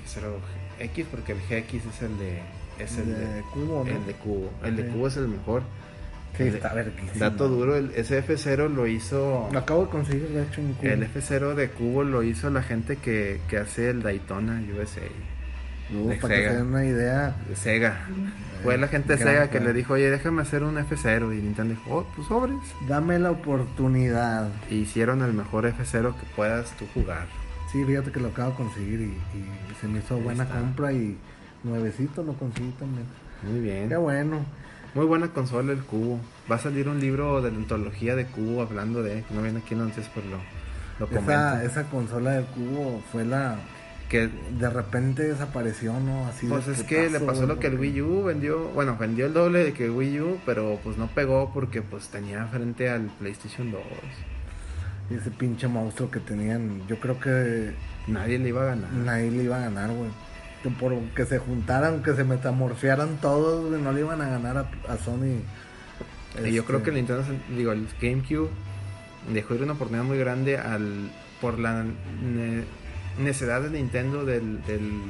[0.90, 2.40] F0X, porque el GX es el de.
[2.80, 3.92] Es el de, de cubo, ¿no?
[3.92, 4.52] el de cubo.
[4.64, 5.62] El de cubo es el mejor.
[6.38, 7.12] Sí, El está verguísimo.
[7.20, 9.50] Dato duro: el, ese F0 lo hizo.
[9.52, 10.88] Lo acabo de conseguir, de hecho, en cubo.
[10.90, 15.02] El F0 de cubo lo hizo la gente que, que hace el Daytona USA.
[15.92, 16.52] No, de para que Sega.
[16.52, 17.36] se den una idea.
[17.50, 18.00] De Sega.
[18.64, 21.38] Fue la gente de Sega que le dijo: Oye, déjame hacer un F0.
[21.38, 22.58] Y Nintendo dijo: Oh, pues sobres.
[22.88, 24.50] Dame la oportunidad.
[24.70, 27.28] Y hicieron el mejor F0 que puedas tú jugar.
[27.72, 29.04] Sí, fíjate que lo acabo de conseguir y,
[29.38, 30.60] y se me hizo Ahí buena está.
[30.60, 31.18] compra y
[31.64, 33.06] nuevecito lo conseguí también.
[33.44, 33.90] Muy bien.
[33.90, 34.40] Qué bueno.
[34.94, 36.20] Muy buena consola el Cubo.
[36.52, 39.24] Va a salir un libro de la antología de Cubo hablando de.
[39.30, 40.38] No viene aquí noticias, pero lo,
[41.00, 41.16] lo Esa,
[41.52, 41.66] comento.
[41.72, 43.56] esa consola del cubo fue la...
[44.10, 46.28] Que De repente desapareció, ¿no?
[46.28, 48.68] Así de pues es que le pasó lo que el Wii U vendió.
[48.74, 52.10] Bueno, vendió el doble de que el Wii U, pero pues no pegó porque pues
[52.10, 53.82] tenía frente al PlayStation 2.
[55.18, 57.74] Ese pinche monstruo que tenían, yo creo que
[58.08, 58.92] Nadie le iba a ganar.
[58.94, 60.10] nadie le iba a ganar, güey.
[60.64, 64.58] que por que se juntaran, que se metamorfiaran todos, güey, no le iban a ganar
[64.58, 65.42] a, a Sony.
[66.46, 67.24] Y yo creo Este, que el Nintendo,
[67.56, 68.50] digo, el GameCube
[69.34, 71.10] dejó ir una oportunidad muy grande al
[71.42, 72.64] por la ne-
[73.20, 75.02] necesidad de Nintendo del, del-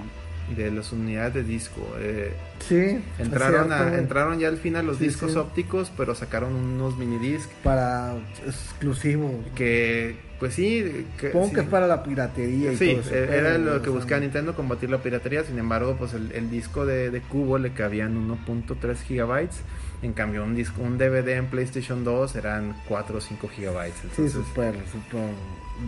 [0.55, 1.81] de las unidades de disco.
[1.99, 2.33] Eh,
[2.67, 5.37] Sí, entraron, a- entraron ya al final los Sí, discos sí.
[5.37, 8.13] ópticos, pero sacaron unos mini disc para
[8.45, 9.43] exclusivo.
[9.55, 13.29] que, pues sí, que, Supongo sí, que es para la piratería y Sí, todo eh,
[13.37, 15.43] era lo que buscaba Nintendo, combatir la piratería.
[15.43, 19.61] Sin embargo, pues el, el disco de, de cubo le cabían 1.3 gigabytes.
[20.03, 23.97] En cambio, un disco, un DVD en PlayStation 2 eran 4 o 5 gigabytes.
[24.15, 25.29] Sí, súper, súper.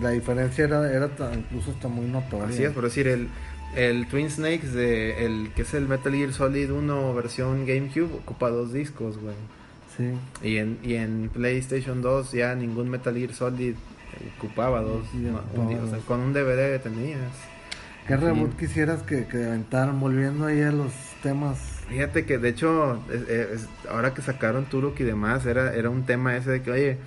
[0.01, 2.47] La diferencia era, era incluso está muy notoria.
[2.47, 3.27] Así es, por decir, el,
[3.75, 8.49] el Twin Snakes, de, el que es el Metal Gear Solid 1 versión GameCube, ocupa
[8.49, 9.35] dos discos, güey.
[9.97, 10.11] Sí.
[10.47, 13.75] Y en, y en PlayStation 2 ya ningún Metal Gear Solid
[14.37, 15.05] ocupaba dos.
[15.11, 17.19] Sí, no, ocupaba un di- o sea, con un DVD tenías.
[18.07, 19.99] ¿Qué reboot quisieras que, que aventaran?
[19.99, 21.57] Volviendo ahí a los temas.
[21.89, 26.03] Fíjate que de hecho, es- es- ahora que sacaron Turok y demás, era, era un
[26.05, 26.97] tema ese de que, oye,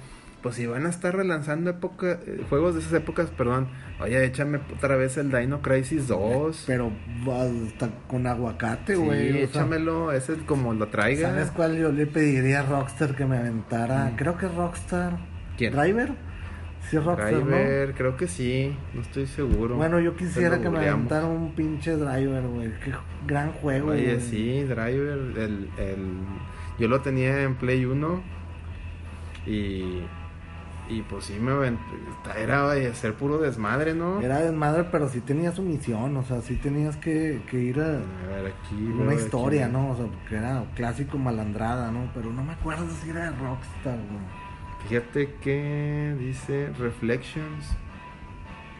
[0.47, 3.67] pues si van a estar relanzando época, eh, juegos de esas épocas, perdón,
[3.99, 6.63] oye, échame otra vez el Dino Crisis 2.
[6.69, 6.93] Pero
[7.29, 9.33] va, está con aguacate, Sí, güey.
[9.33, 11.31] sea, échamelo, ese es como lo traiga.
[11.31, 14.05] ¿Sabes cuál yo le pediría a Rockstar que me aventara?
[14.05, 14.17] Mm.
[14.19, 15.19] Creo que Rockstar.
[15.59, 15.73] ¿Quién?
[15.73, 16.13] ¿Driver?
[16.89, 19.71] Sí, Rockstar, Driver, creo que sí, no estoy seguro.
[19.71, 19.77] ¿no?
[19.79, 22.71] Bueno, yo quisiera que me aventara un pinche Driver, güey.
[22.85, 22.93] Qué
[23.27, 24.21] gran juego, Oye, güey.
[24.21, 26.19] sí, Driver, el, el,
[26.79, 28.37] yo lo tenía en Play 1
[29.47, 30.03] y,
[30.89, 31.53] y pues sí me
[32.37, 34.21] era ser puro desmadre, ¿no?
[34.21, 37.99] Era desmadre, pero sí tenía su misión, o sea, sí tenías que, que ir a
[37.99, 38.75] A ver, aquí.
[38.99, 39.73] una historia, aquí.
[39.73, 39.91] ¿no?
[39.91, 42.11] O sea, porque era clásico malandrada, ¿no?
[42.15, 44.47] Pero no me acuerdo si era de Rockstar, güey.
[44.89, 47.77] Fíjate que dice Reflections.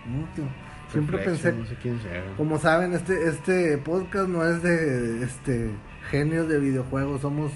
[0.07, 0.45] No, tío.
[0.93, 2.23] Siempre pensé, No sé quién sea.
[2.37, 5.71] como saben, este, este podcast no es de este
[6.11, 7.51] genios de videojuegos, somos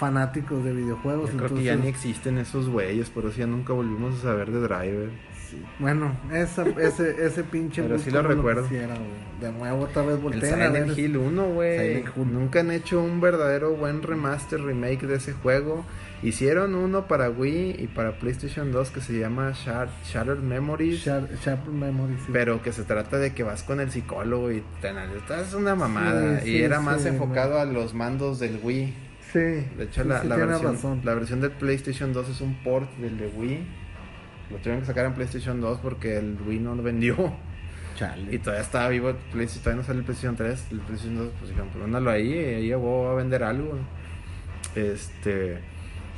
[0.00, 1.30] fanáticos de videojuegos.
[1.30, 4.50] Yo creo que ya ni existen esos güeyes, por eso ya nunca volvimos a saber
[4.50, 5.10] de Driver.
[5.48, 5.62] sí.
[5.78, 8.62] Bueno, esa, ese, ese pinche Pero sí lo recuerdo.
[8.62, 8.94] quisiera.
[9.40, 10.82] De nuevo, otra vez El volteen a ver.
[10.82, 12.04] Silent Hill 1, güey.
[12.16, 15.84] Nunca han hecho un verdadero buen remaster, remake de ese juego.
[16.22, 21.04] Hicieron uno para Wii y para PlayStation 2 que se llama Shattered Memories.
[21.04, 22.30] Sharp Memory, sí.
[22.32, 25.48] Pero que se trata de que vas con el psicólogo y te analizas.
[25.48, 26.40] Es una mamada.
[26.40, 29.09] Sí, y era más enfocado a los mandos del Wii.
[29.32, 31.00] Sí, De hecho, sí, la, sí la versión, razón.
[31.04, 33.66] la versión del PlayStation 2 es un port del de Wii.
[34.50, 37.16] Lo tuvieron que sacar en PlayStation 2 porque el Wii no lo vendió.
[37.96, 38.34] Chale.
[38.34, 40.66] Y todavía estaba vivo el PlayStation, todavía no sale el PlayStation 3.
[40.72, 43.78] El PlayStation 2, pues dijeron, pues mándalo ahí, y ahí voy a vender algo.
[44.74, 45.58] Este.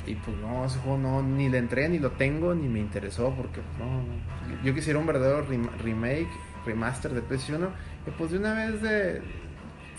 [0.07, 3.33] Y pues no, ese juego no, ni le entré, ni lo tengo, ni me interesó,
[3.37, 4.63] porque pues, no, no.
[4.65, 6.29] Yo quisiera un verdadero rem- remake,
[6.67, 7.73] remaster de PlayStation 1.
[8.07, 9.23] Y pues de una vez de.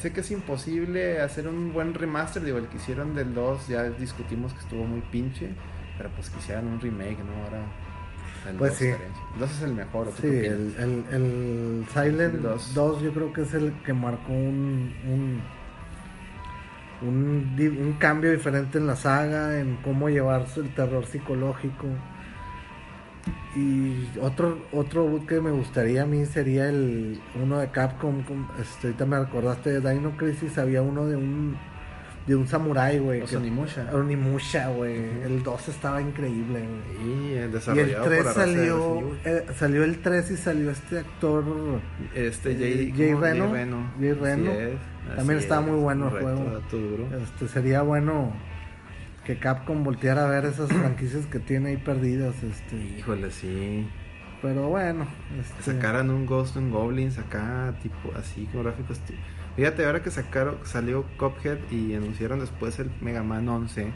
[0.03, 3.83] Sé que es imposible hacer un buen remaster, digo, el que hicieron del 2 ya
[3.89, 5.51] discutimos que estuvo muy pinche,
[5.97, 7.31] pero pues quisieran un remake, ¿no?
[7.45, 7.63] Ahora.
[8.49, 8.89] el Pues 2 sí.
[9.39, 12.73] 2 es el mejor, ¿o tú Sí, el, el, el Silent El 2.
[12.73, 13.01] dos.
[13.01, 15.41] yo creo que es el que marcó un, un,
[17.07, 21.87] un, un cambio diferente en la saga, en cómo llevarse el terror psicológico.
[23.55, 28.23] Y otro otro boot que me gustaría a mí sería el uno de Capcom.
[28.23, 31.55] con- Este, ahorita me recordaste de Dino Crisis, había uno de un
[32.25, 33.21] de un samurái, güey.
[33.35, 33.89] Onimusha.
[33.93, 34.95] Onimusha, güey.
[35.25, 37.07] El 2 estaba increíble, güey.
[37.09, 40.99] Y el Y el desarrollado 3 por salió, eh, salió el 3 y salió este
[40.99, 41.43] actor.
[42.15, 43.21] Este Jay, Jay ¿cómo?
[43.25, 43.91] Reno.
[43.99, 44.51] Jay Así Reno.
[44.51, 46.59] es, También estaba es, muy bueno el juego.
[47.23, 48.31] este sería bueno
[49.25, 53.87] que Capcom volteara a ver esas franquicias que tiene ahí perdidas, este, Híjole, sí.
[54.41, 55.07] pero bueno,
[55.39, 58.99] este, sacaran un Ghost and Goblins acá, tipo así, con gráficos.
[59.55, 63.91] Fíjate, ahora que sacaron, salió Cuphead y anunciaron después el Mega Man 11,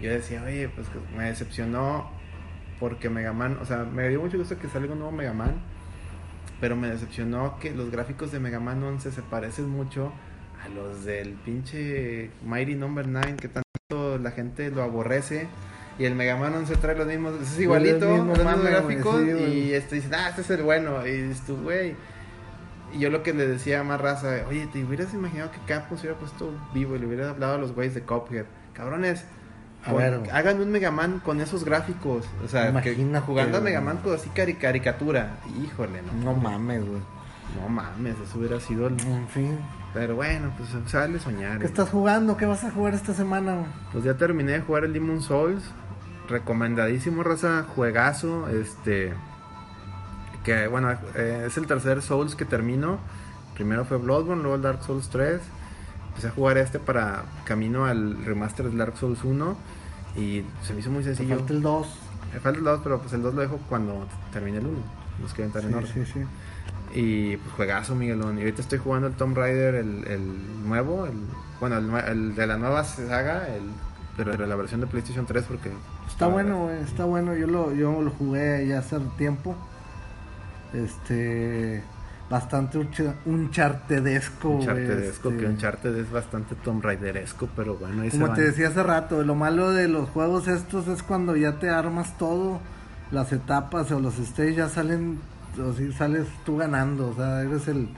[0.00, 2.10] yo decía, oye, pues que me decepcionó
[2.78, 5.56] porque Mega Man, o sea, me dio mucho gusto que salga un nuevo Mega Man,
[6.60, 10.12] pero me decepcionó que los gráficos de Mega Man 11 se parecen mucho
[10.64, 13.48] a los del pinche Mighty Number 9 que
[14.20, 15.48] la gente lo aborrece.
[15.98, 19.20] Y el Mega Man 11 trae los mismos, es igualito, mismo los mismos mame, gráficos.
[19.20, 21.04] sí, y este dicen, ah, este es el bueno.
[21.06, 21.96] Y dices tú, güey.
[22.94, 25.98] Y yo lo que le decía a más raza, oye, ¿te hubieras imaginado que Capcom
[25.98, 28.44] se hubiera puesto vivo y le hubiera hablado a los güeyes de Cuphead?
[28.74, 29.24] Cabrones,
[29.84, 30.20] A ver.
[30.32, 32.24] hagan un Mega Man con esos gráficos.
[32.44, 33.80] O sea, que Imagínate, jugando a Mega.
[33.80, 35.38] Man con así cari- caricatura.
[35.62, 36.32] Híjole, no.
[36.32, 37.00] no mames, güey.
[37.60, 38.98] No mames, eso hubiera sido el...
[39.00, 39.58] En fin,
[39.94, 41.58] Pero bueno, pues sale soñar.
[41.58, 42.36] ¿qué estás jugando?
[42.36, 43.54] ¿Qué vas a jugar esta semana?
[43.54, 43.66] güey?
[43.92, 45.62] Pues ya terminé de jugar el Demon Souls.
[46.28, 47.64] Recomendadísimo, raza.
[47.74, 48.48] Juegazo.
[48.48, 49.12] Este.
[50.44, 52.98] Que bueno, eh, es el tercer Souls que termino.
[53.54, 55.40] primero fue Bloodborne, luego el Dark Souls 3.
[56.08, 59.56] Empecé a jugar este para camino al remaster del Dark Souls 1
[60.16, 61.36] y se me hizo muy sencillo.
[61.36, 61.98] falta el 2.
[62.34, 64.78] Me falta el 2, pero pues el 2 lo dejo cuando termine el 1.
[65.22, 65.86] Los que en Sí, orden.
[65.86, 66.20] sí, sí.
[66.94, 68.38] Y pues juegazo, Miguelón.
[68.38, 71.14] Y ahorita estoy jugando el Tomb Raider, el, el nuevo, el,
[71.60, 73.62] bueno, el, el de la nueva saga, el,
[74.16, 75.70] pero de la versión de PlayStation 3 porque...
[76.08, 77.36] Está bueno, está bueno.
[77.36, 79.54] Yo lo, yo lo jugué ya hace tiempo.
[80.74, 81.82] Este.
[82.30, 84.60] Bastante uncha- unchartedesco, güey.
[84.60, 85.40] Unchartedesco, este.
[85.40, 88.36] que Uncharted es bastante Tomb Raideresco, pero bueno, ahí se Como van.
[88.36, 92.18] te decía hace rato, lo malo de los juegos estos es cuando ya te armas
[92.18, 92.60] todo,
[93.10, 95.18] las etapas o los stages ya salen,
[95.60, 97.88] o si sales tú ganando, o sea, eres el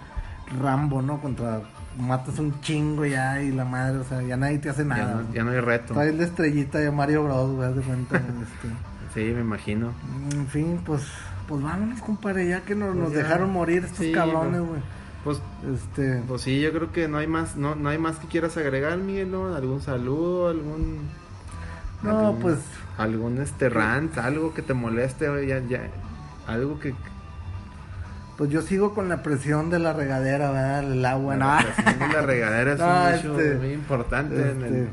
[0.61, 1.20] Rambo, ¿no?
[1.20, 1.61] Contra,
[1.99, 5.23] matas un chingo ya y la madre, o sea, ya nadie te hace ya, nada.
[5.27, 5.95] no, ya no hay reto.
[5.95, 8.74] Traes la estrellita de Mario Bros, güey, de cuenta, este.
[9.15, 9.93] Sí, me imagino.
[10.32, 11.03] En fin, pues,
[11.49, 13.19] pues vámonos, compadre, ya que nos, Pues nos ya.
[13.19, 14.81] dejaron morir estos Sí, cabrones, güey.
[15.24, 15.43] Pues,
[15.74, 18.57] Este, pues sí, yo creo que no hay más, no, no hay más que quieras
[18.57, 19.55] agregar, Miguelón.
[19.55, 20.49] ¿Algún saludo?
[20.49, 20.99] ¿Algún...?
[22.03, 22.59] no, algún- pues,
[22.97, 25.89] algún este rant, algo que te moleste, ya, ya,
[26.47, 26.95] algo que
[28.41, 30.91] pues yo sigo con la presión de la regadera, ¿verdad?
[30.93, 34.62] El agua, la presión de la regadera es No, un hecho este, muy importante en
[34.62, 34.89] el Este,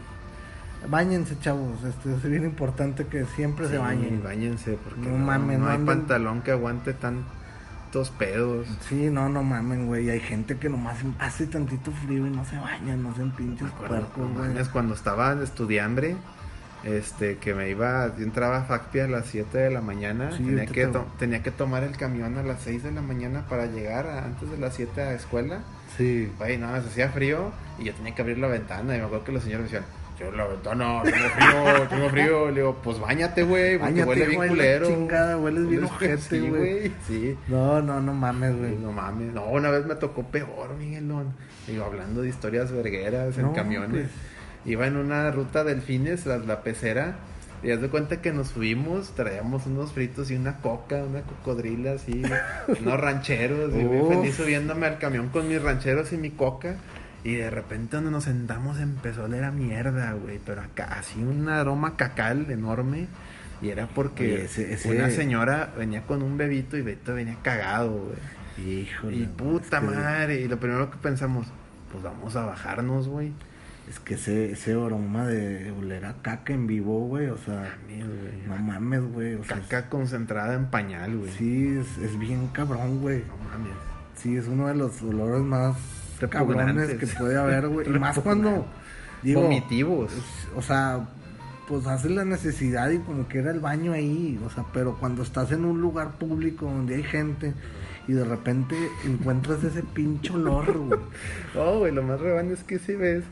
[0.89, 1.81] Báñense, chavos.
[1.83, 4.21] Este, es bien importante que siempre se Sí, bañen.
[4.21, 8.67] Báñense, porque No no, mames, no no hay anden- pantalón que aguante tantos pedos.
[8.89, 10.09] Sí, no, no mamen, güey.
[10.09, 14.17] Hay gente que nomás hace tantito frío y no se bañan, no sean pinches puercos,
[14.17, 14.49] No güey.
[14.49, 16.15] mames, cuando estaba estudiambre,
[16.87, 20.43] este, que me iba, yo entraba a Facpia a las 7 de la mañana, Sí,
[20.43, 23.65] tenía, que to- tenía que tomar el camión a las 6 de la mañana para
[23.65, 25.59] llegar a- antes de las 7 a la escuela.
[25.97, 26.31] Sí.
[26.37, 29.25] Güey, no, se hacía frío y yo tenía que abrir la ventana y me acuerdo
[29.25, 32.47] que los señores me decían, yo la ventana, tengo frío, tengo frío.
[32.49, 34.87] Le digo, pues bañate, güey, porque Bañate, huele bien culero.
[34.87, 36.91] chingada, hueles bien ojete, güey.
[37.07, 37.37] Sí.
[37.47, 38.75] No, no, no mames, güey.
[38.77, 41.33] No mames, no, una vez me tocó peor, Miguelón.
[41.67, 43.89] Digo, hablando de historias vergueras en No, camiones.
[44.07, 44.36] pues.
[44.67, 47.15] Iba en una ruta delfines, la, la pecera.
[47.63, 51.93] Y haz de cuenta que nos subimos, traíamos unos fritos y una coca, una cocodrila
[51.93, 52.21] así,
[52.81, 53.73] unos rancheros.
[53.73, 53.83] Y
[54.15, 56.75] feliz subiéndome al camión con mis rancheros y mi coca.
[57.23, 60.39] Y de repente donde nos sentamos empezó a oler a mierda, güey.
[60.45, 63.07] Pero acá, así un aroma cacal enorme.
[63.59, 67.37] Y era porque Oye, ese- ese- una señora venía con un bebito y Beto venía
[67.41, 68.81] cagado, güey.
[68.81, 69.15] Híjole.
[69.17, 70.41] Y puta madre.
[70.41, 71.47] Y lo primero que pensamos,
[71.91, 73.31] pues vamos a bajarnos, güey.
[73.89, 78.05] Es que ese, ese aroma de oler a caca en vivo, güey, o sea, Mames,
[78.05, 78.47] güey.
[78.47, 79.35] no mames, güey.
[79.35, 81.31] O sea, Caca concentrada en pañal, güey.
[81.31, 83.19] sí, es, es bien cabrón, güey.
[83.19, 83.73] No mames.
[84.15, 85.77] Sí, es uno de los olores más
[86.29, 87.87] cabrones que puede haber, güey.
[87.87, 88.65] Y más cuando,
[89.23, 90.11] digo, Vomitivos.
[90.55, 91.07] o sea,
[91.67, 95.21] pues haces la necesidad y como que era el baño ahí, o sea, pero cuando
[95.23, 97.53] estás en un lugar público donde hay gente
[98.07, 100.99] y de repente encuentras ese pinche olor, güey.
[101.55, 103.23] No, güey, lo más rebano es que si ves,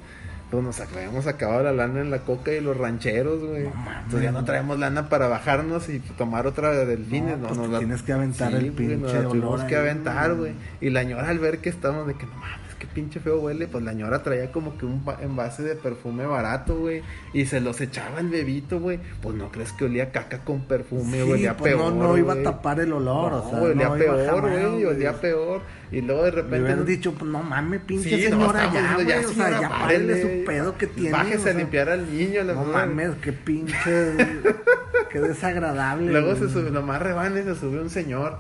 [0.52, 3.64] pues nos habíamos acabado la lana en la coca y los rancheros, güey.
[3.64, 7.38] No mames, Entonces ya no traemos lana para bajarnos y tomar otra de delfines.
[7.38, 9.76] No, No, pues nos la- tienes que aventar el güey, nos pinche la tuvimos que
[9.76, 10.54] aventar, güey.
[10.82, 13.68] Y la ñora al ver que estábamos de que no mames, qué pinche feo huele,
[13.68, 17.02] pues la ñora traía como que un envase de perfume barato, güey.
[17.34, 19.00] Y se los echaba el bebito, güey.
[19.22, 21.94] Pues no crees que olía caca con perfume, Sí, olía pues peor.
[21.94, 25.14] no, no iba a tapar el olor, No, o sea, olía no peor, güey, olía
[25.14, 25.62] peor.
[25.92, 26.62] Y luego de repente.
[26.62, 29.46] hubieran dicho, pues no mames, pinche Sí, no, señora, estábamos ya, diciendo, güey, o sea,
[29.46, 31.12] señora, ya párele su pedo que tiene.
[31.12, 32.44] Bájese o sea, a limpiar al niño.
[32.44, 32.88] la No verdad.
[32.88, 33.74] mames, qué pinche,
[35.12, 36.12] qué desagradable.
[36.12, 36.40] Luego güey.
[36.40, 38.38] se sube, lo más rebane, se sube un señor.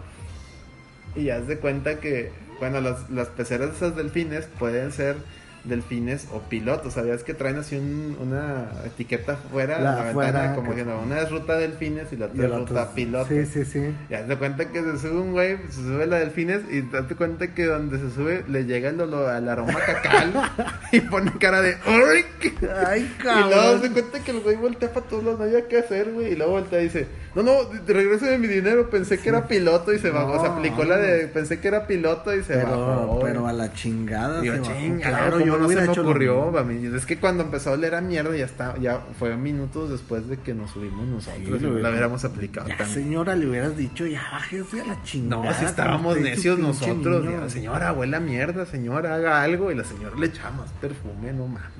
[1.15, 5.17] Y ya haz de cuenta que, bueno, las, las peceras de esas delfines pueden ser
[5.67, 6.93] delfines o pilotos.
[6.93, 9.79] ¿Sabías que traen así un- una etiqueta afuera?
[9.79, 12.45] La en la afuera, ventana, como que- diciendo, una es ruta delfines y la otra
[12.45, 13.27] el es ruta pilotos.
[13.29, 13.95] Sí, sí, sí.
[14.09, 17.15] Y haz de cuenta que se sube un güey, se sube la delfines y date
[17.15, 20.33] cuenta que donde se sube le llega el, olor al aroma cacal
[20.91, 22.25] y pone cara de ¡Ay!
[22.39, 22.53] qué-".
[22.85, 23.53] Ay, Y luego se
[23.89, 23.93] cabrón.
[23.93, 26.33] cuenta que el güey voltea para todos lados, no había qué hacer, güey.
[26.33, 27.51] Y luego voltea y dice, no, no,
[27.87, 30.31] regrese mi dinero, pensé que era piloto y se No, bajó.
[30.33, 33.19] O sea, aplicó la de, pensé que era piloto y se Pero, bajó.
[33.21, 34.99] pero a la chingada Digo, se bajó.
[35.01, 36.53] claro, yo no se me ocurrió,
[36.95, 40.37] Es que cuando empezó a oler a mierda ya está, ya fue minutos después de
[40.37, 41.59] que nos subimos nosotros.
[41.59, 43.03] Sí, y no la hubiéramos aplicado Ya, también.
[43.03, 45.43] señora, le hubieras dicho, ya bájese a la chingada.
[45.45, 47.25] No, si estábamos y necios nosotros.
[47.25, 47.41] niño.
[47.41, 49.71] ya, señora, huele a mierda, señora, haga algo.
[49.71, 51.71] Y la señora le echaba más perfume, no mames.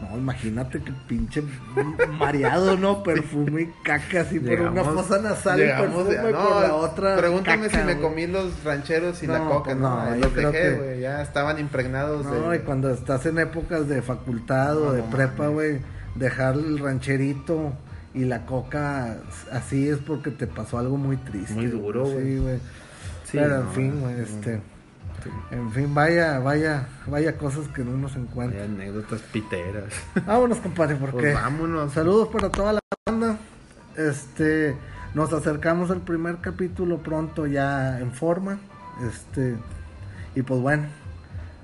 [0.00, 1.42] No, imagínate que pinche
[2.18, 3.02] mareado, ¿no?
[3.10, 7.16] Perfume y caca así por una fosa nasal y llegamos perfume de- por la otra.
[7.16, 9.64] Pregúntame caca, si me comí los rancheros y la No, coca.
[9.64, 11.00] pues no, no, los dejé, que- güey.
[11.00, 12.56] Ya estaban impregnados No, de.
[12.56, 15.80] y cuando estás en épocas de facultad o No, de prepa, güey,
[16.14, 17.72] dejar el rancherito
[18.14, 19.16] y la coca
[19.52, 21.54] así es porque te pasó algo muy triste.
[21.54, 22.24] Muy duro, güey.
[22.24, 22.56] Sí, güey.
[23.24, 24.60] Sí, Pero en fin, güey, este.
[25.50, 28.70] En fin, vaya, vaya, vaya cosas que no nos Hay encuentran.
[28.74, 29.84] anécdotas piteras.
[30.26, 31.92] Vámonos, compadre, porque Pues vámonos.
[31.92, 33.36] saludos para toda la banda.
[33.96, 34.74] Este,
[35.14, 38.58] nos acercamos al primer capítulo pronto ya en forma.
[39.06, 39.56] Este,
[40.34, 40.84] y pues bueno,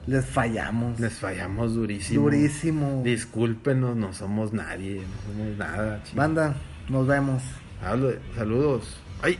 [0.06, 0.98] les fallamos.
[1.00, 2.22] Les fallamos durísimo.
[2.22, 3.02] Durísimo.
[3.04, 6.02] Discúlpenos, no somos nadie, no somos nada.
[6.04, 6.14] chingada.
[6.14, 6.54] Banda,
[6.88, 7.42] nos vemos.
[7.82, 8.96] Hablo de- saludos.
[9.22, 9.38] Ay.